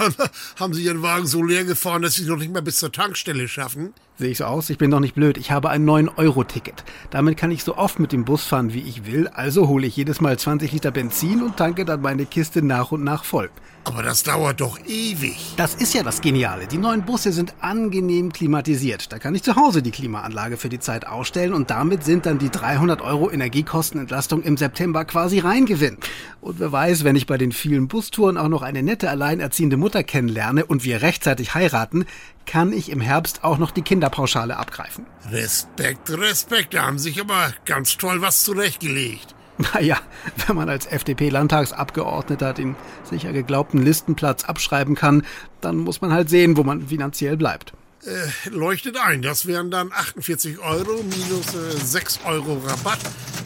Haben 0.57 0.73
Sie 0.73 0.85
Ihren 0.85 1.01
Wagen 1.01 1.27
so 1.27 1.43
leer 1.43 1.65
gefahren, 1.65 2.01
dass 2.01 2.13
Sie 2.13 2.21
es 2.21 2.29
noch 2.29 2.37
nicht 2.37 2.53
mal 2.53 2.61
bis 2.61 2.77
zur 2.77 2.93
Tankstelle 2.93 3.49
schaffen? 3.49 3.93
Sehe 4.15 4.31
ich 4.31 4.37
so 4.37 4.45
aus? 4.45 4.69
Ich 4.69 4.77
bin 4.77 4.89
doch 4.89 5.01
nicht 5.01 5.15
blöd. 5.15 5.37
Ich 5.37 5.51
habe 5.51 5.69
ein 5.69 5.85
9-Euro-Ticket. 5.85 6.85
Damit 7.09 7.35
kann 7.35 7.51
ich 7.51 7.65
so 7.65 7.75
oft 7.75 7.99
mit 7.99 8.13
dem 8.13 8.23
Bus 8.23 8.45
fahren, 8.45 8.73
wie 8.73 8.83
ich 8.83 9.05
will. 9.05 9.27
Also 9.27 9.67
hole 9.67 9.85
ich 9.85 9.97
jedes 9.97 10.21
Mal 10.21 10.39
20 10.39 10.71
Liter 10.71 10.91
Benzin 10.91 11.43
und 11.43 11.57
tanke 11.57 11.83
dann 11.83 12.01
meine 12.01 12.25
Kiste 12.25 12.61
nach 12.61 12.93
und 12.93 13.03
nach 13.03 13.25
voll. 13.25 13.49
Aber 13.87 14.03
das 14.03 14.23
dauert 14.23 14.59
doch 14.59 14.77
ewig. 14.85 15.53
Das 15.55 15.73
ist 15.73 15.93
ja 15.93 16.03
das 16.03 16.19
Geniale. 16.19 16.67
Die 16.67 16.77
neuen 16.77 17.05
Busse 17.05 17.31
sind 17.31 17.53
angenehm 17.61 18.33
klimatisiert. 18.33 19.13
Da 19.13 19.17
kann 19.17 19.33
ich 19.33 19.43
zu 19.43 19.55
Hause 19.55 19.81
die 19.81 19.91
Klimaanlage 19.91 20.57
für 20.57 20.67
die 20.67 20.81
Zeit 20.81 21.07
ausstellen 21.07 21.53
und 21.53 21.69
damit 21.69 22.03
sind 22.03 22.25
dann 22.25 22.37
die 22.37 22.49
300 22.49 23.01
Euro 23.01 23.31
Energiekostenentlastung 23.31 24.43
im 24.43 24.57
September 24.57 25.05
quasi 25.05 25.39
Reingewinn. 25.39 25.99
Und 26.41 26.59
wer 26.59 26.73
weiß, 26.73 27.05
wenn 27.05 27.15
ich 27.15 27.27
bei 27.27 27.37
den 27.37 27.53
vielen 27.53 27.87
Bustouren 27.87 28.37
auch 28.37 28.49
noch 28.49 28.61
eine 28.61 28.83
nette 28.83 29.09
alleinerziehende 29.09 29.77
Mutter 29.77 30.03
kennenlerne 30.03 30.65
und 30.65 30.83
wir 30.83 31.01
rechtzeitig 31.01 31.53
heiraten, 31.53 32.05
kann 32.45 32.73
ich 32.73 32.91
im 32.91 32.99
Herbst 32.99 33.45
auch 33.45 33.57
noch 33.57 33.71
die 33.71 33.83
Kinderpauschale 33.83 34.57
abgreifen. 34.57 35.05
Respekt, 35.31 36.09
Respekt. 36.09 36.73
Da 36.73 36.87
haben 36.87 36.99
Sie 36.99 37.09
sich 37.09 37.21
aber 37.21 37.53
ganz 37.63 37.95
toll 37.95 38.21
was 38.21 38.43
zurechtgelegt. 38.43 39.36
Naja, 39.73 39.97
wenn 40.45 40.55
man 40.55 40.69
als 40.69 40.85
FDP-Landtagsabgeordneter 40.85 42.53
den 42.53 42.75
sicher 43.03 43.33
geglaubten 43.33 43.81
Listenplatz 43.81 44.45
abschreiben 44.45 44.95
kann, 44.95 45.23
dann 45.61 45.77
muss 45.77 46.01
man 46.01 46.13
halt 46.13 46.29
sehen, 46.29 46.57
wo 46.57 46.63
man 46.63 46.87
finanziell 46.87 47.37
bleibt. 47.37 47.73
Äh, 48.05 48.49
leuchtet 48.49 48.95
ein. 48.97 49.21
Das 49.21 49.47
wären 49.47 49.71
dann 49.71 49.91
48 49.91 50.59
Euro 50.59 51.03
minus 51.03 51.55
äh, 51.55 51.77
6 51.83 52.19
Euro 52.25 52.61
Rabatt. 52.65 52.99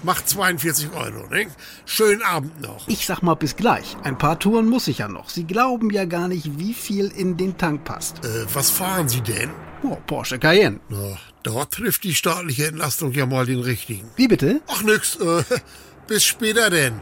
Macht 0.03 0.27
42 0.27 0.91
Euro, 0.93 1.27
ne? 1.29 1.47
Schönen 1.85 2.21
Abend 2.21 2.61
noch. 2.61 2.87
Ich 2.87 3.05
sag 3.05 3.21
mal 3.21 3.35
bis 3.35 3.55
gleich. 3.55 3.95
Ein 4.03 4.17
paar 4.17 4.37
Touren 4.39 4.67
muss 4.67 4.87
ich 4.87 4.99
ja 4.99 5.07
noch. 5.07 5.29
Sie 5.29 5.45
glauben 5.45 5.89
ja 5.89 6.05
gar 6.05 6.27
nicht, 6.27 6.59
wie 6.59 6.73
viel 6.73 7.07
in 7.07 7.37
den 7.37 7.57
Tank 7.57 7.85
passt. 7.85 8.25
Äh, 8.25 8.45
was 8.53 8.69
fahren 8.69 9.07
Sie 9.07 9.21
denn? 9.21 9.49
Oh, 9.83 9.97
Porsche 10.05 10.37
Cayenne. 10.37 10.79
Na, 10.89 11.17
dort 11.43 11.73
trifft 11.73 12.03
die 12.03 12.13
staatliche 12.13 12.67
Entlastung 12.67 13.13
ja 13.13 13.25
mal 13.25 13.45
den 13.45 13.61
richtigen. 13.61 14.07
Wie 14.15 14.27
bitte? 14.27 14.61
Ach 14.67 14.83
nix, 14.83 15.15
äh, 15.15 15.43
bis 16.11 16.25
später 16.25 16.69
denn. 16.69 16.99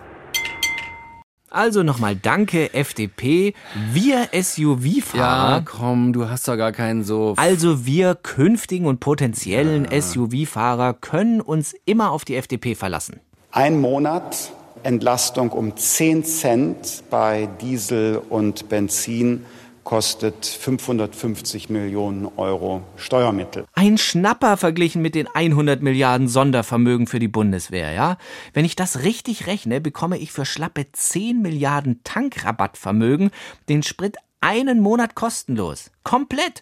Also 1.50 1.82
nochmal 1.82 2.16
danke, 2.16 2.76
FDP. 2.76 3.56
Wir 3.92 4.30
Ja, 4.32 4.44
SUV-Fahrer. 4.44 5.64
komm, 5.66 6.14
du 6.14 6.30
hast 6.30 6.48
doch 6.48 6.56
gar 6.58 6.72
keinen 6.72 7.04
Suff. 7.04 7.40
Also 7.40 7.88
wir 7.88 8.14
künftigen 8.14 8.86
und 8.86 9.00
potenziellen 9.00 9.88
SUV-Fahrer 9.90 10.94
können 10.94 11.42
uns 11.42 11.74
immer 11.86 12.12
auf 12.12 12.24
die 12.24 12.36
FDP 12.36 12.76
verlassen. 12.76 13.20
Ein 13.52 13.82
Monat 13.82 14.52
Entlastung 14.84 15.54
um 15.54 15.76
10 15.76 16.24
Cent 16.24 17.04
bei 17.10 17.50
Diesel 17.62 18.22
und 18.30 18.70
Benzin 18.70 19.44
kostet 19.90 20.46
550 20.46 21.72
Millionen 21.72 22.28
Euro 22.38 22.84
Steuermittel. 22.96 23.66
Ein 23.74 23.98
Schnapper 23.98 24.56
verglichen 24.56 25.02
mit 25.02 25.16
den 25.16 25.28
100 25.28 25.82
Milliarden 25.82 26.28
Sondervermögen 26.28 27.08
für 27.08 27.18
die 27.18 27.28
Bundeswehr, 27.28 27.92
ja? 27.94 28.20
Wenn 28.54 28.66
ich 28.66 28.76
das 28.76 29.02
richtig 29.02 29.48
rechne, 29.48 29.82
bekomme 29.82 30.20
ich 30.20 30.32
für 30.32 30.46
schlappe 30.46 30.92
10 30.92 31.42
Milliarden 31.42 32.02
Tankrabattvermögen 32.04 33.32
den 33.68 33.82
Sprit 33.82 34.18
einen 34.42 34.80
Monat 34.80 35.16
kostenlos. 35.16 35.90
Komplett. 36.04 36.62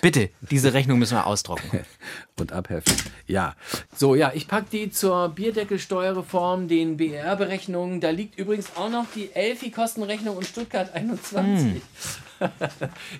Bitte, 0.00 0.30
diese 0.40 0.72
Rechnung 0.72 0.98
müssen 0.98 1.16
wir 1.16 1.26
ausdrucken. 1.26 1.84
Und 2.40 2.50
abheften. 2.50 2.96
Ja. 3.28 3.54
So, 3.94 4.16
ja, 4.16 4.32
ich 4.34 4.48
pack 4.48 4.68
die 4.70 4.90
zur 4.90 5.28
Bierdeckelsteuerreform, 5.28 6.66
den 6.66 6.96
BR-Berechnungen. 6.96 8.00
Da 8.00 8.10
liegt 8.10 8.36
übrigens 8.36 8.74
auch 8.74 8.90
noch 8.90 9.06
die 9.14 9.30
Elfi-Kostenrechnung 9.32 10.36
und 10.36 10.44
Stuttgart 10.44 10.92
21. 10.92 11.80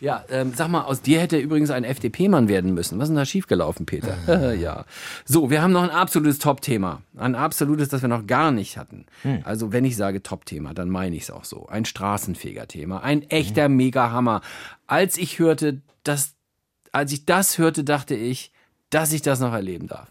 ja, 0.00 0.24
ähm, 0.30 0.52
sag 0.54 0.68
mal, 0.68 0.82
aus 0.82 1.02
dir 1.02 1.20
hätte 1.20 1.38
übrigens 1.38 1.70
ein 1.70 1.84
FDP-Mann 1.84 2.48
werden 2.48 2.74
müssen. 2.74 2.98
Was 2.98 3.04
ist 3.04 3.08
denn 3.10 3.16
da 3.16 3.24
schiefgelaufen, 3.24 3.86
Peter? 3.86 4.54
ja. 4.54 4.84
So, 5.24 5.50
wir 5.50 5.62
haben 5.62 5.72
noch 5.72 5.82
ein 5.82 5.90
absolutes 5.90 6.38
Top-Thema. 6.38 7.02
Ein 7.16 7.34
absolutes, 7.34 7.88
das 7.88 8.02
wir 8.02 8.08
noch 8.08 8.26
gar 8.26 8.50
nicht 8.50 8.76
hatten. 8.76 9.06
Hm. 9.22 9.40
Also, 9.44 9.72
wenn 9.72 9.84
ich 9.84 9.96
sage 9.96 10.22
Top-Thema, 10.22 10.74
dann 10.74 10.88
meine 10.88 11.16
ich 11.16 11.24
es 11.24 11.30
auch 11.30 11.44
so. 11.44 11.66
Ein 11.66 11.84
Straßenfeger-Thema. 11.84 13.02
Ein 13.02 13.22
echter 13.30 13.68
Mega-Hammer. 13.68 14.40
Als 14.86 15.16
ich 15.16 15.38
hörte, 15.38 15.80
dass 16.02 16.34
als 16.94 17.12
ich 17.12 17.26
das 17.26 17.58
hörte, 17.58 17.82
dachte 17.82 18.14
ich, 18.14 18.52
dass 18.94 19.12
ich 19.12 19.22
das 19.22 19.40
noch 19.40 19.52
erleben 19.52 19.88
darf. 19.88 20.06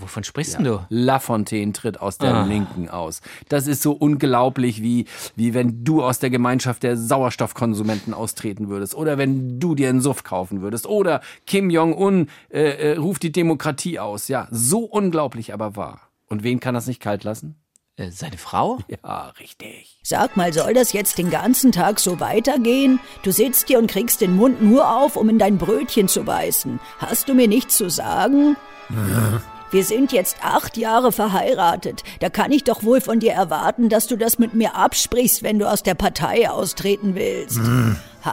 Wovon 0.00 0.24
sprichst 0.24 0.54
denn 0.54 0.64
du? 0.64 0.84
Lafontaine 0.88 1.72
tritt 1.72 2.00
aus 2.00 2.18
der 2.18 2.34
Ah. 2.34 2.44
Linken 2.44 2.88
aus. 2.88 3.20
Das 3.48 3.66
ist 3.66 3.80
so 3.80 3.92
unglaublich, 3.92 4.82
wie, 4.82 5.06
wie 5.36 5.54
wenn 5.54 5.84
du 5.84 6.02
aus 6.02 6.18
der 6.18 6.30
Gemeinschaft 6.30 6.82
der 6.82 6.96
Sauerstoffkonsumenten 6.96 8.14
austreten 8.14 8.68
würdest. 8.68 8.94
Oder 8.94 9.18
wenn 9.18 9.60
du 9.60 9.74
dir 9.74 9.88
einen 9.88 10.00
Suff 10.00 10.24
kaufen 10.24 10.60
würdest. 10.62 10.86
Oder 10.86 11.20
Kim 11.46 11.70
Jong-un 11.70 12.28
äh, 12.50 12.92
äh, 12.92 12.96
ruft 12.96 13.22
die 13.22 13.32
Demokratie 13.32 13.98
aus. 14.00 14.28
Ja, 14.28 14.48
so 14.50 14.80
unglaublich 14.80 15.54
aber 15.54 15.76
wahr. 15.76 16.00
Und 16.28 16.42
wen 16.42 16.60
kann 16.60 16.74
das 16.74 16.86
nicht 16.86 17.00
kalt 17.00 17.24
lassen? 17.24 17.54
Äh, 17.98 18.10
seine 18.10 18.38
Frau? 18.38 18.78
Ja, 19.04 19.32
richtig. 19.40 19.98
Sag 20.02 20.36
mal, 20.36 20.52
soll 20.52 20.74
das 20.74 20.92
jetzt 20.92 21.18
den 21.18 21.30
ganzen 21.30 21.72
Tag 21.72 22.00
so 22.00 22.20
weitergehen? 22.20 23.00
Du 23.22 23.30
sitzt 23.30 23.68
hier 23.68 23.78
und 23.78 23.90
kriegst 23.90 24.20
den 24.20 24.36
Mund 24.36 24.62
nur 24.62 24.90
auf, 24.90 25.16
um 25.16 25.28
in 25.28 25.38
dein 25.38 25.58
Brötchen 25.58 26.08
zu 26.08 26.24
beißen. 26.24 26.80
Hast 26.98 27.28
du 27.28 27.34
mir 27.34 27.48
nichts 27.48 27.76
zu 27.76 27.90
sagen? 27.90 28.56
Wir 29.70 29.84
sind 29.84 30.12
jetzt 30.12 30.38
acht 30.42 30.78
Jahre 30.78 31.12
verheiratet. 31.12 32.02
Da 32.20 32.30
kann 32.30 32.52
ich 32.52 32.64
doch 32.64 32.84
wohl 32.84 33.02
von 33.02 33.20
dir 33.20 33.32
erwarten, 33.32 33.90
dass 33.90 34.06
du 34.06 34.16
das 34.16 34.38
mit 34.38 34.54
mir 34.54 34.74
absprichst, 34.74 35.42
wenn 35.42 35.58
du 35.58 35.70
aus 35.70 35.82
der 35.82 35.94
Partei 35.94 36.48
austreten 36.48 37.14
willst. 37.14 37.60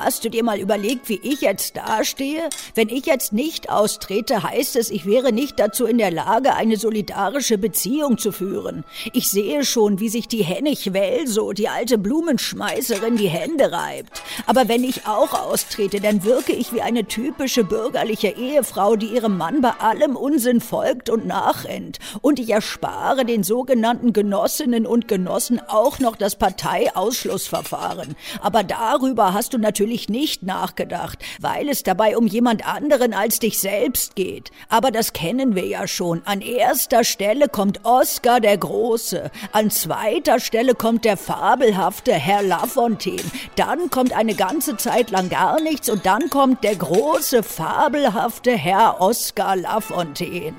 Hast 0.03 0.25
du 0.25 0.29
dir 0.29 0.43
mal 0.43 0.59
überlegt, 0.59 1.09
wie 1.09 1.19
ich 1.23 1.41
jetzt 1.41 1.77
dastehe? 1.77 2.49
Wenn 2.73 2.89
ich 2.89 3.05
jetzt 3.05 3.33
nicht 3.33 3.69
austrete, 3.69 4.43
heißt 4.43 4.75
es, 4.75 4.89
ich 4.89 5.05
wäre 5.05 5.31
nicht 5.31 5.59
dazu 5.59 5.85
in 5.85 5.97
der 5.97 6.11
Lage, 6.11 6.55
eine 6.55 6.77
solidarische 6.77 7.57
Beziehung 7.57 8.17
zu 8.17 8.31
führen. 8.31 8.83
Ich 9.13 9.29
sehe 9.29 9.63
schon, 9.63 9.99
wie 9.99 10.09
sich 10.09 10.27
die 10.27 10.43
Hennig 10.43 10.93
Welso, 10.93 11.53
die 11.53 11.69
alte 11.69 11.97
Blumenschmeißerin, 11.97 13.17
die 13.17 13.29
Hände 13.29 13.71
reibt. 13.71 14.21
Aber 14.45 14.67
wenn 14.67 14.83
ich 14.83 15.07
auch 15.07 15.33
austrete, 15.33 15.99
dann 16.01 16.23
wirke 16.23 16.53
ich 16.53 16.73
wie 16.73 16.81
eine 16.81 17.05
typische 17.05 17.63
bürgerliche 17.63 18.29
Ehefrau, 18.29 18.95
die 18.95 19.07
ihrem 19.07 19.37
Mann 19.37 19.61
bei 19.61 19.71
allem 19.79 20.15
Unsinn 20.15 20.61
folgt 20.61 21.09
und 21.09 21.25
nachrennt. 21.25 21.99
Und 22.21 22.39
ich 22.39 22.49
erspare 22.49 23.25
den 23.25 23.43
sogenannten 23.43 24.13
Genossinnen 24.13 24.85
und 24.85 25.07
Genossen 25.07 25.61
auch 25.67 25.99
noch 25.99 26.15
das 26.15 26.35
Parteiausschlussverfahren. 26.35 28.15
Aber 28.41 28.63
darüber 28.63 29.33
hast 29.33 29.53
du 29.53 29.57
natürlich 29.57 29.84
nicht 30.09 30.43
nachgedacht, 30.43 31.19
weil 31.39 31.69
es 31.69 31.83
dabei 31.83 32.17
um 32.17 32.27
jemand 32.27 32.67
anderen 32.67 33.13
als 33.13 33.39
dich 33.39 33.59
selbst 33.59 34.15
geht. 34.15 34.51
Aber 34.69 34.91
das 34.91 35.13
kennen 35.13 35.55
wir 35.55 35.65
ja 35.65 35.87
schon. 35.87 36.21
An 36.25 36.41
erster 36.41 37.03
Stelle 37.03 37.49
kommt 37.49 37.85
Oskar 37.85 38.39
der 38.39 38.57
Große. 38.57 39.31
An 39.51 39.69
zweiter 39.69 40.39
Stelle 40.39 40.75
kommt 40.75 41.05
der 41.05 41.17
fabelhafte 41.17 42.13
Herr 42.13 42.43
Lafontaine. 42.43 43.21
Dann 43.55 43.89
kommt 43.89 44.13
eine 44.13 44.35
ganze 44.35 44.77
Zeit 44.77 45.11
lang 45.11 45.29
gar 45.29 45.61
nichts 45.61 45.89
und 45.89 46.05
dann 46.05 46.29
kommt 46.29 46.63
der 46.63 46.75
große, 46.75 47.43
fabelhafte 47.43 48.51
Herr 48.51 49.01
Oskar 49.01 49.55
Lafontaine. 49.55 50.55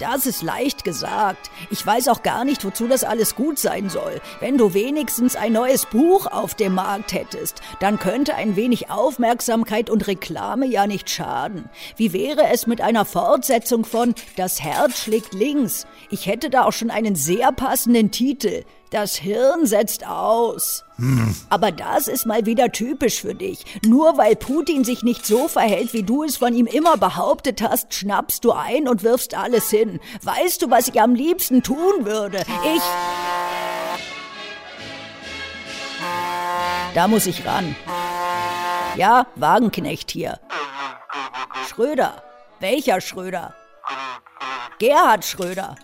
Das 0.00 0.26
ist 0.26 0.42
leicht 0.42 0.84
gesagt. 0.84 1.50
Ich 1.70 1.84
weiß 1.84 2.08
auch 2.08 2.22
gar 2.22 2.44
nicht, 2.44 2.64
wozu 2.64 2.88
das 2.88 3.04
alles 3.04 3.34
gut 3.34 3.58
sein 3.58 3.88
soll. 3.88 4.20
Wenn 4.40 4.58
du 4.58 4.74
wenigstens 4.74 5.36
ein 5.36 5.52
neues 5.52 5.86
Buch 5.86 6.26
auf 6.26 6.54
dem 6.54 6.74
Markt 6.74 7.12
hättest, 7.12 7.60
dann 7.80 7.98
könnte 7.98 8.34
ein 8.38 8.54
wenig 8.54 8.88
Aufmerksamkeit 8.88 9.90
und 9.90 10.06
Reklame 10.06 10.64
ja 10.66 10.86
nicht 10.86 11.10
schaden. 11.10 11.68
Wie 11.96 12.12
wäre 12.12 12.48
es 12.52 12.68
mit 12.68 12.80
einer 12.80 13.04
Fortsetzung 13.04 13.84
von 13.84 14.14
Das 14.36 14.62
Herz 14.62 15.02
schlägt 15.02 15.34
links? 15.34 15.86
Ich 16.08 16.26
hätte 16.26 16.48
da 16.48 16.64
auch 16.64 16.72
schon 16.72 16.90
einen 16.90 17.16
sehr 17.16 17.50
passenden 17.50 18.12
Titel. 18.12 18.62
Das 18.90 19.16
Hirn 19.16 19.66
setzt 19.66 20.06
aus. 20.06 20.84
Aber 21.50 21.72
das 21.72 22.06
ist 22.06 22.26
mal 22.26 22.46
wieder 22.46 22.70
typisch 22.70 23.20
für 23.20 23.34
dich. 23.34 23.64
Nur 23.84 24.16
weil 24.16 24.36
Putin 24.36 24.84
sich 24.84 25.02
nicht 25.02 25.26
so 25.26 25.48
verhält, 25.48 25.92
wie 25.92 26.04
du 26.04 26.22
es 26.22 26.36
von 26.36 26.54
ihm 26.54 26.66
immer 26.66 26.96
behauptet 26.96 27.60
hast, 27.60 27.92
schnappst 27.92 28.44
du 28.44 28.52
ein 28.52 28.88
und 28.88 29.02
wirfst 29.02 29.34
alles 29.34 29.68
hin. 29.68 29.98
Weißt 30.22 30.62
du, 30.62 30.70
was 30.70 30.86
ich 30.86 31.00
am 31.00 31.16
liebsten 31.16 31.64
tun 31.64 32.04
würde? 32.06 32.38
Ich. 32.74 32.82
Da 36.94 37.06
muss 37.06 37.26
ich 37.26 37.44
ran. 37.44 37.76
Ja, 38.98 39.28
Wagenknecht 39.36 40.10
hier. 40.10 40.40
Schröder. 41.68 42.20
Welcher 42.58 43.00
Schröder? 43.00 43.54
Gerhard 44.80 45.24
Schröder. 45.24 45.76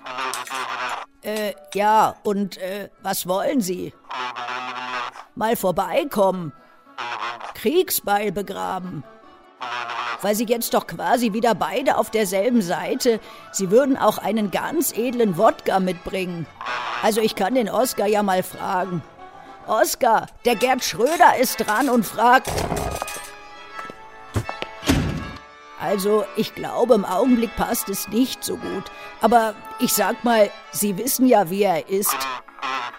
Äh, 1.23 1.55
ja, 1.75 2.17
und 2.25 2.57
äh, 2.57 2.91
was 3.03 3.29
wollen 3.29 3.61
Sie? 3.61 3.95
Mal 5.37 5.55
vorbeikommen. 5.55 6.53
Kriegsbeil 7.55 8.33
begraben. 8.33 9.05
Weil 10.21 10.35
Sie 10.35 10.47
jetzt 10.47 10.75
doch 10.75 10.89
quasi 10.89 11.33
wieder 11.33 11.55
beide 11.55 11.99
auf 11.99 12.11
derselben 12.11 12.63
Seite. 12.63 13.21
Sie 13.53 13.71
würden 13.71 13.97
auch 13.97 14.19
einen 14.19 14.51
ganz 14.51 14.93
edlen 14.93 15.39
Wodka 15.39 15.79
mitbringen. 15.79 16.49
Also 17.01 17.21
ich 17.21 17.37
kann 17.37 17.55
den 17.55 17.71
Oskar 17.71 18.09
ja 18.09 18.25
mal 18.25 18.43
fragen. 18.43 19.05
Oskar, 19.69 20.27
der 20.45 20.57
Gerd 20.57 20.85
Schröder 20.85 21.37
ist 21.41 21.59
dran 21.59 21.89
und 21.89 22.05
fragt. 22.05 22.51
Also, 25.81 26.25
ich 26.37 26.55
glaube, 26.55 26.95
im 26.95 27.05
Augenblick 27.05 27.55
passt 27.57 27.91
es 27.91 28.09
nicht 28.09 28.43
so 28.43 28.57
gut. 28.57 28.85
Aber 29.21 29.55
ich 29.81 29.93
sag 29.93 30.25
mal, 30.25 30.51
Sie 30.71 30.97
wissen 30.97 31.27
ja, 31.27 31.51
wie 31.51 31.63
er 31.63 31.89
ist. 31.89 32.17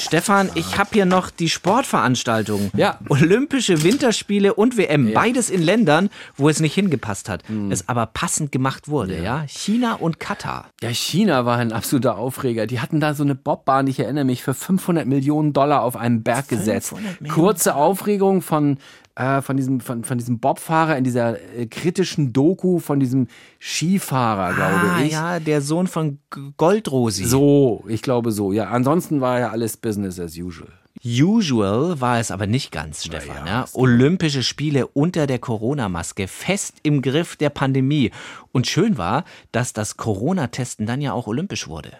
Stefan, 0.09 0.51
ich 0.55 0.79
habe 0.79 0.89
hier 0.95 1.05
noch 1.05 1.29
die 1.29 1.51
Sportveranstaltungen. 1.51 2.71
Ja. 2.75 2.99
Olympische 3.11 3.83
Winterspiele 3.83 4.55
und 4.55 4.79
WM. 4.79 5.13
Beides 5.13 5.51
in 5.51 5.63
Ländern, 5.63 6.09
wo 6.35 6.49
es 6.49 6.61
nicht 6.61 6.73
hingepasst 6.73 7.29
hat. 7.29 7.43
Es 7.69 7.91
aber 7.91 8.07
passend 8.07 8.51
gemacht 8.51 8.89
wurde, 8.89 9.23
ja. 9.23 9.45
China 9.47 9.97
und 9.97 10.19
Katar. 10.19 10.71
Ja, 10.81 10.89
China 10.89 11.45
war 11.45 11.59
ein 11.59 11.73
absoluter 11.73 12.17
Aufreger. 12.17 12.67
Die 12.67 12.81
hatten 12.81 13.01
da 13.01 13.13
so 13.13 13.23
eine 13.23 13.35
Bobbahn, 13.35 13.87
ich 13.87 14.01
erinnere 14.01 14.25
mich, 14.25 14.43
für 14.43 14.55
500 14.55 15.07
Millionen 15.07 15.53
Dollar 15.53 15.83
auf 15.83 15.95
einen 15.95 16.23
Berg 16.23 16.49
gesetzt. 16.49 16.89
500 16.89 17.21
Millionen 17.21 17.41
Kurze 17.41 17.75
Aufregung 17.75 18.41
von, 18.41 18.79
äh, 19.19 19.43
von, 19.43 19.57
diesem, 19.57 19.81
von, 19.81 20.05
von 20.05 20.16
diesem 20.16 20.39
Bobfahrer 20.39 20.97
in 20.97 21.03
dieser 21.03 21.41
äh, 21.57 21.66
kritischen 21.66 22.33
Doku 22.33 22.79
von 22.79 23.01
diesem 23.01 23.27
Skifahrer, 23.59 24.55
glaube 24.55 24.93
ah, 24.93 25.01
ich. 25.03 25.12
ja, 25.12 25.41
der 25.41 25.61
Sohn 25.61 25.89
von 25.89 26.21
Goldrosi. 26.57 27.25
So, 27.25 27.85
ich 27.89 28.03
glaube 28.03 28.31
so. 28.31 28.53
Ja, 28.53 28.69
ansonsten 28.69 29.21
war 29.21 29.41
ja 29.41 29.51
alles 29.51 29.77
Business 29.77 30.21
as 30.21 30.37
usual. 30.39 30.69
Usual 31.05 32.01
war 32.01 32.19
es 32.19 32.31
aber 32.31 32.47
nicht 32.47 32.71
ganz, 32.71 33.05
Stefan. 33.05 33.47
Ja, 33.47 33.66
Olympische 33.73 34.43
Spiele 34.43 34.87
unter 34.87 35.27
der 35.27 35.39
Corona-Maske, 35.39 36.29
fest 36.29 36.75
im 36.83 37.03
Griff 37.03 37.37
der 37.37 37.51
Pandemie. 37.51 38.11
Und 38.53 38.66
schön 38.66 38.99
war, 38.99 39.25
dass 39.53 39.73
das 39.73 39.97
Corona-Testen 39.97 40.87
dann 40.87 41.01
ja 41.01 41.12
auch 41.12 41.27
olympisch 41.27 41.69
wurde. 41.69 41.93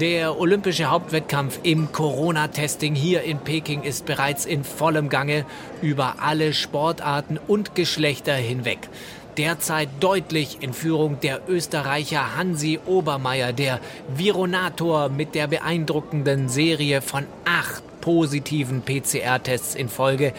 Der 0.00 0.38
olympische 0.38 0.92
Hauptwettkampf 0.92 1.58
im 1.64 1.90
Corona-Testing 1.90 2.94
hier 2.94 3.22
in 3.22 3.38
Peking 3.38 3.82
ist 3.82 4.06
bereits 4.06 4.46
in 4.46 4.62
vollem 4.62 5.08
Gange 5.08 5.44
über 5.82 6.16
alle 6.20 6.52
Sportarten 6.52 7.36
und 7.48 7.74
Geschlechter 7.74 8.34
hinweg. 8.34 8.88
Derzeit 9.38 9.88
deutlich 9.98 10.58
in 10.60 10.72
Führung 10.72 11.18
der 11.18 11.40
Österreicher 11.48 12.36
Hansi 12.36 12.78
Obermeier, 12.86 13.52
der 13.52 13.80
Vironator 14.14 15.08
mit 15.08 15.34
der 15.34 15.48
beeindruckenden 15.48 16.48
Serie 16.48 17.02
von 17.02 17.26
acht 17.44 17.82
positiven 18.00 18.82
PCR-Tests 18.82 19.74
in 19.74 19.88
Folge. 19.88 20.32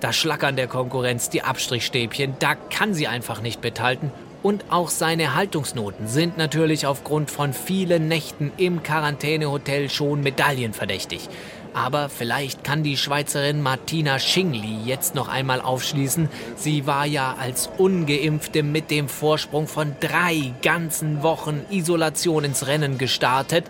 Das 0.00 0.16
Schlackern 0.16 0.56
der 0.56 0.68
Konkurrenz, 0.68 1.28
die 1.28 1.42
Abstrichstäbchen, 1.42 2.36
da 2.38 2.54
kann 2.54 2.94
sie 2.94 3.08
einfach 3.08 3.42
nicht 3.42 3.62
mithalten. 3.62 4.10
Und 4.42 4.64
auch 4.70 4.90
seine 4.90 5.34
Haltungsnoten 5.34 6.08
sind 6.08 6.36
natürlich 6.36 6.86
aufgrund 6.86 7.30
von 7.30 7.52
vielen 7.52 8.08
Nächten 8.08 8.50
im 8.56 8.82
Quarantänehotel 8.82 9.88
schon 9.88 10.20
medaillenverdächtig. 10.22 11.28
Aber 11.74 12.08
vielleicht 12.08 12.64
kann 12.64 12.82
die 12.82 12.96
Schweizerin 12.96 13.62
Martina 13.62 14.18
Schingli 14.18 14.78
jetzt 14.84 15.14
noch 15.14 15.28
einmal 15.28 15.60
aufschließen. 15.60 16.28
Sie 16.56 16.86
war 16.86 17.06
ja 17.06 17.36
als 17.40 17.70
ungeimpfte 17.78 18.62
mit 18.62 18.90
dem 18.90 19.08
Vorsprung 19.08 19.66
von 19.68 19.96
drei 20.00 20.52
ganzen 20.60 21.22
Wochen 21.22 21.64
Isolation 21.70 22.44
ins 22.44 22.66
Rennen 22.66 22.98
gestartet. 22.98 23.64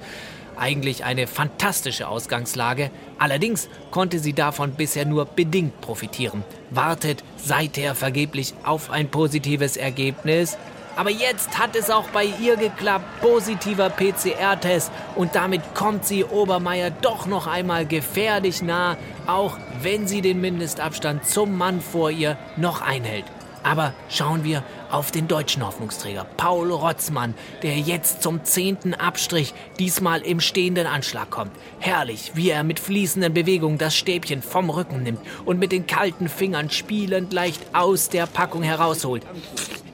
Eigentlich 0.63 1.05
eine 1.05 1.27
fantastische 1.27 2.07
Ausgangslage. 2.07 2.93
Allerdings 3.19 3.69
konnte 3.91 4.21
sie 4.21 4.33
davon 4.33 4.75
bisher 4.75 5.05
nur 5.05 5.25
bedingt 5.25 5.81
profitieren. 5.81 6.45
Wartet 6.71 7.25
seither 7.37 7.97
vergeblich 7.97 8.55
auf 8.63 8.89
ein 8.89 9.09
positives 9.09 9.77
Ergebnis. 9.77 10.57
Aber 10.95 11.11
jetzt 11.11 11.59
hat 11.59 11.75
es 11.75 11.91
auch 11.91 12.07
bei 12.11 12.27
ihr 12.41 12.55
geklappt. 12.55 13.05
Positiver 13.21 13.91
PCR-Test. 13.91 14.93
Und 15.17 15.35
damit 15.35 15.75
kommt 15.75 16.07
sie 16.07 16.25
Obermeier 16.25 16.93
doch 16.93 17.27
noch 17.27 17.49
einmal 17.49 17.85
gefährlich 17.85 18.63
nah, 18.63 18.97
auch 19.27 19.59
wenn 19.81 20.07
sie 20.07 20.21
den 20.21 20.41
Mindestabstand 20.41 21.27
zum 21.27 21.59
Mann 21.59 21.81
vor 21.81 22.13
ihr 22.13 22.39
noch 22.57 22.83
einhält. 22.83 23.25
Aber 23.65 23.95
schauen 24.09 24.45
wir 24.45 24.63
auf 24.93 25.11
den 25.11 25.27
deutschen 25.27 25.67
Hoffnungsträger 25.67 26.25
Paul 26.37 26.71
Rotzmann, 26.71 27.35
der 27.63 27.79
jetzt 27.79 28.23
zum 28.23 28.45
zehnten 28.45 28.95
Abstrich 28.95 29.55
diesmal 29.79 30.21
im 30.21 30.41
stehenden 30.41 30.87
Anschlag 30.87 31.31
kommt. 31.31 31.53
Herrlich, 31.79 32.33
wie 32.35 32.51
er 32.51 32.63
mit 32.63 32.79
fließenden 32.79 33.33
Bewegungen 33.33 33.79
das 33.79 33.97
Stäbchen 33.97 34.43
vom 34.43 34.71
Rücken 34.71 35.03
nimmt 35.03 35.21
und 35.45 35.59
mit 35.59 35.73
den 35.73 35.87
kalten 35.87 36.29
Fingern 36.29 36.71
spielend 36.71 37.33
leicht 37.33 37.63
aus 37.73 38.09
der 38.09 38.27
Packung 38.27 38.63
herausholt. 38.63 39.27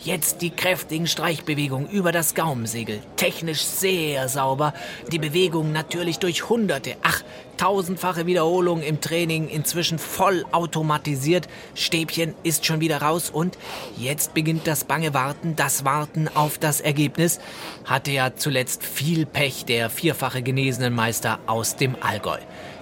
Jetzt 0.08 0.40
die 0.40 0.48
kräftigen 0.48 1.06
Streichbewegungen 1.06 1.86
über 1.90 2.12
das 2.12 2.34
Gaumensegel. 2.34 3.00
Technisch 3.16 3.60
sehr 3.60 4.30
sauber. 4.30 4.72
Die 5.12 5.18
Bewegung 5.18 5.70
natürlich 5.70 6.18
durch 6.18 6.48
hunderte, 6.48 6.96
ach, 7.02 7.22
tausendfache 7.58 8.24
Wiederholungen 8.24 8.82
im 8.82 9.02
Training, 9.02 9.50
inzwischen 9.50 9.98
voll 9.98 10.46
automatisiert. 10.50 11.46
Stäbchen 11.74 12.34
ist 12.42 12.64
schon 12.64 12.80
wieder 12.80 13.02
raus 13.02 13.28
und 13.28 13.58
jetzt 13.98 14.32
beginnt 14.32 14.66
das 14.66 14.84
bange 14.84 15.12
Warten, 15.12 15.56
das 15.56 15.84
Warten 15.84 16.26
auf 16.34 16.56
das 16.56 16.80
Ergebnis. 16.80 17.38
Hatte 17.84 18.10
ja 18.10 18.34
zuletzt 18.34 18.84
viel 18.84 19.26
Pech 19.26 19.66
der 19.66 19.90
vierfache 19.90 20.40
genesenen 20.40 20.94
Meister 20.94 21.38
aus 21.46 21.76
dem 21.76 21.96
Allgäu. 22.00 22.38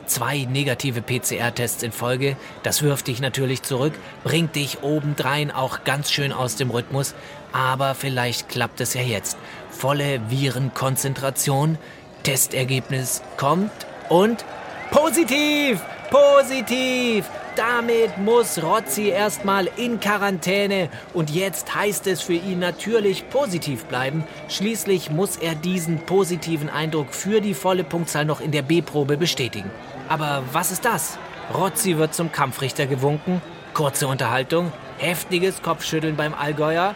Zwei 0.07 0.47
negative 0.49 1.03
PCR-Tests 1.03 1.83
in 1.83 1.93
Folge, 1.93 2.37
das 2.63 2.83
wirft 2.83 3.09
dich 3.09 3.21
natürlich 3.21 3.63
zurück, 3.63 3.93
bringt 4.23 4.55
dich 4.55 4.83
obendrein 4.83 5.51
auch 5.51 5.83
ganz 5.85 6.11
schön 6.11 6.33
aus 6.33 6.57
dem 6.57 6.71
Rhythmus. 6.71 7.15
Aber 7.53 7.95
vielleicht 7.95 8.49
klappt 8.49 8.81
es 8.81 8.95
ja 8.95 9.03
jetzt. 9.03 9.37
Volle 9.71 10.21
Virenkonzentration. 10.31 11.79
Testergebnis 12.23 13.23
kommt 13.37 13.71
und 14.09 14.45
positiv! 14.91 15.81
Positiv! 16.11 17.25
Damit 17.57 18.19
muss 18.19 18.63
Rotzi 18.63 19.09
erstmal 19.09 19.71
in 19.77 19.99
Quarantäne 19.99 20.91
und 21.15 21.31
jetzt 21.31 21.75
heißt 21.75 22.07
es 22.07 22.21
für 22.21 22.35
ihn 22.35 22.59
natürlich 22.59 23.31
positiv 23.31 23.87
bleiben. 23.87 24.25
Schließlich 24.49 25.11
muss 25.11 25.37
er 25.39 25.55
diesen 25.55 26.01
positiven 26.01 26.69
Eindruck 26.69 27.15
für 27.15 27.41
die 27.41 27.55
volle 27.55 27.83
Punktzahl 27.83 28.27
noch 28.27 28.43
in 28.43 28.53
der 28.53 28.61
B-Probe 28.61 29.17
bestätigen. 29.17 29.71
Aber 30.09 30.43
was 30.53 30.71
ist 30.71 30.85
das? 30.85 31.19
Rotzi 31.53 31.97
wird 31.99 32.15
zum 32.15 32.33
Kampfrichter 32.33 32.87
gewunken. 32.87 33.43
Kurze 33.75 34.09
Unterhaltung, 34.09 34.73
heftiges 34.99 35.63
Kopfschütteln 35.63 36.17
beim 36.17 36.35
Allgäuer. 36.35 36.95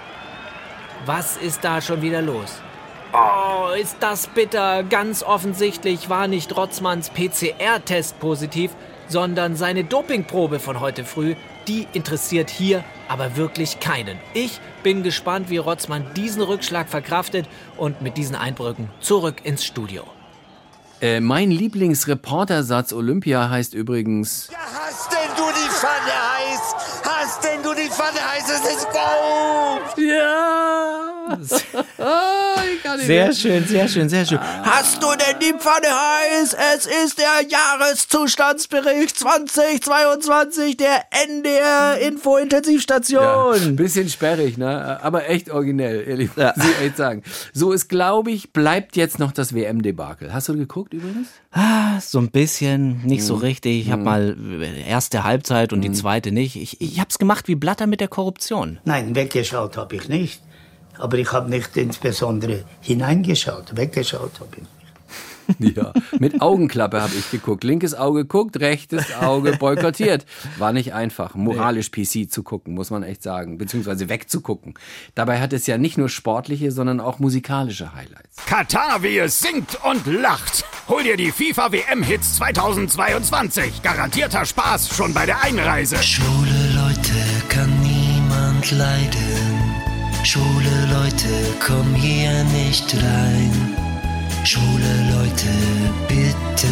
Was 1.07 1.37
ist 1.37 1.65
da 1.65 1.81
schon 1.81 2.03
wieder 2.03 2.23
los? 2.23 2.61
Oh, 3.13 3.73
ist 3.73 3.97
das 4.01 4.29
bitter. 4.29 4.85
Ganz 4.85 5.23
offensichtlich 5.23 6.09
war 6.09 6.29
nicht 6.29 6.57
Rotzmanns 6.57 7.11
PCR-Test 7.11 8.21
positiv, 8.21 8.71
sondern 9.09 9.57
seine 9.57 9.83
Dopingprobe 9.85 10.61
von 10.61 10.81
heute 10.81 11.05
früh. 11.05 11.35
Die 11.67 11.89
interessiert 11.93 12.51
hier 12.51 12.85
aber 13.09 13.37
wirklich 13.37 13.81
keinen. 13.81 14.19
Ich 14.33 14.61
bin 14.83 15.03
gespannt, 15.03 15.51
wie 15.51 15.59
Rotzmann 15.59 16.07
diesen 16.15 16.43
Rückschlag 16.43 16.89
verkraftet 16.89 17.47
und 17.77 18.01
mit 18.01 18.17
diesen 18.17 18.37
Eindrücken 18.37 18.89
zurück 19.01 19.45
ins 19.45 19.65
Studio. 19.65 20.05
Äh, 21.01 21.21
mein 21.21 21.51
Lieblingsreportersatz 21.51 22.93
Olympia 22.93 23.49
heißt 23.49 23.73
übrigens. 23.73 24.51
Hast 24.53 25.11
denn 25.11 25.31
du 25.35 25.45
die 25.45 25.71
Pfanne 25.71 26.13
heiß? 26.13 26.75
Hast 27.05 27.43
denn 27.43 27.63
du 27.63 27.73
die 27.73 27.89
Pfanne 27.89 28.21
heiß? 28.21 28.45
Es 28.51 28.77
ist 28.77 28.87
Go! 28.93 30.03
Ja! 30.03 31.20
Sehr 32.99 33.33
schön, 33.33 33.65
sehr 33.67 33.89
schön, 33.89 34.09
sehr 34.09 34.27
schön. 34.27 34.39
Hast 34.41 35.03
du 35.03 35.07
denn 35.11 35.39
die 35.41 35.53
Pfanne 35.59 35.87
heiß? 35.89 36.57
Es 36.75 36.87
ist 36.87 37.19
der 37.19 37.47
Jahreszustandsbericht 37.49 39.19
2022 39.19 40.77
der 40.77 41.05
NDR 41.29 41.99
Info-Intensivstation. 42.01 43.77
bisschen 43.77 44.09
sperrig, 44.09 44.59
ne? 44.59 44.99
Aber 45.03 45.29
echt 45.29 45.51
originell, 45.51 46.05
ehrlich, 46.07 46.31
muss 46.37 46.55
ich 46.57 46.81
echt 46.87 46.97
sagen. 46.97 47.23
So, 47.53 47.73
es 47.73 47.89
glaube 47.89 48.31
ich, 48.31 48.53
bleibt 48.53 48.97
jetzt 48.97 49.19
noch 49.19 49.33
das 49.33 49.55
WM-Debakel. 49.55 50.33
Hast 50.33 50.49
du 50.49 50.57
geguckt 50.57 50.93
übrigens? 50.95 51.29
Ah, 51.53 52.01
so 52.01 52.19
ein 52.19 52.31
bisschen, 52.31 53.03
nicht 53.05 53.25
so 53.25 53.37
Mhm. 53.37 53.41
richtig. 53.43 53.81
Ich 53.87 53.91
habe 53.91 54.01
Mhm. 54.01 54.05
mal 54.05 54.37
äh, 54.63 54.89
erste 54.89 55.25
Halbzeit 55.25 55.73
und 55.73 55.81
die 55.83 55.93
zweite 55.93 56.33
nicht. 56.33 56.57
Ich, 56.57 56.81
ich 56.81 57.01
hab's 57.01 57.19
gemacht 57.19 57.49
wie 57.49 57.55
Blatter 57.55 57.87
mit 57.87 58.01
der 58.01 58.09
Korruption. 58.09 58.79
Nein, 58.85 59.15
weggeschaut 59.15 59.77
habe 59.77 59.97
ich 59.97 60.09
nicht. 60.09 60.41
Aber 61.01 61.17
ich 61.19 61.33
habe 61.33 61.49
nicht 61.49 61.77
insbesondere 61.77 62.65
hineingeschaut. 62.81 63.77
Weggeschaut 63.77 64.41
habe 64.41 64.57
ich. 64.59 64.65
Ja, 65.77 65.93
mit 66.19 66.41
Augenklappe 66.41 67.01
habe 67.01 67.15
ich 67.19 67.31
geguckt. 67.31 67.65
Linkes 67.65 67.95
Auge 67.95 68.25
guckt, 68.25 68.61
rechtes 68.61 69.15
Auge 69.21 69.57
boykottiert. 69.57 70.27
War 70.59 70.73
nicht 70.73 70.95
einfach, 70.95 71.35
moralisch 71.35 71.91
PC 71.91 72.31
zu 72.31 72.43
gucken, 72.43 72.75
muss 72.75 72.91
man 72.91 73.03
echt 73.03 73.23
sagen, 73.23 73.59
beziehungsweise 73.59 74.09
wegzugucken. 74.09 74.75
Dabei 75.15 75.41
hat 75.41 75.53
es 75.53 75.67
ja 75.67 75.79
nicht 75.79 75.99
nur 75.99 76.09
sportliche, 76.09 76.71
sondern 76.73 77.01
auch 77.01 77.19
musikalische 77.19 77.95
Highlights. 77.95 78.47
Katar, 78.47 79.03
wie 79.03 79.19
es 79.19 79.41
singt 79.41 79.79
und 79.85 80.07
lacht. 80.07 80.65
Hol 80.89 81.03
dir 81.03 81.17
die 81.17 81.33
FIFA 81.33 81.73
WM-Hits 81.73 82.37
2022. 82.37 83.83
Garantierter 83.83 84.45
Spaß 84.45 84.95
schon 84.95 85.15
bei 85.15 85.27
der 85.27 85.43
Einreise. 85.43 85.97
Schwule 86.03 86.75
Leute 86.75 87.49
kann 87.49 87.71
niemand 87.81 88.71
leiden. 88.71 89.50
Schwule 90.23 90.87
Leute, 90.93 91.29
komm 91.65 91.95
hier 91.95 92.45
nicht 92.45 92.95
rein. 92.95 93.75
Schwule 94.45 95.17
Leute, 95.17 95.49
bitte 96.09 96.69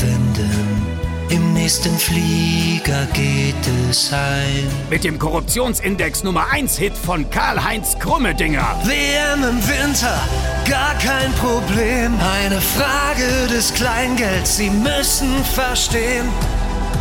wenden. 0.00 0.86
Im 1.28 1.52
nächsten 1.52 1.98
Flieger 1.98 3.06
geht 3.12 3.66
es 3.90 4.12
heim. 4.12 4.68
Mit 4.88 5.02
dem 5.02 5.18
Korruptionsindex 5.18 6.22
Nummer 6.22 6.46
1 6.52 6.78
Hit 6.78 6.96
von 6.96 7.28
Karl-Heinz 7.28 7.98
Krummedinger. 7.98 8.76
WM 8.84 9.42
im 9.42 9.68
Winter, 9.68 10.20
gar 10.68 10.94
kein 10.94 11.32
Problem. 11.32 12.12
Eine 12.20 12.60
Frage 12.60 13.48
des 13.48 13.74
Kleingelds, 13.74 14.58
Sie 14.58 14.70
müssen 14.70 15.44
verstehen. 15.54 16.28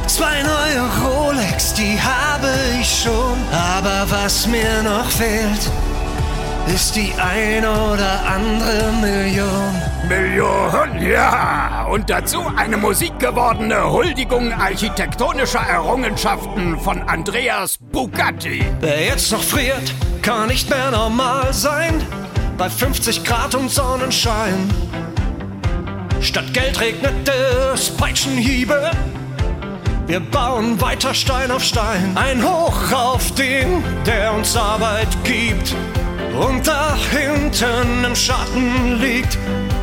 Zwei 0.08 0.41
neue 0.41 0.89
Rolex, 1.06 1.74
die 1.74 1.97
habe 2.02 2.52
ich 2.80 3.04
schon. 3.04 3.38
Aber 3.52 4.06
was 4.10 4.47
mir 4.47 4.84
noch 4.84 5.10
fehlt, 5.10 5.72
ist 6.68 6.95
die 6.95 7.14
ein 7.18 7.66
oder 7.66 8.26
andere 8.26 8.91
Million. 9.01 9.82
Millionen, 10.07 11.01
ja. 11.01 11.86
Und 11.89 12.09
dazu 12.09 12.41
eine 12.55 12.78
musikgewordene 12.78 13.91
Huldigung 13.91 14.53
architektonischer 14.53 15.62
Errungenschaften 15.62 16.80
von 16.80 17.01
Andreas 17.03 17.78
Bugatti. 17.80 18.64
Wer 18.80 19.05
jetzt 19.05 19.32
noch 19.32 19.43
friert, 19.43 19.93
kann 20.22 20.47
nicht 20.47 20.70
mehr 20.70 20.91
normal 20.91 21.53
sein. 21.53 22.01
Bei 22.57 22.70
50 22.70 23.24
Grad 23.24 23.55
und 23.55 23.70
Sonnenschein. 23.70 24.70
Statt 26.22 26.53
Geld 26.53 26.80
regnet 26.80 27.28
es 27.74 27.89
Peitschenhiebe. 27.89 28.91
Wir 30.05 30.20
bauen 30.20 30.80
weiter 30.82 31.14
Stein 31.14 31.51
auf 31.51 31.64
Stein. 31.64 32.12
Ein 32.16 32.43
Hoch 32.43 32.91
auf 32.91 33.34
den, 33.36 33.84
der 34.05 34.34
uns 34.34 34.55
Arbeit 34.57 35.07
gibt. 35.24 35.74
Und 36.34 36.66
da 36.66 36.96
hinten 36.96 38.06
im 38.06 38.16
Schatten 38.16 39.02
liegt, 39.02 39.38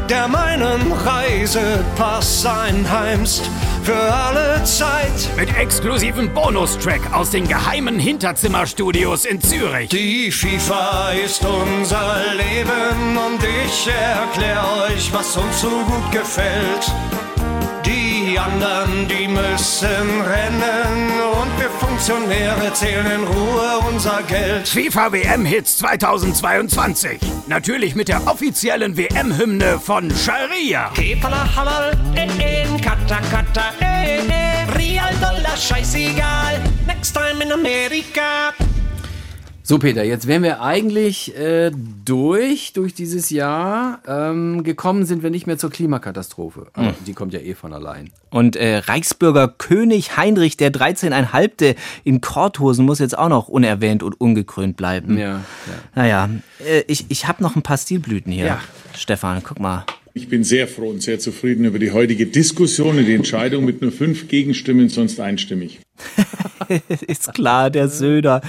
der 0.08 0.28
meinen 0.28 0.92
Reisepass 0.92 2.46
einheimst. 2.46 3.50
Für 3.82 3.94
alle 3.94 4.62
Zeit. 4.64 5.28
Mit 5.36 5.54
exklusivem 5.56 6.32
Bonustrack 6.32 7.00
aus 7.12 7.30
den 7.30 7.46
geheimen 7.46 7.98
Hinterzimmerstudios 7.98 9.24
in 9.24 9.40
Zürich. 9.40 9.90
Die 9.90 10.30
FIFA 10.30 11.12
ist 11.24 11.44
unser 11.44 12.16
Leben 12.36 13.16
und 13.16 13.42
ich 13.42 13.88
erklär 13.88 14.62
euch, 14.88 15.12
was 15.12 15.36
uns 15.36 15.60
so 15.60 15.68
gut 15.68 16.12
gefällt. 16.12 16.92
Die 17.86 18.38
anderen, 18.38 19.08
die 19.08 19.27
und 22.10 22.28
wir 22.30 22.38
Funktionäre 22.38 22.72
zählen 22.72 23.06
in 23.06 23.24
Ruhe 23.24 23.78
unser 23.88 24.22
Geld. 24.22 24.68
FIFA 24.68 25.12
WM-Hits 25.12 25.78
2022. 25.78 27.18
Natürlich 27.46 27.94
mit 27.94 28.08
der 28.08 28.26
offiziellen 28.26 28.96
WM-Hymne 28.96 29.78
von 29.78 30.10
Sharia. 30.10 30.90
Kepala 30.94 31.48
Hamal, 31.54 31.96
eh, 32.14 32.62
in 32.62 32.80
Kata 32.80 33.20
Kata, 33.30 33.72
eh, 33.80 34.18
eh, 34.18 34.72
Real 34.76 35.14
Dollar, 35.20 35.56
scheißegal. 35.56 36.60
Next 36.86 37.12
time 37.12 37.42
in 37.42 37.52
Amerika. 37.52 38.54
So, 39.68 39.78
Peter, 39.78 40.02
jetzt 40.02 40.26
wären 40.26 40.42
wir 40.42 40.62
eigentlich 40.62 41.36
äh, 41.36 41.70
durch, 42.02 42.72
durch 42.72 42.94
dieses 42.94 43.28
Jahr. 43.28 44.00
Ähm, 44.08 44.64
gekommen 44.64 45.04
sind 45.04 45.22
wir 45.22 45.28
nicht 45.28 45.46
mehr 45.46 45.58
zur 45.58 45.68
Klimakatastrophe. 45.68 46.68
Aber 46.72 46.86
Hm. 46.86 46.94
die 47.06 47.12
kommt 47.12 47.34
ja 47.34 47.40
eh 47.40 47.52
von 47.52 47.74
allein. 47.74 48.08
Und 48.30 48.56
äh, 48.56 48.78
Reichsbürger 48.78 49.46
König 49.46 50.16
Heinrich 50.16 50.56
der 50.56 50.72
13,5. 50.72 51.76
in 52.02 52.22
Korthosen 52.22 52.86
muss 52.86 52.98
jetzt 52.98 53.18
auch 53.18 53.28
noch 53.28 53.48
unerwähnt 53.48 54.02
und 54.02 54.18
ungekrönt 54.18 54.78
bleiben. 54.78 55.18
Ja, 55.18 55.26
ja. 55.26 55.42
Naja, 55.94 56.30
äh, 56.66 56.84
ich, 56.86 57.04
ich 57.10 57.28
habe 57.28 57.42
noch 57.42 57.54
ein 57.54 57.60
paar 57.60 57.76
Stilblüten 57.76 58.32
hier. 58.32 58.46
Ja. 58.46 58.60
Stefan, 58.96 59.42
guck 59.44 59.60
mal. 59.60 59.84
Ich 60.14 60.30
bin 60.30 60.44
sehr 60.44 60.66
froh 60.66 60.88
und 60.88 61.02
sehr 61.02 61.18
zufrieden 61.18 61.66
über 61.66 61.78
die 61.78 61.92
heutige 61.92 62.24
Diskussion 62.24 62.96
und 62.96 63.04
die 63.04 63.14
Entscheidung 63.14 63.66
mit 63.66 63.82
nur 63.82 63.92
fünf 63.92 64.28
Gegenstimmen, 64.28 64.88
sonst 64.88 65.20
einstimmig. 65.20 65.80
Ist 67.06 67.34
klar, 67.34 67.70
der 67.70 67.88
Söder. 67.88 68.40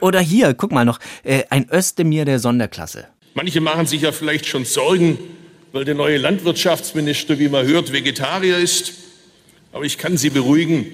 Oder 0.00 0.20
hier, 0.20 0.54
guck 0.54 0.72
mal 0.72 0.84
noch, 0.84 0.98
äh, 1.24 1.44
ein 1.50 1.68
Özdemir 1.70 2.24
der 2.24 2.38
Sonderklasse. 2.38 3.06
Manche 3.34 3.60
machen 3.60 3.86
sich 3.86 4.02
ja 4.02 4.12
vielleicht 4.12 4.46
schon 4.46 4.64
Sorgen, 4.64 5.18
weil 5.72 5.84
der 5.84 5.94
neue 5.94 6.18
Landwirtschaftsminister, 6.18 7.38
wie 7.38 7.48
man 7.48 7.66
hört, 7.66 7.92
Vegetarier 7.92 8.58
ist. 8.58 8.92
Aber 9.72 9.84
ich 9.84 9.96
kann 9.96 10.16
Sie 10.18 10.30
beruhigen, 10.30 10.86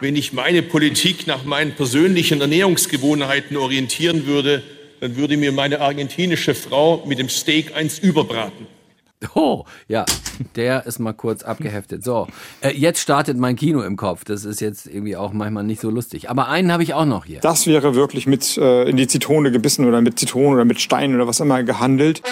wenn 0.00 0.16
ich 0.16 0.32
meine 0.32 0.62
Politik 0.62 1.26
nach 1.26 1.44
meinen 1.44 1.72
persönlichen 1.72 2.40
Ernährungsgewohnheiten 2.40 3.56
orientieren 3.56 4.26
würde, 4.26 4.62
dann 5.00 5.16
würde 5.16 5.36
mir 5.36 5.52
meine 5.52 5.80
argentinische 5.80 6.54
Frau 6.54 7.04
mit 7.06 7.18
dem 7.18 7.28
Steak 7.28 7.76
eins 7.76 7.98
überbraten. 7.98 8.66
Oh, 9.34 9.64
ja, 9.88 10.04
der 10.56 10.86
ist 10.86 10.98
mal 10.98 11.12
kurz 11.12 11.42
abgeheftet. 11.42 12.04
So, 12.04 12.26
äh, 12.60 12.70
jetzt 12.70 13.00
startet 13.00 13.36
mein 13.38 13.56
Kino 13.56 13.82
im 13.82 13.96
Kopf. 13.96 14.24
Das 14.24 14.44
ist 14.44 14.60
jetzt 14.60 14.86
irgendwie 14.86 15.16
auch 15.16 15.32
manchmal 15.32 15.64
nicht 15.64 15.80
so 15.80 15.90
lustig. 15.90 16.30
Aber 16.30 16.48
einen 16.48 16.72
habe 16.72 16.82
ich 16.82 16.94
auch 16.94 17.06
noch 17.06 17.24
hier. 17.24 17.40
Das 17.40 17.66
wäre 17.66 17.94
wirklich 17.94 18.26
mit 18.26 18.56
äh, 18.58 18.88
in 18.88 18.96
die 18.96 19.06
Zitrone 19.06 19.50
gebissen 19.50 19.86
oder 19.86 20.00
mit 20.00 20.18
Zitronen 20.18 20.54
oder 20.54 20.64
mit 20.64 20.80
Steinen 20.80 21.16
oder 21.16 21.26
was 21.26 21.40
immer 21.40 21.62
gehandelt. 21.62 22.22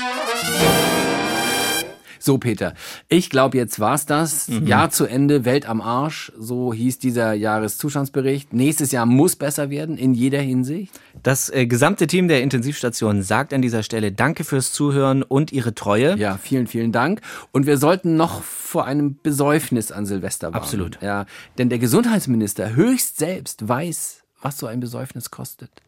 So, 2.24 2.38
Peter, 2.38 2.74
ich 3.08 3.30
glaube, 3.30 3.56
jetzt 3.56 3.80
war's 3.80 4.06
das. 4.06 4.46
Mhm. 4.46 4.66
Jahr 4.68 4.90
zu 4.90 5.06
Ende, 5.06 5.44
Welt 5.44 5.66
am 5.66 5.80
Arsch. 5.80 6.30
So 6.38 6.72
hieß 6.72 7.00
dieser 7.00 7.32
Jahreszustandsbericht. 7.32 8.52
Nächstes 8.52 8.92
Jahr 8.92 9.06
muss 9.06 9.34
besser 9.34 9.70
werden 9.70 9.98
in 9.98 10.14
jeder 10.14 10.40
Hinsicht. 10.40 11.00
Das 11.24 11.50
äh, 11.50 11.66
gesamte 11.66 12.06
Team 12.06 12.28
der 12.28 12.42
Intensivstation 12.42 13.22
sagt 13.22 13.52
an 13.52 13.60
dieser 13.60 13.82
Stelle 13.82 14.12
Danke 14.12 14.44
fürs 14.44 14.72
Zuhören 14.72 15.24
und 15.24 15.50
Ihre 15.50 15.74
Treue. 15.74 16.16
Ja, 16.16 16.38
vielen, 16.40 16.68
vielen 16.68 16.92
Dank. 16.92 17.22
Und 17.50 17.66
wir 17.66 17.76
sollten 17.76 18.16
noch 18.16 18.44
vor 18.44 18.84
einem 18.86 19.18
Besäufnis 19.20 19.90
an 19.90 20.06
Silvester 20.06 20.48
warnen. 20.48 20.62
Absolut. 20.62 20.98
Ja, 21.02 21.26
denn 21.58 21.70
der 21.70 21.80
Gesundheitsminister 21.80 22.76
höchst 22.76 23.18
selbst 23.18 23.68
weiß, 23.68 24.22
was 24.40 24.58
so 24.58 24.68
ein 24.68 24.78
Besäufnis 24.78 25.32
kostet. 25.32 25.82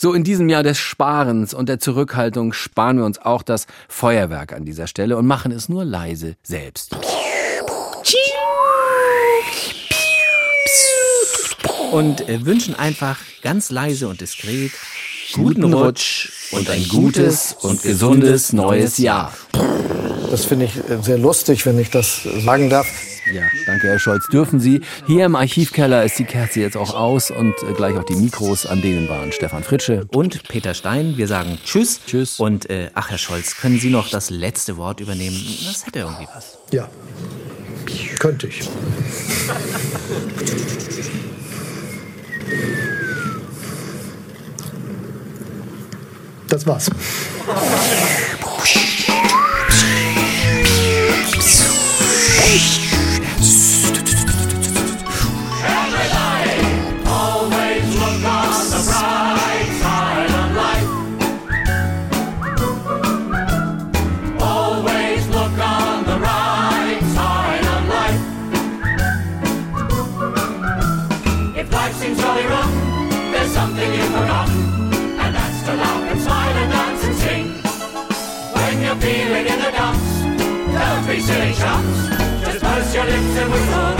So 0.01 0.15
in 0.15 0.23
diesem 0.23 0.49
Jahr 0.49 0.63
des 0.63 0.79
Sparens 0.79 1.53
und 1.53 1.69
der 1.69 1.79
Zurückhaltung 1.79 2.53
sparen 2.53 2.97
wir 2.97 3.05
uns 3.05 3.19
auch 3.19 3.43
das 3.43 3.67
Feuerwerk 3.87 4.51
an 4.51 4.65
dieser 4.65 4.87
Stelle 4.87 5.15
und 5.15 5.27
machen 5.27 5.51
es 5.51 5.69
nur 5.69 5.85
leise 5.85 6.37
selbst. 6.41 6.97
Und 11.91 12.27
äh, 12.29 12.45
wünschen 12.45 12.75
einfach 12.75 13.19
ganz 13.41 13.69
leise 13.69 14.07
und 14.07 14.21
diskret 14.21 14.71
Guten 15.33 15.73
Rutsch 15.73 16.29
und 16.51 16.69
ein 16.69 16.87
gutes 16.89 17.55
und 17.61 17.81
gesundes 17.81 18.51
neues 18.51 18.97
Jahr. 18.97 19.33
Das 20.29 20.45
finde 20.45 20.65
ich 20.65 20.77
äh, 20.77 21.01
sehr 21.01 21.17
lustig, 21.17 21.65
wenn 21.65 21.79
ich 21.79 21.89
das 21.89 22.23
sagen 22.43 22.69
darf. 22.69 22.87
Ja, 23.33 23.43
danke, 23.65 23.87
Herr 23.87 23.99
Scholz. 23.99 24.27
Dürfen 24.27 24.59
Sie. 24.59 24.81
Hier 25.07 25.25
im 25.25 25.35
Archivkeller 25.35 26.03
ist 26.03 26.17
die 26.19 26.25
Kerze 26.25 26.59
jetzt 26.59 26.75
auch 26.75 26.93
aus 26.93 27.31
und 27.31 27.53
äh, 27.63 27.73
gleich 27.73 27.95
auch 27.97 28.03
die 28.03 28.15
Mikros, 28.15 28.65
an 28.65 28.81
denen 28.81 29.07
waren 29.07 29.31
Stefan 29.31 29.63
Fritsche 29.63 30.05
und 30.11 30.47
Peter 30.47 30.73
Stein. 30.73 31.17
Wir 31.17 31.27
sagen 31.27 31.59
Tschüss. 31.63 32.01
Tschüss. 32.05 32.39
Und 32.39 32.69
äh, 32.69 32.89
ach, 32.93 33.09
Herr 33.09 33.17
Scholz, 33.17 33.57
können 33.57 33.79
Sie 33.79 33.89
noch 33.89 34.09
das 34.09 34.29
letzte 34.29 34.75
Wort 34.77 34.99
übernehmen? 34.99 35.37
Das 35.65 35.85
hätte 35.85 35.99
irgendwie 35.99 36.27
was. 36.33 36.57
Ja, 36.71 36.89
könnte 38.19 38.47
ich. 38.47 38.69
Das 46.47 46.65
war's. 46.67 46.89
Always 52.51 52.90
with 83.51 83.90